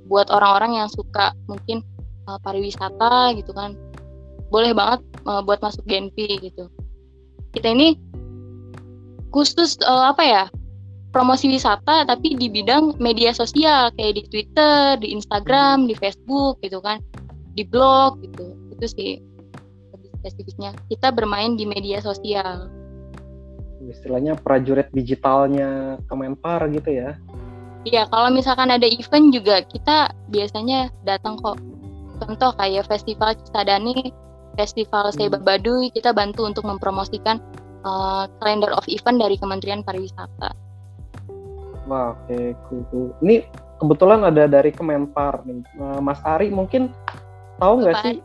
[0.08, 1.84] Buat orang-orang yang suka mungkin
[2.32, 3.76] uh, pariwisata gitu kan.
[4.50, 6.72] Boleh banget uh, buat masuk Genpi gitu.
[7.52, 8.00] Kita ini
[9.36, 10.46] khusus uh, apa ya?
[11.16, 16.84] promosi wisata tapi di bidang media sosial kayak di Twitter, di Instagram, di Facebook gitu
[16.84, 17.00] kan.
[17.56, 18.52] Di blog gitu.
[18.76, 19.24] Itu sih
[19.96, 20.76] lebih spesifiknya.
[20.92, 22.68] Kita bermain di media sosial.
[23.86, 27.18] Istilahnya prajurit digitalnya Kemenpar gitu ya.
[27.86, 31.62] Iya, kalau misalkan ada event juga kita biasanya datang kok.
[32.18, 34.10] Contoh kayak festival Cisadane,
[34.57, 37.38] festival Seba Baduy, kita bantu untuk mempromosikan
[37.86, 40.49] uh, calendar of event dari Kementerian Pariwisata.
[41.86, 43.07] Wah, oke, cool, cool.
[43.22, 43.45] Ini
[43.78, 45.62] kebetulan ada dari Kemenpar nih.
[45.78, 46.90] Nah, Mas Ari mungkin
[47.62, 48.18] tahu nggak sih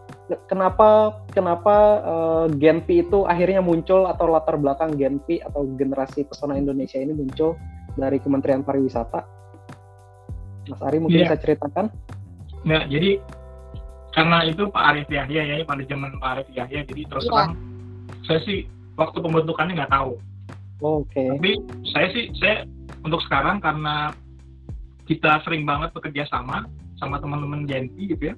[0.47, 6.98] kenapa kenapa eh, Genpi itu akhirnya muncul atau latar belakang Genpi atau generasi pesona Indonesia
[6.98, 7.57] ini muncul
[7.98, 9.27] dari Kementerian Pariwisata?
[10.70, 11.35] Mas Ari mungkin Iya.
[11.35, 11.90] bisa ceritakan?
[12.62, 13.19] Nah, jadi
[14.15, 17.32] karena itu Pak Arif Yahya ya, pada zaman Pak Arif Yahya, jadi terus Iya.
[17.32, 17.52] terang
[18.27, 18.59] saya sih
[18.94, 20.12] waktu pembentukannya nggak tahu.
[20.81, 21.24] Oke.
[21.36, 21.51] Tapi
[21.93, 22.65] saya sih saya
[23.02, 24.12] untuk sekarang karena
[25.09, 26.69] kita sering banget bekerja sama
[27.01, 28.35] sama teman-teman Genpi gitu ya.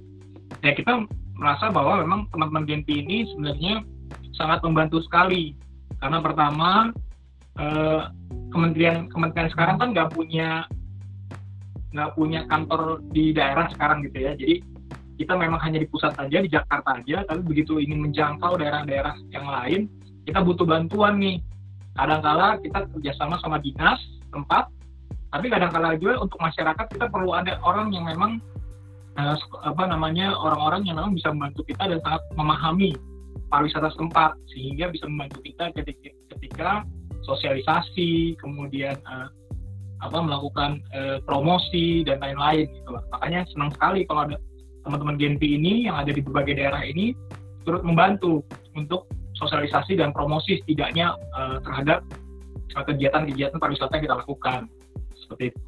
[0.63, 1.05] Ya kita
[1.43, 3.83] merasa bahwa memang teman-teman Genpi ini sebenarnya
[4.39, 5.59] sangat membantu sekali.
[5.99, 6.95] Karena pertama
[7.59, 8.03] eh,
[8.55, 10.63] kementerian kementerian sekarang kan nggak punya
[11.93, 14.33] nggak punya kantor di daerah sekarang gitu ya.
[14.39, 14.63] Jadi
[15.21, 19.45] kita memang hanya di pusat aja di Jakarta aja, tapi begitu ingin menjangkau daerah-daerah yang
[19.45, 19.81] lain,
[20.25, 21.39] kita butuh bantuan nih.
[21.93, 24.01] Kadangkala kita kerjasama sama dinas
[24.33, 24.73] tempat,
[25.29, 28.41] tapi kadangkala juga untuk masyarakat kita perlu ada orang yang memang
[29.19, 32.91] eh, apa namanya orang-orang yang memang bisa membantu kita dan sangat memahami
[33.53, 36.71] pariwisata setempat sehingga bisa membantu kita ketika, ketika
[37.29, 39.29] sosialisasi kemudian eh,
[40.03, 43.03] apa melakukan eh, promosi dan lain-lain gitu lah.
[43.15, 44.37] Makanya senang sekali kalau ada
[44.83, 47.15] teman-teman Genpi ini yang ada di berbagai daerah ini
[47.63, 48.43] turut membantu
[48.75, 49.07] untuk
[49.39, 52.03] sosialisasi dan promosi setidaknya eh, terhadap
[52.73, 54.61] kegiatan-kegiatan pariwisata yang kita lakukan.
[55.15, 55.61] Seperti itu.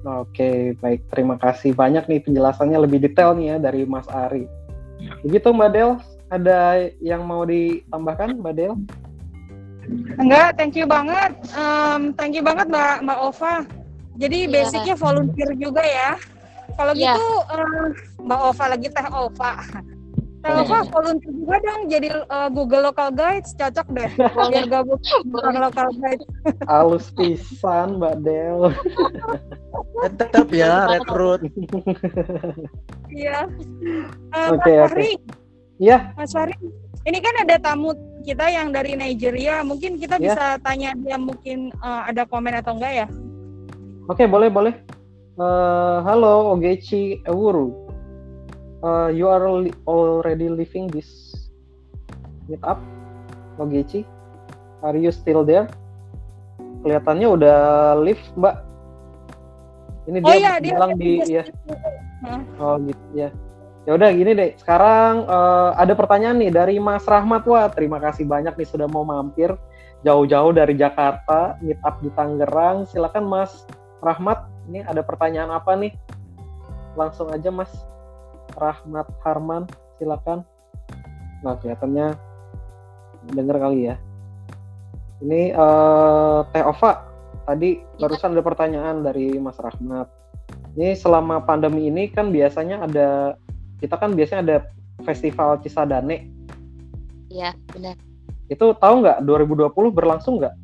[0.00, 1.04] Oke, baik.
[1.12, 4.48] Terima kasih banyak nih penjelasannya lebih detail nih ya dari Mas Ari.
[4.96, 5.12] Ya.
[5.20, 5.90] Begitu Mbak Del,
[6.32, 8.74] ada yang mau ditambahkan Mbak Del?
[10.16, 11.34] Enggak, thank you banget.
[11.52, 13.54] Em, thank you banget Mbak Mbak Ova.
[14.16, 14.52] Jadi Iya.
[14.52, 16.16] basicnya volunteer juga ya.
[16.76, 17.16] Kalau Iya.
[17.16, 17.88] gitu eh,
[18.24, 19.52] Mbak Ova lagi Teh Ova.
[20.40, 24.10] Teh Ova volunteer juga dong jadi eh, Google Local Guides cocok deh.
[24.48, 26.24] Biar gabung dengan Local Guides.
[26.64, 28.72] Alus pisan Mbak Del.
[30.16, 31.44] Tetap ya rekrut.
[33.08, 33.44] Iya.
[34.32, 34.88] Eh, Oke, Mas oke.
[34.88, 35.12] Fahri,
[35.76, 36.56] Iya, Mas Fahri,
[37.02, 39.60] ini kan ada tamu kita yang dari Nigeria.
[39.60, 40.24] Mungkin kita Ya.
[40.32, 43.08] bisa tanya dia mungkin eh, ada komen atau enggak ya?
[44.06, 44.74] oke boleh boleh.
[45.36, 47.79] Eh, halo Ogechi Ewuru.
[48.80, 51.36] Eh, you are li- already living this
[52.48, 52.80] meetup,
[53.60, 54.08] Ogechi.
[54.80, 55.68] Are you still there?
[56.80, 57.58] Kelihatannya udah
[58.00, 58.56] live Mbak.
[60.08, 61.44] Ini Oh dia iya, dia bilang di dia- ya.
[62.24, 62.40] Hah?
[62.56, 63.28] Oh gitu ya.
[63.84, 64.50] Ya udah gini deh.
[64.56, 67.44] Sekarang uh, ada pertanyaan nih dari Mas Rahmat.
[67.44, 69.52] Wah, terima kasih banyak nih sudah mau mampir
[70.00, 72.88] jauh-jauh dari Jakarta, meet up di Tangerang.
[72.88, 73.68] Silakan Mas
[74.00, 74.48] Rahmat.
[74.72, 75.92] Ini ada pertanyaan apa nih?
[76.96, 77.68] Langsung aja Mas
[78.60, 79.64] Rahmat Harman,
[79.96, 80.44] silakan.
[81.40, 82.12] Nah, kelihatannya
[83.32, 83.96] dengar kali ya.
[85.24, 87.04] Ini uh, Teh Ova,
[87.48, 90.08] tadi barusan ada pertanyaan dari Mas Rahmat.
[90.76, 93.34] Ini selama pandemi ini kan biasanya ada
[93.80, 94.56] kita kan biasanya ada
[95.02, 96.28] festival Cisadane.
[97.32, 97.96] Iya, benar.
[98.52, 100.54] Itu tahu nggak 2020 berlangsung nggak?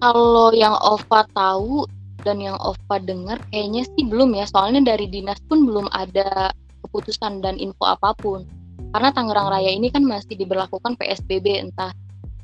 [0.00, 1.84] Kalau yang Ova tahu
[2.24, 4.44] dan yang Ova dengar kayaknya sih belum ya.
[4.48, 6.52] Soalnya dari dinas pun belum ada
[6.90, 8.42] keputusan dan info apa pun.
[8.90, 11.94] Karena Tangerang Raya ini kan masih diberlakukan PSBB entah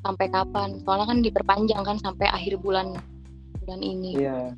[0.06, 0.78] sampai kapan.
[0.86, 2.94] Soalnya kan diperpanjang kan sampai akhir bulan
[3.66, 4.14] bulan ini.
[4.14, 4.54] Iya.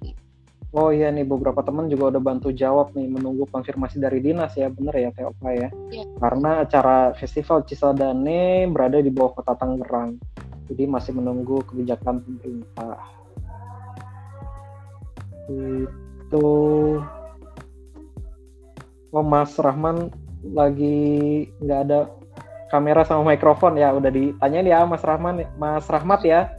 [0.77, 4.69] Oh iya nih beberapa teman juga udah bantu jawab nih menunggu konfirmasi dari dinas ya
[4.69, 5.73] bener ya Teh Opa ya.
[5.89, 6.05] Iya.
[6.20, 10.20] Karena acara festival Cisadane berada di bawah kota Tangerang.
[10.69, 13.01] Jadi masih menunggu kebijakan pemerintah.
[15.48, 16.44] Itu
[19.12, 20.12] Oh Mas Rahman
[20.55, 22.12] lagi nggak ada
[22.68, 26.52] kamera sama mikrofon ya udah ditanyain ya Mas Rahman Mas Rahmat ya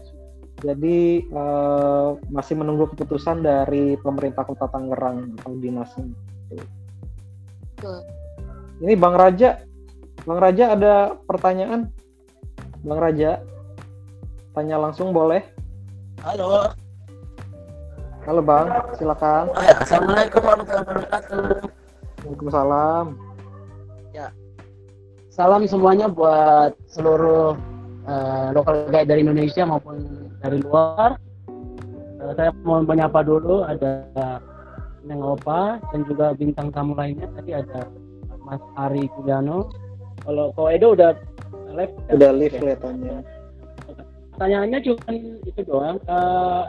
[0.60, 6.12] jadi uh, masih menunggu keputusan dari pemerintah Kota Tangerang atau dinasnya.
[8.84, 9.64] Ini Bang Raja,
[10.28, 11.88] Bang Raja ada pertanyaan?
[12.84, 13.40] Bang Raja,
[14.52, 15.48] tanya langsung boleh?
[16.28, 16.76] Halo.
[18.28, 18.68] Halo Bang,
[19.00, 19.56] silakan.
[19.56, 21.79] Assalamualaikum warahmatullahi wabarakatuh.
[22.24, 23.16] Waalaikumsalam.
[24.12, 24.34] Ya,
[25.32, 27.56] salam semuanya buat seluruh
[28.04, 31.16] uh, lokal guide dari Indonesia maupun dari luar.
[32.20, 34.04] Uh, saya mau menyapa dulu ada
[35.08, 37.88] Neng Opa dan juga bintang tamu lainnya tadi ada
[38.44, 39.72] Mas Ari Kuliano.
[40.28, 41.16] Kalau Ko Edo udah
[41.72, 43.18] live udah live kelihatannya.
[44.36, 45.12] Pertanyaannya cuma
[45.48, 45.98] itu doang.
[46.10, 46.68] Uh,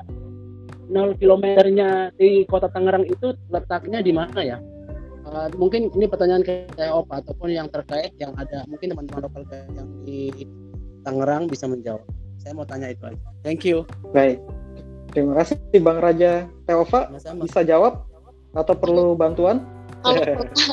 [0.91, 4.59] 0 kilometernya di kota Tangerang itu letaknya di mana ya?
[5.31, 9.63] Uh, mungkin ini pertanyaan ke saya Opa ataupun yang terkait yang ada mungkin teman-teman lokal
[9.79, 10.35] yang di
[11.07, 12.03] Tangerang bisa menjawab.
[12.43, 13.29] Saya mau tanya itu aja.
[13.47, 13.87] Thank you.
[14.11, 14.43] Baik.
[15.15, 17.11] Terima kasih Bang Raja Teova.
[17.47, 18.07] Bisa jawab
[18.55, 19.63] atau perlu bantuan?
[20.03, 20.65] Kalau kota,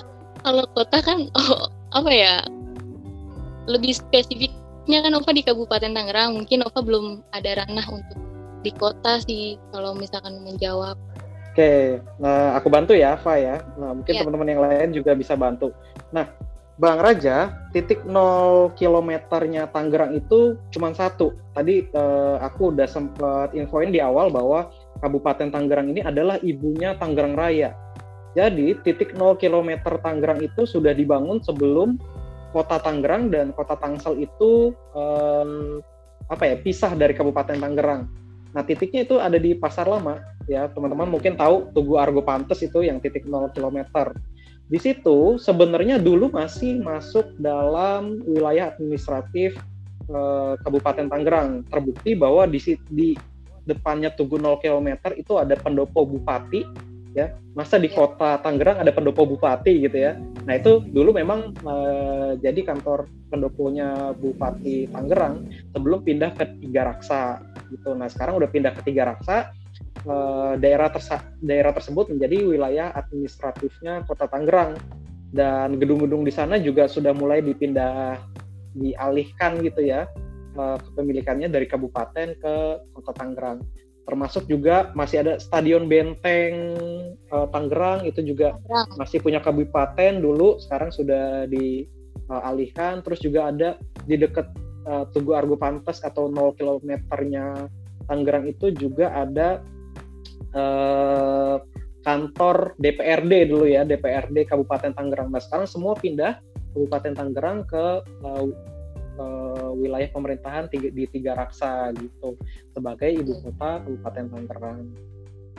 [0.42, 2.34] kalau kota kan oh, apa ya?
[3.68, 6.38] Lebih spesifiknya kan Ova di Kabupaten Tangerang.
[6.40, 8.20] Mungkin Ova belum ada ranah untuk
[8.66, 10.96] di kota sih kalau misalkan menjawab.
[11.58, 13.58] Oke, nah aku bantu ya, Fa ya.
[13.82, 14.22] Nah, mungkin ya.
[14.22, 15.74] teman-teman yang lain juga bisa bantu.
[16.14, 16.30] Nah,
[16.78, 21.34] Bang Raja, titik 0 kilometernya Tangerang itu cuma satu.
[21.58, 24.70] Tadi uh, aku udah sempat infoin di awal bahwa
[25.02, 27.74] Kabupaten Tangerang ini adalah ibunya Tangerang Raya.
[28.38, 31.98] Jadi titik 0 kilometer Tangerang itu sudah dibangun sebelum
[32.54, 35.82] kota Tangerang dan kota Tangsel itu um,
[36.30, 38.06] apa ya pisah dari Kabupaten Tangerang.
[38.54, 42.82] Nah titiknya itu ada di Pasar Lama ya teman-teman mungkin tahu Tugu Argo Pantes itu
[42.82, 44.16] yang titik 0 kilometer
[44.68, 49.56] di situ sebenarnya dulu masih masuk dalam wilayah administratif
[50.12, 51.64] eh, Kabupaten Tangerang.
[51.72, 52.60] Terbukti bahwa di,
[52.92, 53.16] di
[53.64, 56.68] depannya Tugu 0 km itu ada pendopo bupati
[57.16, 57.32] ya.
[57.56, 60.20] Masa di kota Tangerang ada pendopo bupati gitu ya.
[60.44, 67.40] Nah, itu dulu memang eh, jadi kantor pendoponya Bupati Tangerang sebelum pindah ke Tiga Raksa
[67.72, 67.96] gitu.
[67.96, 69.56] Nah, sekarang udah pindah ke Tiga Raksa
[70.08, 74.80] Eh, daerah tersa daerah tersebut menjadi wilayah administratifnya Kota Tangerang.
[75.28, 78.16] Dan gedung-gedung di sana juga sudah mulai dipindah
[78.72, 80.08] dialihkan gitu ya
[80.56, 82.54] uh, kepemilikannya dari kabupaten ke
[82.96, 83.60] Kota Tangerang.
[84.08, 86.80] Termasuk juga masih ada Stadion Benteng
[87.28, 88.56] uh, Tangerang itu juga
[88.96, 93.76] masih punya kabupaten dulu sekarang sudah dialihkan terus juga ada
[94.08, 94.48] di dekat
[94.88, 97.68] uh, Tugu Argo Pantes atau 0 kilometernya
[98.08, 99.60] Tangerang itu juga ada
[100.56, 101.58] eh,
[102.08, 105.28] kantor DPRD dulu ya DPRD Kabupaten Tangerang.
[105.28, 106.40] Nah sekarang semua pindah
[106.72, 107.86] Kabupaten Tangerang ke
[108.24, 108.46] uh,
[109.20, 112.40] uh, wilayah pemerintahan tiga, di Tiga Raksa gitu
[112.72, 114.80] sebagai ibu kota Kabupaten Tangerang.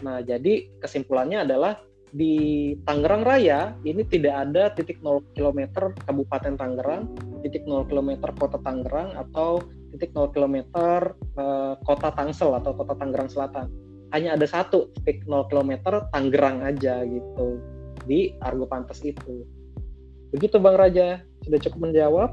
[0.00, 1.76] Nah jadi kesimpulannya adalah
[2.08, 7.12] di Tangerang Raya ini tidak ada titik 0 km Kabupaten Tangerang,
[7.44, 9.60] titik 0 km Kota Tangerang atau
[9.92, 10.64] titik 0 km
[11.36, 17.04] uh, Kota Tangsel atau Kota Tangerang Selatan hanya ada satu titik 0 km Tangerang aja
[17.04, 17.60] gitu
[18.08, 19.44] di Argo Pantes itu.
[20.32, 22.30] Begitu Bang Raja, sudah cukup menjawab?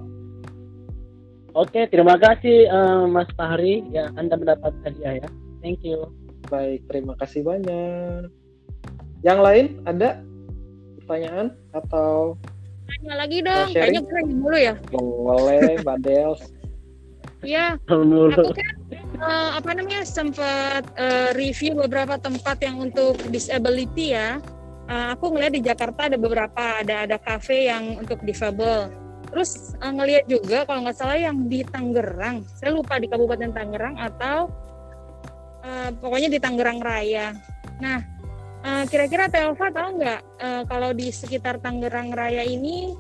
[1.56, 3.88] Oke, terima kasih uh, Mas Fahri.
[3.92, 5.28] Ya, Anda mendapat hadiah ya.
[5.64, 6.12] Thank you.
[6.52, 8.28] Baik, terima kasih banyak.
[9.24, 10.20] Yang lain ada
[11.00, 12.36] pertanyaan atau
[12.86, 14.74] Tanya lagi dong, kayaknya gue dulu ya.
[14.94, 16.42] Boleh, Mbak Dels.
[17.42, 24.40] Iya, aku kan eh, apa namanya sempat eh, review beberapa tempat yang untuk disability ya.
[24.86, 28.94] Eh, aku ngeliat di Jakarta ada beberapa, ada ada cafe yang untuk difabel.
[29.34, 33.98] Terus eh, ngeliat juga kalau nggak salah yang di Tangerang, saya lupa di Kabupaten Tangerang
[33.98, 34.54] atau
[35.66, 37.34] eh, pokoknya di Tangerang Raya.
[37.82, 38.00] Nah,
[38.90, 40.22] kira-kira Telva tahu nggak
[40.66, 42.98] kalau di sekitar Tangerang Raya ini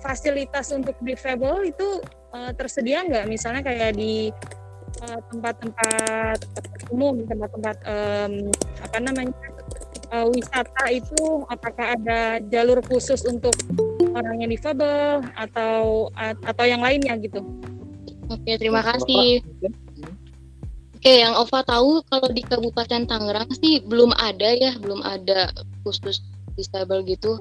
[0.00, 2.00] fasilitas untuk difabel itu
[2.56, 3.28] tersedia nggak?
[3.28, 4.32] Misalnya kayak di
[5.32, 6.38] tempat-tempat
[6.92, 8.32] umum, tempat-tempat em,
[8.82, 9.34] apa namanya
[10.12, 13.54] eh, wisata itu, apakah ada jalur khusus untuk
[14.14, 16.08] orang yang difabel atau
[16.44, 17.42] atau yang lainnya gitu?
[18.30, 19.44] Oke, terima kasih.
[21.04, 25.52] Oke, yang Ova tahu kalau di Kabupaten Tangerang sih belum ada ya, belum ada
[25.84, 26.24] khusus
[26.56, 27.36] disable gitu.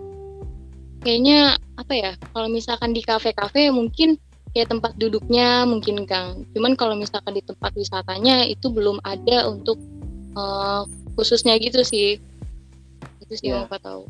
[0.99, 2.11] Kayaknya apa ya?
[2.35, 4.19] Kalau misalkan di kafe-kafe mungkin
[4.54, 6.46] kayak tempat duduknya mungkin Kang.
[6.54, 9.82] Cuman kalau misalkan di tempat wisatanya itu belum ada untuk
[10.38, 10.82] eh,
[11.18, 12.22] khususnya gitu sih.
[13.22, 13.66] Itu sih Ya.
[13.66, 14.06] yang tahu.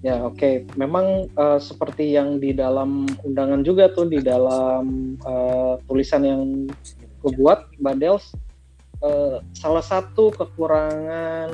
[0.00, 6.24] Ya oke, memang eh, seperti yang di dalam undangan juga tuh di dalam eh, tulisan
[6.24, 6.42] yang
[7.20, 8.32] gue buat, Mbak Dels,
[9.04, 11.48] eh, salah satu kekurangan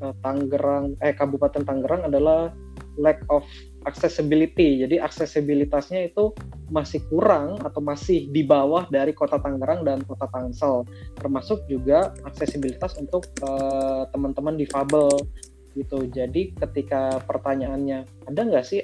[0.00, 2.52] eh, Tangerang, eh Kabupaten Tangerang adalah
[2.96, 3.44] lack of
[3.86, 4.82] accessibility.
[4.82, 6.34] Jadi aksesibilitasnya itu
[6.72, 10.82] masih kurang atau masih di bawah dari Kota Tangerang dan Kota Tangsel,
[11.20, 15.08] termasuk juga aksesibilitas untuk eh, teman-teman difabel
[15.78, 16.08] gitu.
[16.10, 18.82] Jadi ketika pertanyaannya ada nggak sih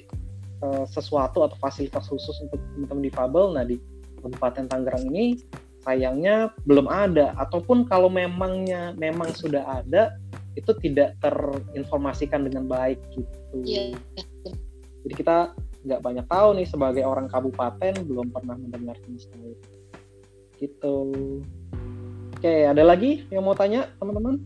[0.63, 3.45] eh, sesuatu atau fasilitas khusus untuk teman-teman difabel?
[3.59, 3.77] Nah di
[4.23, 5.37] Kabupaten Tangerang ini
[5.85, 7.37] sayangnya belum ada.
[7.37, 10.17] Ataupun kalau memangnya memang sudah ada
[10.55, 13.57] itu tidak terinformasikan dengan baik gitu.
[13.67, 13.99] Iya.
[15.05, 15.37] Jadi kita
[15.85, 19.53] nggak banyak tahu nih sebagai orang kabupaten belum pernah mendengar sama sekali.
[20.57, 20.97] Gitu.
[22.35, 24.41] Oke, ada lagi yang mau tanya teman-teman?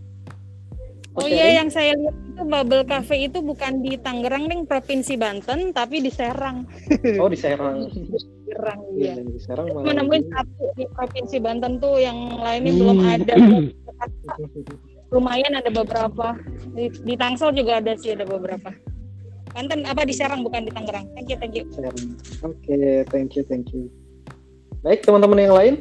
[1.19, 5.75] Oh iya, yang saya lihat itu Bubble Cafe itu bukan di Tangerang, nih, Provinsi Banten,
[5.75, 6.63] tapi di Serang.
[7.23, 7.91] Oh di Serang.
[8.47, 9.27] Serang, Iya, iya.
[9.27, 10.31] di Serang malah menemuin lagi.
[10.31, 13.35] satu di Provinsi Banten tuh yang lainnya belum ada.
[15.15, 16.39] Lumayan ada beberapa.
[16.71, 18.71] Di, di Tangsel juga ada sih, ada beberapa.
[19.53, 21.07] Banten apa di Serang bukan di Tangerang.
[21.17, 21.65] Thank you, thank you.
[21.73, 21.97] Serang.
[22.45, 23.89] Oke, thank you, thank you.
[24.85, 25.75] Baik, teman-teman yang lain.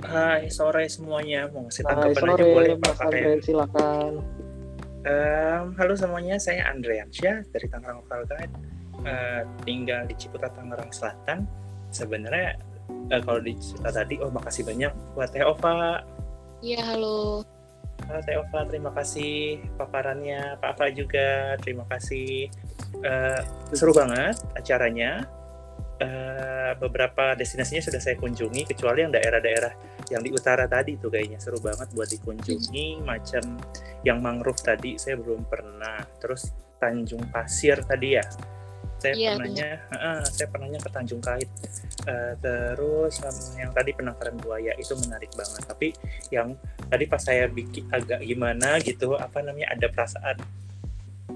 [0.00, 1.46] Hai, sore semuanya.
[1.52, 4.12] Mau ngasih Hai, tanggapan sore, aja boleh Pak Andre, silakan.
[5.00, 8.54] Em, halo semuanya, saya Andreansyah dari Tangerang Local Guide.
[9.00, 11.48] Eh, tinggal di Ciputat, Tangerang Selatan.
[11.92, 12.56] Sebenarnya
[13.12, 16.04] eh, kalau di cerita tadi, oh makasih banyak buat Teh Ova.
[16.60, 17.44] Iya, halo.
[18.06, 20.56] Halo Teh Ova, terima kasih paparannya.
[20.62, 22.48] Pak Ava juga, terima kasih.
[23.02, 23.40] Eh,
[23.76, 25.28] seru banget acaranya.
[26.00, 29.72] Eh, beberapa destinasinya sudah saya kunjungi, kecuali yang daerah-daerah
[30.08, 33.04] yang di utara tadi tuh kayaknya seru banget buat dikunjungi.
[33.04, 33.60] Macam
[34.00, 36.00] yang mangrove tadi saya belum pernah.
[36.16, 38.24] Terus Tanjung Pasir tadi ya,
[39.00, 41.48] saya Iya, pernahnya, Heeh, saya pernahnya ke Tanjung Kait.
[42.06, 45.62] Eh, terus sama yang tadi penangkaran buaya itu menarik banget.
[45.64, 45.88] Tapi
[46.30, 46.54] yang
[46.86, 50.36] tadi pas saya bikin agak gimana gitu, apa namanya ada perasaan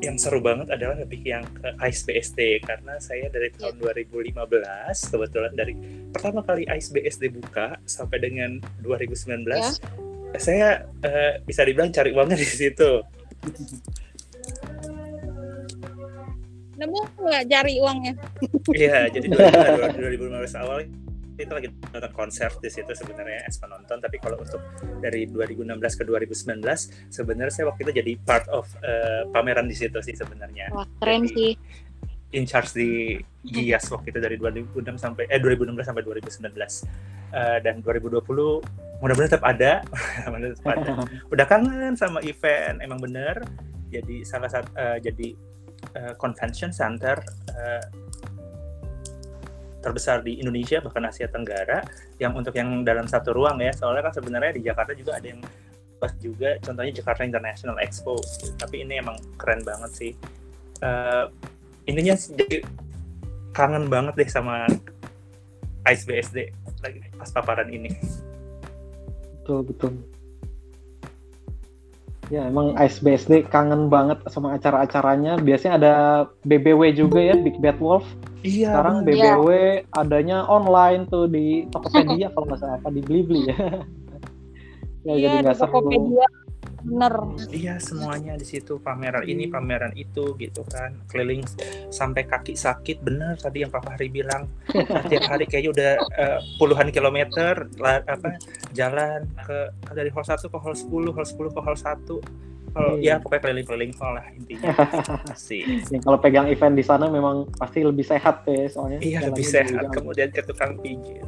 [0.02, 4.36] yang seru banget adalah lebih yang ke Ice BSD karena saya dari tahun 2015
[5.08, 5.72] kebetulan dari
[6.10, 9.70] pertama kali Ice BSD buka sampai dengan 2019 Ya.
[10.36, 10.68] saya
[11.00, 13.00] eh, bisa dibilang cari uangnya di situ.
[16.74, 18.14] Nemu nggak cari uangnya?
[18.74, 20.86] Iya, jadi 2015 awal
[21.34, 23.98] itu lagi nonton konser di situ sebenarnya as penonton.
[23.98, 24.62] Tapi kalau untuk
[25.02, 26.62] dari 2016 ke 2019
[27.10, 30.70] sebenarnya saya waktu itu jadi part of eh, pameran di situ sih sebenarnya.
[30.70, 31.52] Wah, keren Jadi, sih.
[32.34, 32.90] in charge di
[33.46, 38.22] Gias waktu itu dari 2006 sampai eh 2016 sampai 2019 Eh, dan 2020
[39.02, 39.82] mudah-mudahan tetap ada.
[40.30, 40.90] Mudah-mudahan tetap ada.
[41.34, 43.42] Udah kangen sama event emang bener.
[43.90, 45.34] Jadi salah satu eh, jadi
[45.92, 47.20] eh, convention center
[47.52, 47.84] eh,
[49.84, 51.84] terbesar di Indonesia bahkan Asia Tenggara
[52.16, 53.72] yang untuk yang dalam satu ruang ya.
[53.76, 55.44] Soalnya kan sebenarnya di Jakarta juga ada yang
[56.00, 58.16] pas juga contohnya Jakarta International Expo.
[58.56, 60.12] Tapi ini emang keren banget sih.
[60.80, 61.24] Eh,
[61.84, 62.64] intinya jadi
[63.52, 64.64] kangen banget deh sama
[65.92, 66.48] Ice BSD
[66.80, 67.92] lagi pas paparan ini.
[69.44, 70.13] Betul, betul.
[72.32, 75.36] Ya, emang ISBSD kangen banget sama acara-acaranya.
[75.36, 75.94] Biasanya ada
[76.48, 78.04] BBW juga ya, Big Bad Wolf.
[78.40, 79.36] iya Sekarang Iya.
[79.36, 79.48] BBW
[79.92, 83.56] adanya online tuh di Tokopedia kalau nggak salah apa di Blibli ya.
[85.08, 85.68] ya Iya, jadi di nggak seru.
[85.68, 86.26] Tokopedia.
[86.84, 87.14] Bener.
[87.48, 88.76] Iya semuanya di situ.
[88.78, 90.92] Pameran ini pameran itu gitu kan.
[91.08, 91.42] Keliling
[91.88, 93.00] sampai kaki sakit.
[93.00, 94.46] Bener tadi yang Pak Fahri bilang.
[95.08, 95.90] Tiap hari kayaknya udah
[96.20, 98.36] uh, puluhan kilometer la, apa
[98.76, 103.14] jalan ke dari hall 1 ke hall 10 hall 10 ke hall 1 kalau Iya.
[103.16, 104.74] ya pokoknya keliling-keliling hall lah intinya.
[105.38, 105.62] Sih
[105.94, 108.98] Ya, kalau pegang event di sana memang pasti lebih sehat ya soalnya.
[108.98, 109.94] iya lebih sehat.
[109.94, 111.22] kemudian ke tukang pijit.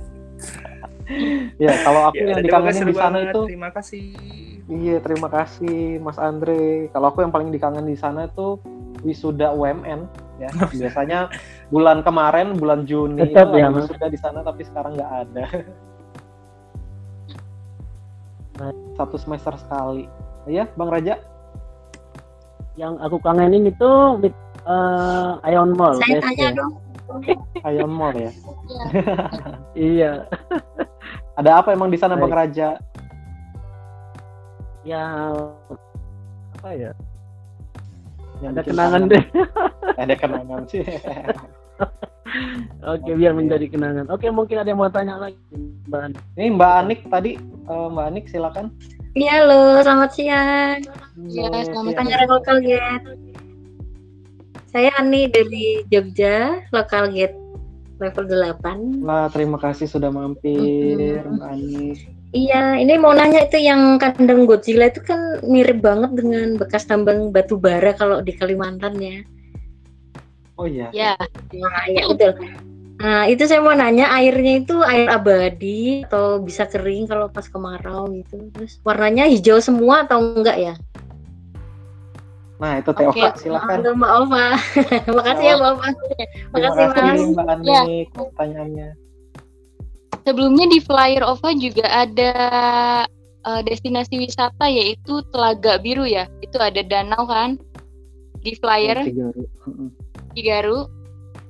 [1.63, 3.31] Ya kalau aku ya, yang dikangenin di sana banget.
[3.31, 4.05] itu terima kasih
[4.67, 6.91] Iya, terima kasih Mas Andre.
[6.91, 8.59] Kalau aku yang paling dikangen di sana itu
[9.07, 10.11] wisuda UMN
[10.43, 10.51] ya.
[10.81, 11.31] Biasanya
[11.71, 13.87] bulan kemarin, bulan Juni itu Tetap ya, ada Mas.
[13.87, 15.45] wisuda di sana tapi sekarang nggak ada.
[18.97, 20.11] Satu semester sekali.
[20.51, 21.21] Iya, Bang Raja?
[22.75, 25.95] Yang aku kangenin itu mit- eh, Ion Mall.
[26.03, 26.73] Saya tanya dong.
[27.71, 28.31] Ion Mall ya.
[29.79, 30.13] Iya.
[31.39, 32.33] Ada apa emang di sana Bang.
[32.33, 32.81] Raja?
[34.87, 35.35] Ya
[36.55, 36.93] apa ya?
[38.39, 39.25] Yang Ada kenangan deh.
[40.03, 40.87] Ada kenangan sih.
[42.87, 44.07] Oke, biar menjadi kenangan.
[44.15, 45.39] Oke, mungkin ada yang mau tanya lagi,
[45.89, 46.19] Mbak Ani.
[46.39, 47.33] Ini Mbak Anik tadi,
[47.67, 48.67] Eh, Mbak Anik silakan.
[49.17, 50.79] Iya halo, selamat siang.
[51.27, 51.99] Iya, selamat siang.
[51.99, 53.09] Pangeran Lokal Gate.
[54.71, 57.35] Saya Ani dari Jogja, Lokal Gate
[57.99, 59.03] level 8.
[59.03, 62.16] Nah, terima kasih sudah mampir Mbak Anik.
[62.35, 67.31] Iya, ini mau nanya itu yang kandang Godzilla itu kan mirip banget dengan bekas tambang
[67.31, 69.23] batu bara kalau di Kalimantan ya.
[70.59, 70.89] Oh iya.
[70.91, 71.13] Ya,
[71.55, 72.33] Nah, iya betul.
[72.97, 78.09] Nah, itu saya mau nanya airnya itu air abadi atau bisa kering kalau pas kemarau
[78.11, 78.49] gitu.
[78.57, 80.75] Terus warnanya hijau semua atau enggak ya?
[82.57, 83.29] Nah, itu Teh Ova, Oke.
[83.37, 83.79] silakan.
[84.01, 84.47] Mbak Ova.
[85.17, 85.87] Makasih ya Mbak Ova.
[85.93, 87.21] Terima Makasih kasih Mas.
[87.37, 88.89] Mbak Anik pertanyaannya.
[90.27, 92.35] Sebelumnya di flyer OVA juga ada
[93.47, 96.27] eh, destinasi wisata yaitu Telaga Biru ya.
[96.43, 97.59] Itu ada danau kan
[98.43, 99.07] di flyer
[100.37, 100.87] Cigaru.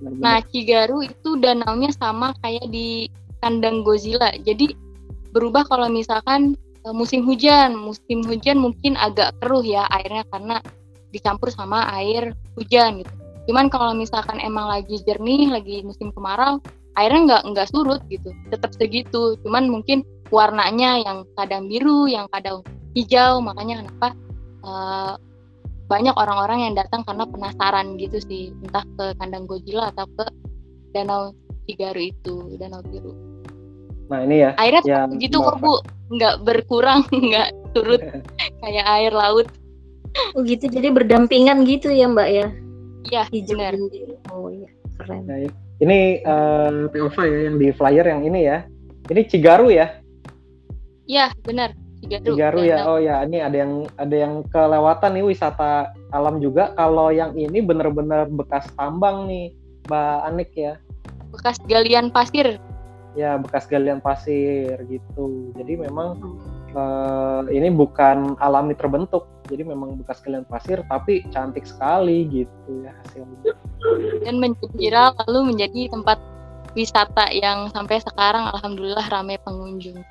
[0.00, 3.08] Nah, Cigaru itu danaunya sama kayak di
[3.40, 4.32] kandang Godzilla.
[4.44, 4.76] Jadi
[5.32, 6.54] berubah kalau misalkan
[6.84, 7.76] eh, musim hujan.
[7.76, 10.60] Musim hujan mungkin agak keruh ya airnya karena
[11.10, 13.12] dicampur sama air hujan gitu.
[13.46, 16.58] Cuman kalau misalkan emang lagi jernih, lagi musim kemarau,
[16.96, 19.36] airnya nggak nggak surut gitu, tetap segitu.
[19.44, 20.02] Cuman mungkin
[20.32, 22.64] warnanya yang kadang biru, yang kadang
[22.96, 24.08] hijau, makanya kenapa
[24.64, 25.14] eh,
[25.86, 30.26] banyak orang-orang yang datang karena penasaran gitu sih, entah ke kandang Godzilla atau ke
[30.90, 31.30] danau
[31.66, 33.12] Cigaru itu, danau biru.
[34.06, 34.54] Nah, ini ya.
[34.58, 35.82] Airnya yang gitu kok bu,
[36.14, 38.02] nggak berkurang, nggak surut
[38.62, 39.46] kayak air laut.
[40.32, 42.46] Oh gitu, jadi berdampingan gitu ya Mbak ya?
[43.12, 43.74] Iya, Hijau benar.
[44.32, 45.22] Oh iya, keren.
[45.28, 45.38] Nah,
[45.82, 48.58] ini eh, Teh Ova ya yang di flyer yang ini ya.
[49.06, 50.02] Ini Cigaru ya.
[51.06, 51.76] Iya, benar.
[52.02, 52.24] Cigaru.
[52.34, 52.76] Cigaru ya.
[52.88, 56.74] Oh ya, ini ada yang ada yang kelewatan nih wisata alam juga.
[56.74, 59.54] Kalau yang ini bener-bener bekas tambang nih,
[59.86, 60.74] Mbak Anik ya.
[61.30, 62.58] Bekas galian pasir.
[63.16, 65.52] Ya, bekas galian pasir gitu.
[65.56, 66.20] Jadi memang
[66.76, 69.24] eh, ini bukan alami terbentuk.
[69.48, 73.54] Jadi memang bekas galian pasir tapi cantik sekali gitu ya hasilnya.
[74.26, 76.18] dan menjadi viral lalu menjadi tempat
[76.74, 80.02] wisata yang sampai sekarang alhamdulillah ramai pengunjung.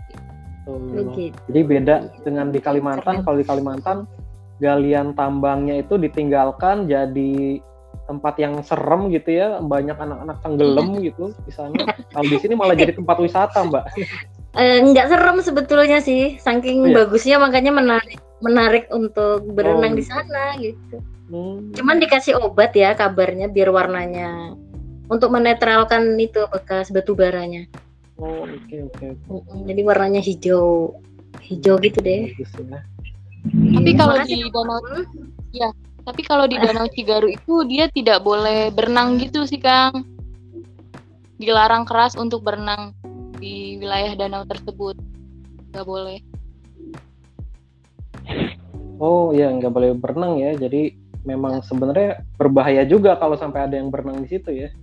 [0.65, 0.81] Tuh.
[0.89, 1.37] Begitu.
[1.51, 3.21] Jadi beda dengan di Kalimantan.
[3.21, 4.09] Kalau di Kalimantan
[4.57, 7.61] galian tambangnya itu ditinggalkan jadi
[8.05, 11.85] tempat yang serem gitu ya, banyak anak-anak tenggelam gitu di sana.
[12.13, 13.85] Kalau di sini malah jadi tempat wisata, Mbak.
[14.55, 16.95] Eh, nggak serem sebetulnya sih, saking Oh, iya?
[17.03, 21.03] bagusnya makanya menarik menarik untuk berenang Oh, di sana gitu.
[21.27, 21.75] Hmm.
[21.75, 24.55] Cuman dikasih obat ya kabarnya biar warnanya
[25.11, 27.67] untuk menetralkan itu bekas batu baranya.
[28.15, 29.07] Oh, oke oke.
[29.27, 30.95] Mm-mm, Jadi warnanya hijau,
[31.43, 32.31] hijau gitu deh.
[32.31, 32.79] Bagus ya.
[33.75, 34.79] Tapi Iya, kalau di danau
[35.51, 35.69] ya,
[36.07, 40.07] tapi kalau di danau Cigaru itu dia tidak boleh berenang gitu sih, Kang.
[41.35, 42.95] Dilarang keras untuk berenang
[43.45, 44.97] di wilayah danau tersebut.
[45.69, 46.17] Nggak boleh.
[48.97, 50.57] Oh iya, nggak boleh berenang ya.
[50.57, 54.73] Jadi memang sebenarnya berbahaya juga kalau sampai ada yang berenang di situ ya.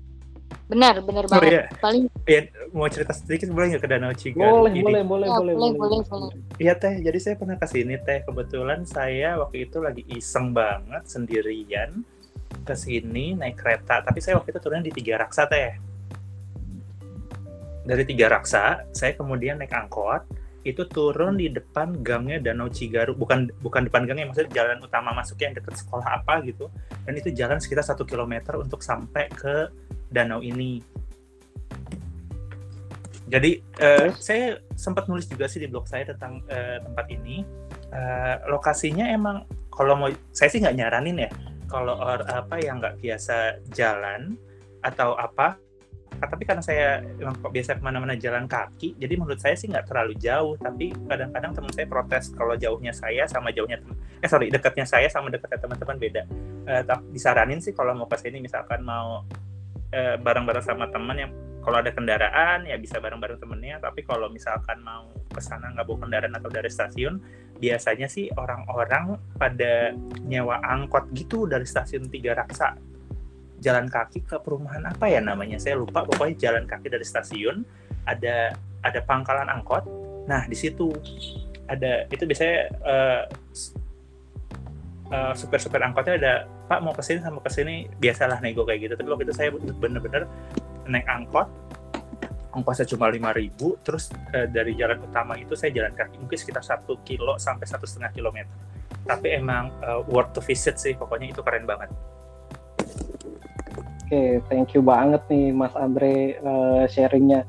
[0.70, 1.50] Benar, benar Oh banget.
[1.52, 2.40] iya, Paling ya,
[2.70, 4.80] mau cerita sedikit boleh nggak ke Danau Cigaru Boleh, ini?
[4.80, 6.32] boleh, boleh, Ya, boleh, boleh, boleh, boleh.
[6.62, 8.22] Iya teh, jadi saya pernah ke sini teh.
[8.24, 12.06] Kebetulan saya waktu itu lagi iseng banget sendirian
[12.62, 14.06] ke sini naik kereta.
[14.06, 15.91] Tapi saya waktu itu turunnya di Tiga Raksa teh.
[17.82, 20.22] Dari Tiga Raksa, saya kemudian naik angkot.
[20.62, 23.18] Itu turun di depan gangnya Danau Cigaru.
[23.18, 26.70] Bukan bukan depan gangnya, maksudnya jalan utama masuknya yang dekat sekolah apa gitu.
[27.02, 29.66] Dan itu jalan sekitar satu kilometer untuk sampai ke
[30.14, 30.78] danau ini.
[33.26, 37.42] Jadi eh, saya sempat nulis juga sih di blog saya tentang eh, tempat ini.
[37.92, 41.30] uh, lokasinya emang kalau mau saya sih nggak nyaranin ya
[41.68, 44.36] kalau or, apa yang nggak biasa jalan
[44.84, 45.56] atau apa
[46.28, 49.90] tapi karena saya emang kok biasa ke mana-mana jalan kaki jadi menurut saya sih nggak
[49.90, 50.54] terlalu jauh.
[50.58, 53.82] Tapi kadang-kadang teman saya protes kalau jauhnya saya sama jauhnya
[54.22, 56.22] eh sorry dekatnya saya sama dekatnya teman-teman beda.
[56.62, 59.26] Uh, disaranin sih kalau mau ke sini misalkan mau
[59.92, 61.32] uh, bareng-bareng sama teman yang
[61.62, 63.82] kalau ada kendaraan ya bisa bareng-bareng temennya.
[63.82, 67.18] Tapi kalau misalkan mau ke sana nggak bawa kendaraan atau dari stasiun
[67.62, 69.94] biasanya sih orang-orang pada
[70.26, 72.91] nyewa angkot gitu dari stasiun Tiga Raksa
[73.62, 75.56] jalan kaki ke perumahan apa ya namanya?
[75.56, 77.62] Saya lupa pokoknya jalan kaki dari stasiun
[78.04, 78.52] ada
[78.82, 79.86] ada pangkalan angkot.
[80.26, 80.90] Nah di situ
[81.70, 83.22] ada itu biasanya uh,
[85.14, 86.34] uh, supir-supir angkotnya ada
[86.66, 88.94] pak mau ke sini sama ke sini biasalah nego kayak gitu.
[88.98, 90.26] Tapi waktu itu saya bener-bener
[90.90, 91.46] naik angkot.
[92.52, 96.60] Ongkosnya cuma lima ribu terus uh, dari jalan utama itu saya jalan kaki mungkin sekitar
[96.60, 98.52] satu kilo sampai satu setengah kilometer.
[99.08, 101.88] Tapi emang uh, worth to visit sih pokoknya itu keren banget
[104.12, 107.48] okay, thank you banget nih Mas Andre uh, sharingnya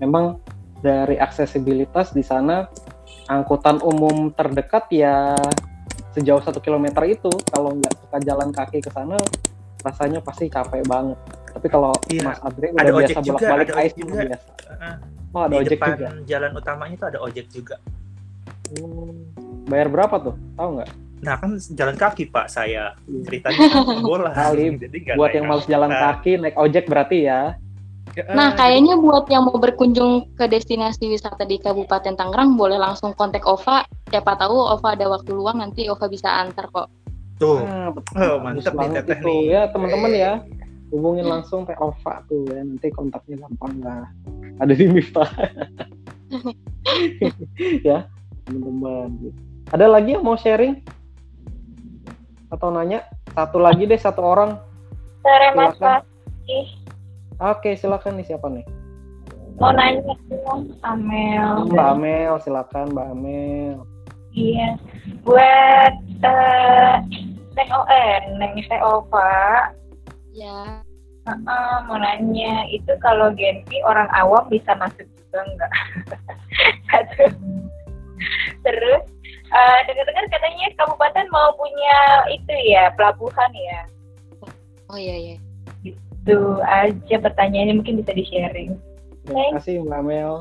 [0.00, 0.40] memang
[0.80, 2.64] dari aksesibilitas di sana
[3.28, 5.36] angkutan umum terdekat ya
[6.16, 9.20] sejauh satu kilometer itu kalau nggak suka jalan kaki ke sana
[9.84, 11.20] rasanya pasti capek banget
[11.52, 12.24] tapi kalau iya.
[12.24, 14.20] Mas Adri udah ada biasa bolak-balik ais juga.
[14.32, 14.48] biasa.
[15.28, 16.08] Oh, ada di ojek depan juga.
[16.24, 17.76] jalan utamanya itu ada ojek juga.
[18.72, 19.28] Hmm.
[19.68, 20.34] Bayar berapa tuh?
[20.56, 20.90] Tahu nggak?
[21.22, 23.22] Nah kan jalan kaki pak saya iya.
[23.26, 23.66] ceritanya
[24.06, 24.30] bola.
[24.30, 27.58] Kali Jadi buat yang males jalan kaki naik ojek berarti ya.
[28.34, 33.46] Nah, kayaknya buat yang mau berkunjung ke destinasi wisata di Kabupaten Tangerang boleh langsung kontak
[33.46, 33.86] Ova.
[34.10, 36.90] Siapa tahu Ova ada waktu luang nanti Ova bisa antar kok.
[37.38, 39.42] Tuh, ah, oh, mantap nih teteh nih.
[39.54, 40.42] Ya teman-teman ya,
[40.90, 44.10] hubungin langsung Teh Ova tuh ya, nanti kontaknya gampang lah.
[44.58, 45.30] Ada di Miftah.
[47.86, 48.10] ya,
[48.50, 49.30] teman-teman.
[49.70, 50.82] Ada lagi yang mau sharing?
[52.48, 53.04] Atau nanya?
[53.36, 54.56] Satu lagi deh, satu orang.
[55.20, 55.76] Sore Mas
[57.38, 58.66] Oke, silakan nih siapa nih?
[59.62, 61.70] Mau nanya dong, Amel.
[61.70, 63.78] Mbak Amel, silakan Mbak Amel.
[64.34, 64.78] Iya,
[65.26, 66.94] buat uh,
[67.90, 69.70] eh Neng Teh Ova.
[70.34, 70.82] Ya.
[71.26, 75.72] Uh, uh, mau nanya itu kalau Genpi orang awam bisa masuk juga enggak?
[76.88, 77.24] Satu.
[78.64, 79.02] Terus
[79.52, 81.96] uh, dengar-dengar katanya kabupaten mau punya
[82.32, 83.80] itu ya pelabuhan ya.
[84.88, 85.36] Oh iya iya.
[85.84, 88.76] Itu aja pertanyaannya mungkin bisa di sharing.
[89.28, 90.34] Terima kasih Mbak Mel.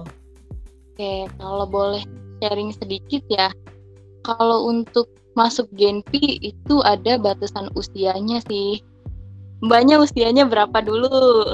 [0.95, 2.03] Oke, kalau boleh
[2.39, 3.51] sharing sedikit ya.
[4.23, 5.07] Kalau untuk
[5.37, 8.81] masuk Genpi itu ada batasan usianya sih.
[9.61, 11.53] Mbaknya usianya berapa dulu?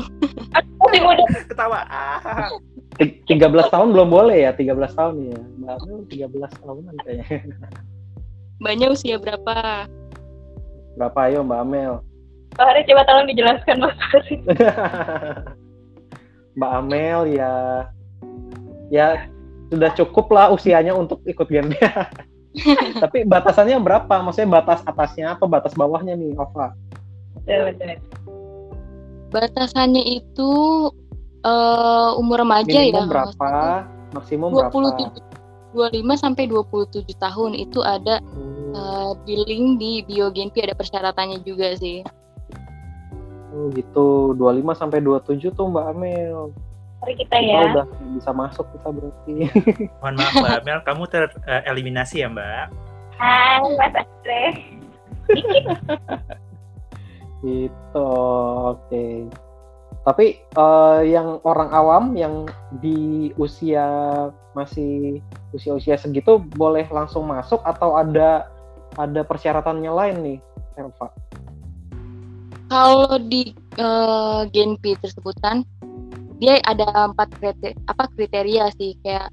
[0.56, 1.82] Aku udah ketawa.
[3.02, 5.40] 13 tahun belum boleh ya, 13 tahun ya.
[5.66, 7.40] Mbak Mel 13 tahun kayaknya.
[8.62, 9.90] Mbaknya usia berapa?
[10.94, 11.94] Berapa ayo Mbak Amel?
[12.54, 14.36] Pak Hari coba tolong dijelaskan Mas Hari.
[16.58, 17.52] Mbak Amel ya
[18.94, 19.26] ya
[19.74, 21.74] sudah cukup lah usianya untuk ikut game
[23.04, 24.22] Tapi batasannya berapa?
[24.22, 26.78] Maksudnya batas atasnya apa batas bawahnya nih, Ova?
[29.34, 30.52] Batasannya itu
[31.44, 33.12] uh, umur remaja Minimum ya.
[33.12, 33.52] berapa?
[34.16, 35.34] Maksimum 27, berapa?
[35.74, 38.72] 25 sampai 27 tahun itu ada hmm.
[38.78, 42.06] uh, di link di bio Genpi ada persyaratannya juga sih.
[43.54, 46.50] Oh gitu, 25 sampai 27 tuh Mbak Amel.
[47.04, 47.60] Mari kita ya.
[47.60, 47.86] Oh, udah
[48.18, 49.34] bisa masuk kita berarti.
[50.02, 52.66] Mohon maaf Mbak Amel, kamu tereliminasi uh, ya Mbak?
[53.14, 54.44] Hai Mas Andre.
[57.44, 58.10] gitu,
[58.74, 58.90] oke.
[58.90, 59.30] Okay.
[60.04, 62.44] Tapi uh, yang orang awam yang
[62.84, 63.88] di usia
[64.52, 65.24] masih
[65.56, 68.52] usia-usia segitu boleh langsung masuk atau ada
[69.00, 70.40] ada persyaratannya lain nih,
[70.78, 71.08] Eva?
[72.74, 75.62] kalau di uh, Genpi tersebut kan
[76.42, 78.98] dia ada empat kriteria, apa kriteria sih.
[79.06, 79.30] Kayak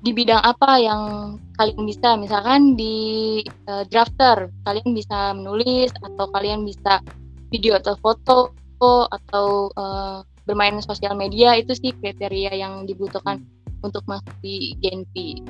[0.00, 1.02] di bidang apa yang
[1.60, 2.16] kalian bisa?
[2.16, 2.96] Misalkan di
[3.68, 7.04] uh, drafter kalian bisa menulis atau kalian bisa
[7.52, 13.86] video atau foto atau uh, bermain sosial media itu sih kriteria yang dibutuhkan hmm.
[13.86, 15.42] untuk masuk di Genpi.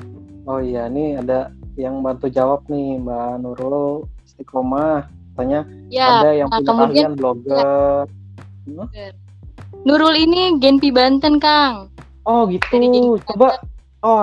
[0.49, 5.07] Oh iya, ini ada yang bantu jawab nih Mbak Nurul Istiqomah
[5.39, 8.03] katanya ya, ada yang nah, punya kemudian, keahlian blogger.
[8.67, 8.83] Ya.
[8.83, 8.87] Hmm?
[9.87, 11.87] Nurul ini Genpi Banten, Kang.
[12.27, 12.75] Oh, gitu.
[13.23, 13.63] Coba
[14.03, 14.19] oh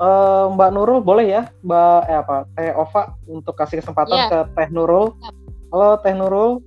[0.00, 2.36] uh, Mbak Nurul boleh ya, Mbak eh apa?
[2.52, 4.28] Teh Ova untuk kasih kesempatan ya.
[4.28, 5.14] ke Teh Nurul.
[5.22, 5.30] Ya.
[5.72, 6.60] Halo Teh Nurul.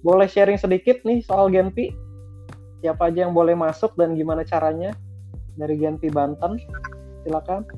[0.00, 1.92] Boleh sharing sedikit nih soal Genpi?
[2.80, 4.96] Siapa aja yang boleh masuk dan gimana caranya
[5.60, 6.56] dari Genpi Banten?
[7.24, 7.68] Silakan.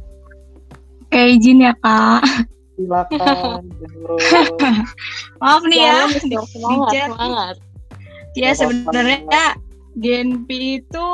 [1.03, 2.23] Oke, izin ya Kak.
[2.79, 3.67] Silakan.
[5.43, 6.07] Maaf nih ya,
[6.47, 7.57] Semangat, semangat.
[8.33, 9.59] Ya sebenarnya
[9.99, 11.09] Genpi itu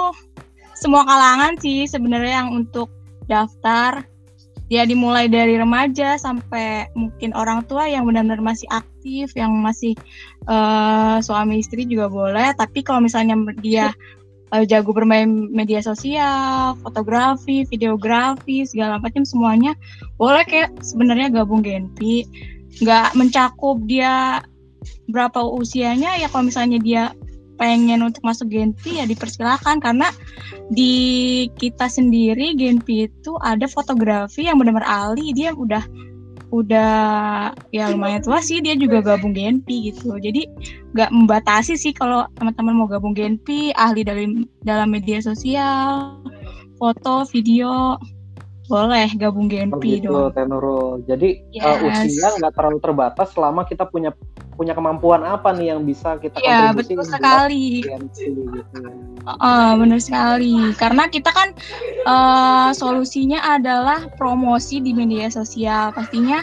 [0.78, 2.88] semua kalangan sih sebenarnya yang untuk
[3.26, 4.06] daftar.
[4.68, 9.96] Ya dimulai dari remaja sampai mungkin orang tua yang benar-benar masih aktif, yang masih
[10.44, 12.52] eh, suami istri juga boleh.
[12.52, 13.96] Tapi kalau misalnya dia
[14.52, 19.72] eh, jago bermain media sosial, fotografi, videografi, segala macam semuanya
[20.20, 22.28] boleh kayak sebenarnya gabung Genpi.
[22.84, 24.44] Nggak mencakup dia
[25.08, 27.02] berapa usianya ya kalau misalnya dia
[27.58, 30.08] pengen untuk masuk Genpi ya dipersilakan karena
[30.70, 35.34] di kita sendiri Genpi itu ada fotografi yang benar-benar ahli.
[35.34, 35.82] Dia udah
[36.48, 36.94] udah
[37.74, 38.62] ya lumayan tua sih.
[38.62, 40.46] Dia juga gabung Genpi gitu jadi
[40.94, 46.16] nggak membatasi sih kalau teman-teman mau gabung Genpi ahli dalam dalam media sosial
[46.78, 47.98] foto video
[48.68, 51.00] boleh gabung Genpi Begitu, dong Teh Nurul.
[51.08, 52.04] Jadi eh, Yes.
[52.04, 54.12] usia nggak terlalu terbatas selama kita punya
[54.58, 57.64] punya kemampuan apa nih yang bisa kita Iya, kontribusi betul sekali.
[57.86, 58.42] GNP gitu.
[59.24, 60.74] Uh, benar sekali.
[60.74, 61.54] Karena kita kan
[62.04, 65.94] uh, solusinya adalah promosi di media sosial.
[65.94, 66.42] Pastinya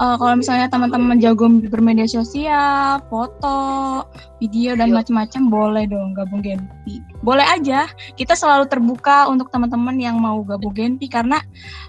[0.00, 4.04] uh, kalau misalnya teman-teman jago bermedia sosial, foto,
[4.38, 7.00] video dan macam-macam boleh dong gabung Genpi.
[7.24, 7.88] Boleh aja.
[8.14, 11.40] Kita selalu terbuka untuk teman-teman yang mau gabung Genpi karena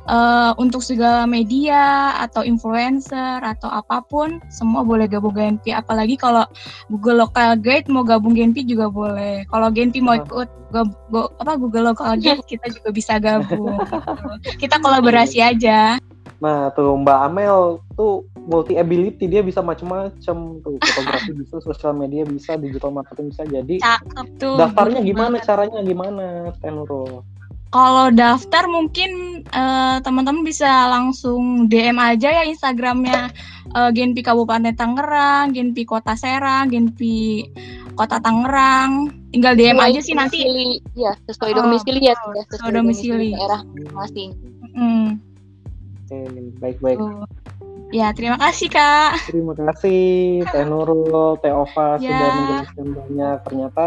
[0.08, 5.76] uh, untuk segala media atau influencer atau apa pun semua boleh gabung Genpi.
[5.76, 6.48] Apalagi kalau
[6.88, 9.44] Google Local Guide mau gabung Genpi juga boleh.
[9.52, 13.78] Kalau Genpi mau ikut go- go- apa Google Local Guide kita juga bisa gabung.
[14.62, 16.00] kita kolaborasi aja.
[16.38, 22.24] Nah tuh Mbak Amel tuh multi ability dia bisa macam-macam tuh fotografi bisa, sosial media
[22.24, 23.44] bisa, digital marketing bisa.
[23.44, 24.56] Jadi Cakep tuh.
[24.56, 25.42] daftarnya gimana?
[25.42, 25.50] banget.
[25.50, 26.26] Caranya gimana?
[26.62, 27.26] Teh Nurul?
[27.68, 33.34] Kalau daftar mungkin eh, teman-teman bisa langsung DM aja ya Instagramnya
[33.76, 37.44] eh, Genpi Kabupaten Tangerang, Genpi Kota Serang, Genpi
[37.98, 39.12] Kota Tangerang.
[39.36, 40.40] Tinggal DM Sesuai aja sih nanti.
[40.46, 43.32] domisili, ya sesuai Oh, domisili ya, ya sesuai domisili.
[43.36, 43.62] daerah
[43.92, 44.32] masing
[44.78, 45.18] Hmm.
[46.08, 46.24] Oke,
[46.64, 46.98] baik-baik.
[47.04, 47.28] Tuh.
[47.92, 49.28] Ya, terima kasih Kak.
[49.28, 52.08] Terima kasih Teh Nurul, Teh Ova Ya.
[52.08, 53.38] sudah menjelaskan banyak.
[53.44, 53.86] Ternyata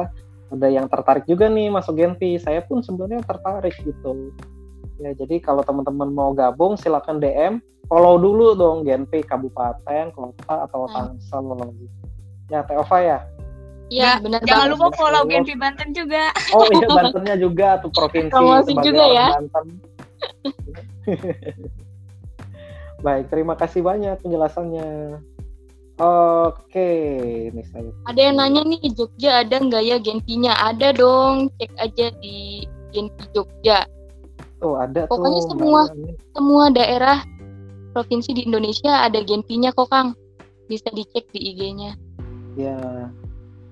[0.53, 2.37] ada yang tertarik juga nih masuk Genpi.
[2.37, 4.33] Saya pun sebenarnya tertarik gitu.
[5.01, 10.85] Ya, jadi kalau teman-teman mau gabung silakan DM, follow dulu dong Genpi Kabupaten, Kota atau
[10.93, 11.57] Tangsel.
[12.53, 13.19] Ya, Teh Ova ya.
[13.91, 14.77] Iya, benar Jangan banget.
[14.77, 16.33] lupa follow Genpi Banten juga.
[16.53, 19.29] Oh iya, Bantennya juga tuh provinsi Promosi juga ya.
[19.41, 19.65] Banten.
[23.01, 25.21] Baik, terima kasih banyak penjelasannya.
[26.01, 26.93] Oke,
[27.53, 27.93] ini saya.
[28.09, 30.57] Ada yang nanya nih Jogja ada nggak ya Genpinya?
[30.57, 33.85] Ada dong, cek aja di Genpi Jogja.
[34.61, 35.49] Tuh ada Pokoknya tuh.
[35.53, 35.81] semua
[36.33, 37.21] semua daerah
[37.93, 40.17] provinsi di Indonesia ada Genpinya kok Kang.
[40.69, 41.93] Bisa dicek di IG-nya.
[42.57, 43.09] Ya,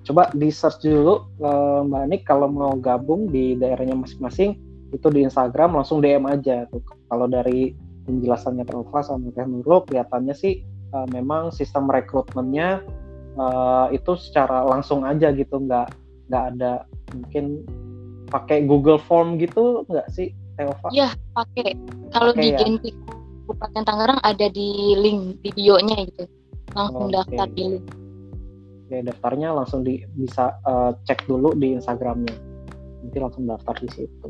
[0.05, 4.53] coba di search dulu eh, Mbak Anik kalau mau gabung di daerahnya masing-masing
[4.93, 6.81] itu di Instagram langsung DM aja tuh.
[7.09, 12.81] Kalau dari penjelasannya Teh Ova sama Nurul kelihatannya sih eh, memang sistem rekrutmennya
[13.37, 15.93] eh, itu secara langsung aja gitu, nggak
[16.29, 17.61] nggak ada mungkin
[18.29, 20.89] pakai Google Form gitu nggak sih Teh Ova?
[20.89, 21.77] Iya, pakai.
[22.09, 22.57] Kalau di ya?
[22.57, 22.89] Genpi
[23.45, 26.25] Kabupaten Tangerang ada di link di bio-nya gitu.
[26.73, 27.13] Langsung Oke.
[27.17, 27.85] daftar di link.
[28.89, 32.33] Oke, daftarnya langsung di bisa eh, cek dulu di Instagramnya.
[33.05, 34.29] Nanti langsung daftar di situ.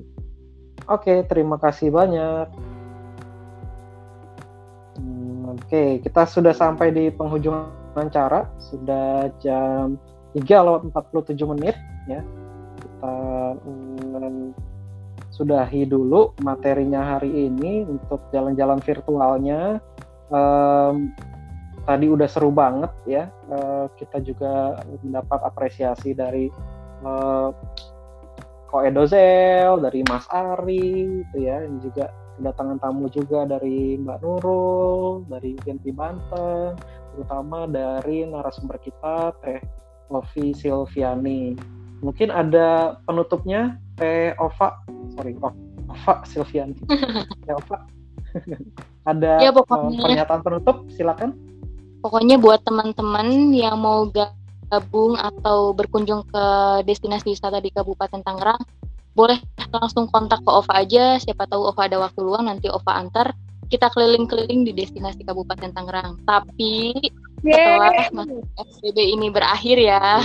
[0.88, 2.48] Oke, terima kasih banyak.
[5.50, 8.46] Oke, kita sudah sampai di penghujung acara.
[8.62, 9.98] Sudah jam
[10.38, 12.22] 3 lewat 47 menit ya.
[12.78, 13.16] Kita
[13.58, 14.54] mm,
[15.34, 19.82] sudahi dulu materinya hari ini untuk jalan-jalan virtualnya.
[20.30, 21.10] Em,
[21.90, 23.34] tadi udah seru banget ya.
[23.50, 26.46] Eh, kita juga mendapat apresiasi dari
[27.02, 27.50] eh,
[28.70, 35.60] Ko dari Mas Ari, itu ya, yang juga kedatangan tamu juga dari Mbak Nurul, dari
[35.62, 36.80] Genpi Banten,
[37.14, 39.60] terutama dari narasumber kita Teh
[40.08, 41.60] Ovi Silviani.
[42.00, 44.80] Mungkin ada penutupnya Teh Ova,
[45.20, 45.36] sorry
[45.92, 46.80] Ova Silviani.
[47.46, 47.78] Teh Ova.
[49.10, 50.00] ada Ya, eh, pokoknya.
[50.00, 51.36] pernyataan penutup, silakan.
[52.00, 54.08] Pokoknya buat teman-teman yang mau
[54.70, 56.46] gabung atau berkunjung ke
[56.88, 58.62] destinasi wisata di Kabupaten Tangerang,
[59.14, 59.38] boleh
[59.70, 61.18] langsung kontak ke Ova aja.
[61.18, 63.34] Siapa tahu Ova ada waktu luang, nanti Ova antar.
[63.70, 66.18] Kita keliling-keliling di destinasi Kabupaten Tangerang.
[66.26, 66.94] Tapi
[67.40, 70.18] setelah masa PSBB ini berakhir ya.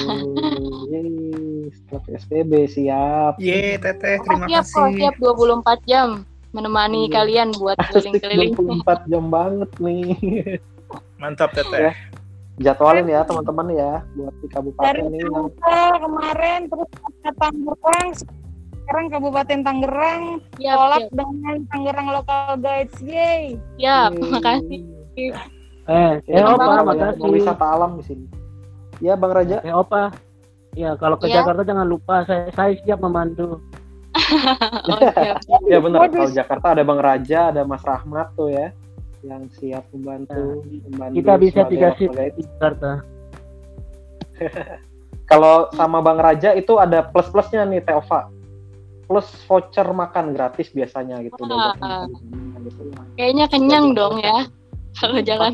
[0.89, 3.37] Yeay, setelah PSBB siap.
[3.37, 4.97] Ye, Teteh, terima siap kok, kasih.
[4.97, 6.25] siap 24 jam.
[6.55, 7.19] menemani Iya.
[7.19, 8.55] kalian buat keliling-keliling.
[8.55, 10.15] 24 jam banget nih.
[11.19, 11.91] Mantap Teteh.
[12.63, 15.21] Jadwalin ya teman-teman ya buat di Dari kabupaten ini.
[15.27, 18.09] Sangka kemarin terus ke Tangerang,
[18.85, 20.23] sekarang Kabupaten Tangerang,
[20.61, 21.11] Siap, kolab siap.
[21.17, 23.57] dengan Tangerang Local Guides, yay!
[23.81, 24.81] Siap, makasih.
[25.17, 25.33] Eh,
[25.89, 27.21] eh Kita Opa, mau ya, makasih.
[27.25, 28.27] mau wisata alam di sini.
[29.01, 29.59] Ya Bang Raja.
[29.65, 30.13] Eh Opa.
[30.75, 31.41] Ya, kalau ke Ya.
[31.41, 33.59] Jakarta jangan lupa saya saya siap membantu.
[34.91, 35.43] Oh, siap.
[35.67, 36.07] Ya benar.
[36.09, 38.71] Kalau Jakarta ada Bang Raja, ada Mas Rahmat tuh ya
[39.25, 40.61] yang siap membantu.
[40.93, 42.91] membantu Kita bisa dikasih di Jakarta.
[45.31, 48.29] Kalau sama Bang Raja itu ada plus-plusnya nih Teova.
[49.05, 51.41] Plus voucher makan gratis biasanya gitu.
[51.45, 51.77] Wah.
[51.77, 52.83] Diajak teman-teman gitu.
[53.21, 54.49] Kayaknya kenyang dong ya
[54.97, 55.53] kalau jalan.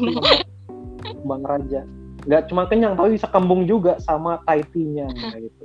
[1.27, 1.82] Bang Raja.
[2.28, 5.09] Nggak cuma kenyang, tapi bisa kembung juga sama Thai tea-nya
[5.40, 5.64] gitu.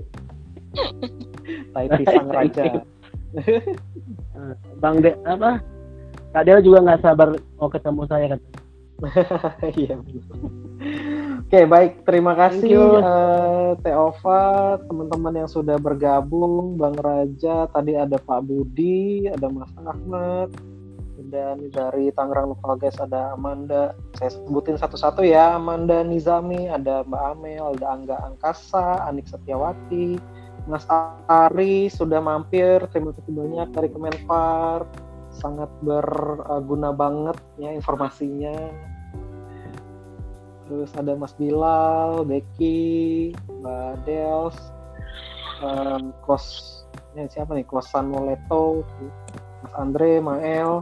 [1.76, 2.64] Thai tea sang raja.
[3.36, 5.60] Eh, Bang De apa?
[6.36, 8.42] Kak Del juga nggak sabar mau ketemu saya kan.
[9.76, 9.96] Iya.
[11.46, 12.10] Oke, baik.
[12.10, 12.74] Terima kasih
[13.06, 20.50] eh, Teova, teman-teman yang sudah bergabung, Bang Raja, tadi ada Pak Budi, ada Mas Ahmad,
[21.30, 23.94] dan dari Tangerang Local Guys ada Amanda.
[24.18, 30.18] Saya sebutin satu-satu ya, Amanda Nizami, ada Mbak Amel, ada Angga Angkasa, Anik Setiawati,
[30.66, 30.90] Mas
[31.30, 34.90] Ari sudah mampir, terima kasih banyak dari Kemenpar,
[35.30, 38.95] sangat berguna banget ya informasinya.
[40.66, 43.32] Terus ada Mas Bilal, Becky,
[43.62, 44.58] Mbak Dels,
[45.62, 46.46] em, Kos,
[47.14, 47.66] ya siapa nih?
[47.70, 48.82] Kosan Moleto,
[49.62, 50.82] Mas Andre, Mael,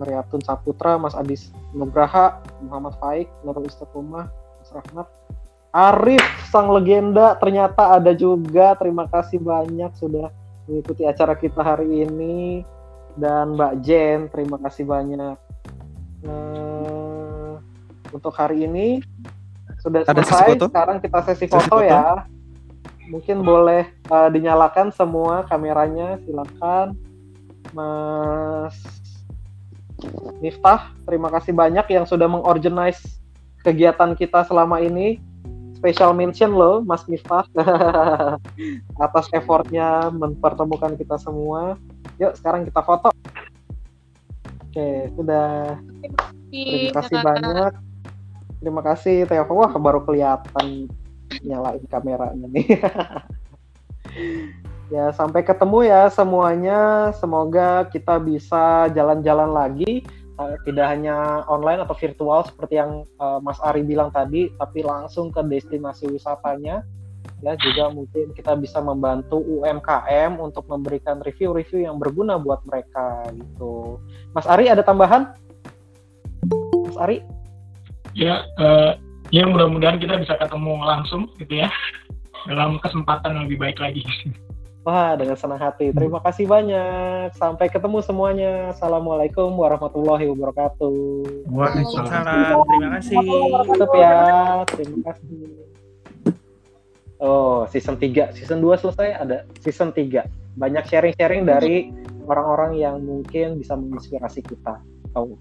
[0.00, 5.08] Mariatun Saputra, Mas Adis Nugraha, Muhammad Faik, Nurul Istiqomah, Mas Rahmat,
[5.76, 8.72] Arif, sang legenda ternyata ada juga.
[8.80, 10.32] Terima kasih banyak sudah
[10.64, 12.64] mengikuti acara kita hari ini.
[13.16, 15.36] Dan Mbak Jen, terima kasih banyak.
[16.24, 16.95] Eh,
[18.16, 19.04] untuk hari ini
[19.84, 20.48] sudah Ada sesi selesai.
[20.56, 20.64] foto?
[20.72, 21.84] Sekarang kita sesi Sesi foto, foto?
[21.84, 22.24] ya.
[23.06, 26.96] Mungkin boleh eh, dinyalakan semua kameranya, silakan.
[27.70, 28.74] Mas
[30.40, 33.20] Miftah, terima kasih banyak yang sudah mengorganize
[33.62, 35.20] kegiatan kita selama ini.
[35.76, 37.44] Special mention loh, Mas Miftah,
[39.06, 41.76] atas effortnya mempertemukan kita semua.
[42.16, 43.12] Yuk, sekarang kita foto.
[44.66, 45.76] Oke, sudah.
[46.48, 47.72] Terima kasih banyak.
[48.66, 49.46] Terima kasih, Teo.
[49.54, 50.90] Wah, baru kelihatan
[51.46, 52.66] nyalain kameranya nih.
[54.94, 57.14] ya, sampai ketemu ya semuanya.
[57.14, 60.02] Semoga kita bisa jalan-jalan lagi.
[60.10, 65.30] Eh, tidak hanya online atau virtual seperti yang eh, Mas Ari bilang tadi, tapi langsung
[65.30, 66.82] ke destinasi wisatanya.
[67.46, 74.02] Ya, juga mungkin kita bisa membantu UMKM untuk memberikan review-review yang berguna buat mereka gitu.
[74.34, 75.38] Mas Ari ada tambahan?
[76.82, 77.35] Mas Ari?
[78.16, 78.92] Ya eh,
[79.28, 81.68] ya mudah-mudahan kita bisa ketemu langsung gitu ya
[82.48, 84.02] dalam kesempatan yang lebih baik lagi
[84.86, 85.90] Wah, dengan senang hati.
[85.90, 87.34] Terima kasih banyak.
[87.34, 88.70] Sampai ketemu semuanya.
[88.70, 91.26] Assalamualaikum warahmatullahi wabarakatuh.
[91.50, 92.62] Waalaikumsalam.
[92.70, 93.18] Terima kasih.
[93.66, 94.14] Tutup ya.
[94.70, 95.26] Terima kasih.
[97.18, 98.38] Oh, season 3.
[98.38, 100.22] Season 2 selesai, ada season 3.
[100.54, 101.90] Banyak sharing-sharing dari
[102.30, 104.86] orang-orang yang mungkin bisa menginspirasi kita.
[105.18, 105.34] Oh.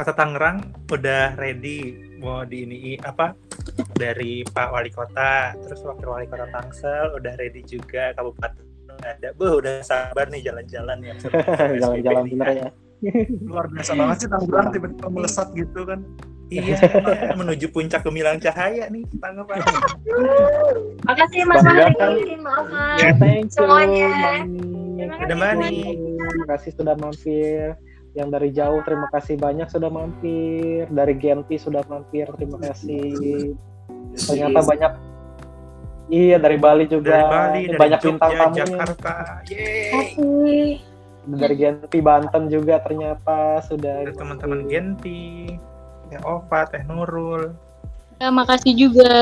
[0.00, 3.36] Kota Tangerang udah ready mau di ini apa
[3.92, 8.64] dari Pak Wali Kota, terus Wakil Wali Kota Tangsel udah ready juga, Kabupaten
[9.04, 11.14] ada, Beuh, udah sabar nih jalan-jalan ya.
[11.84, 12.68] Jalan-jalan bener ya.
[13.44, 16.00] luar biasa banget sih Tangerang tiba-tiba melesat gitu kan
[16.50, 16.80] Iya,
[17.38, 19.62] menuju puncak gemilang cahaya nih tanggapan.
[21.06, 22.12] Makasih Mas Bangga kan?
[22.42, 22.68] Maaf
[22.98, 24.42] Ya, thank you, semuanya.
[24.98, 27.78] Terima kasih sudah mampir.
[28.10, 30.90] Yang dari jauh terima kasih banyak sudah mampir.
[30.90, 33.54] Dari Genti sudah mampir, terima kasih.
[34.14, 34.92] Ternyata banyak
[36.10, 37.14] Iya dari Bali juga.
[37.14, 38.58] Dari Bali, dari banyak Jogja, bintang tamunya.
[38.66, 39.14] Jakarta.
[39.46, 40.82] Yeay.
[41.30, 44.10] Dari Genti Banten juga ternyata sudah.
[44.10, 45.54] Teman-teman Genti,
[46.10, 47.54] Teh Ova, Teh Nurul.
[48.18, 49.14] Ya, makasih juga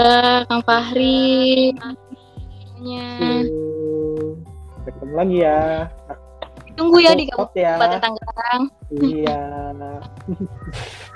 [0.48, 1.76] Kang Fahri.
[2.80, 3.44] Ya.
[4.88, 5.92] Ketemu lagi ya.
[6.78, 7.74] Tunggu ya di Support ya.
[7.74, 8.62] Kabupaten Tangerang.
[9.02, 9.40] Iya.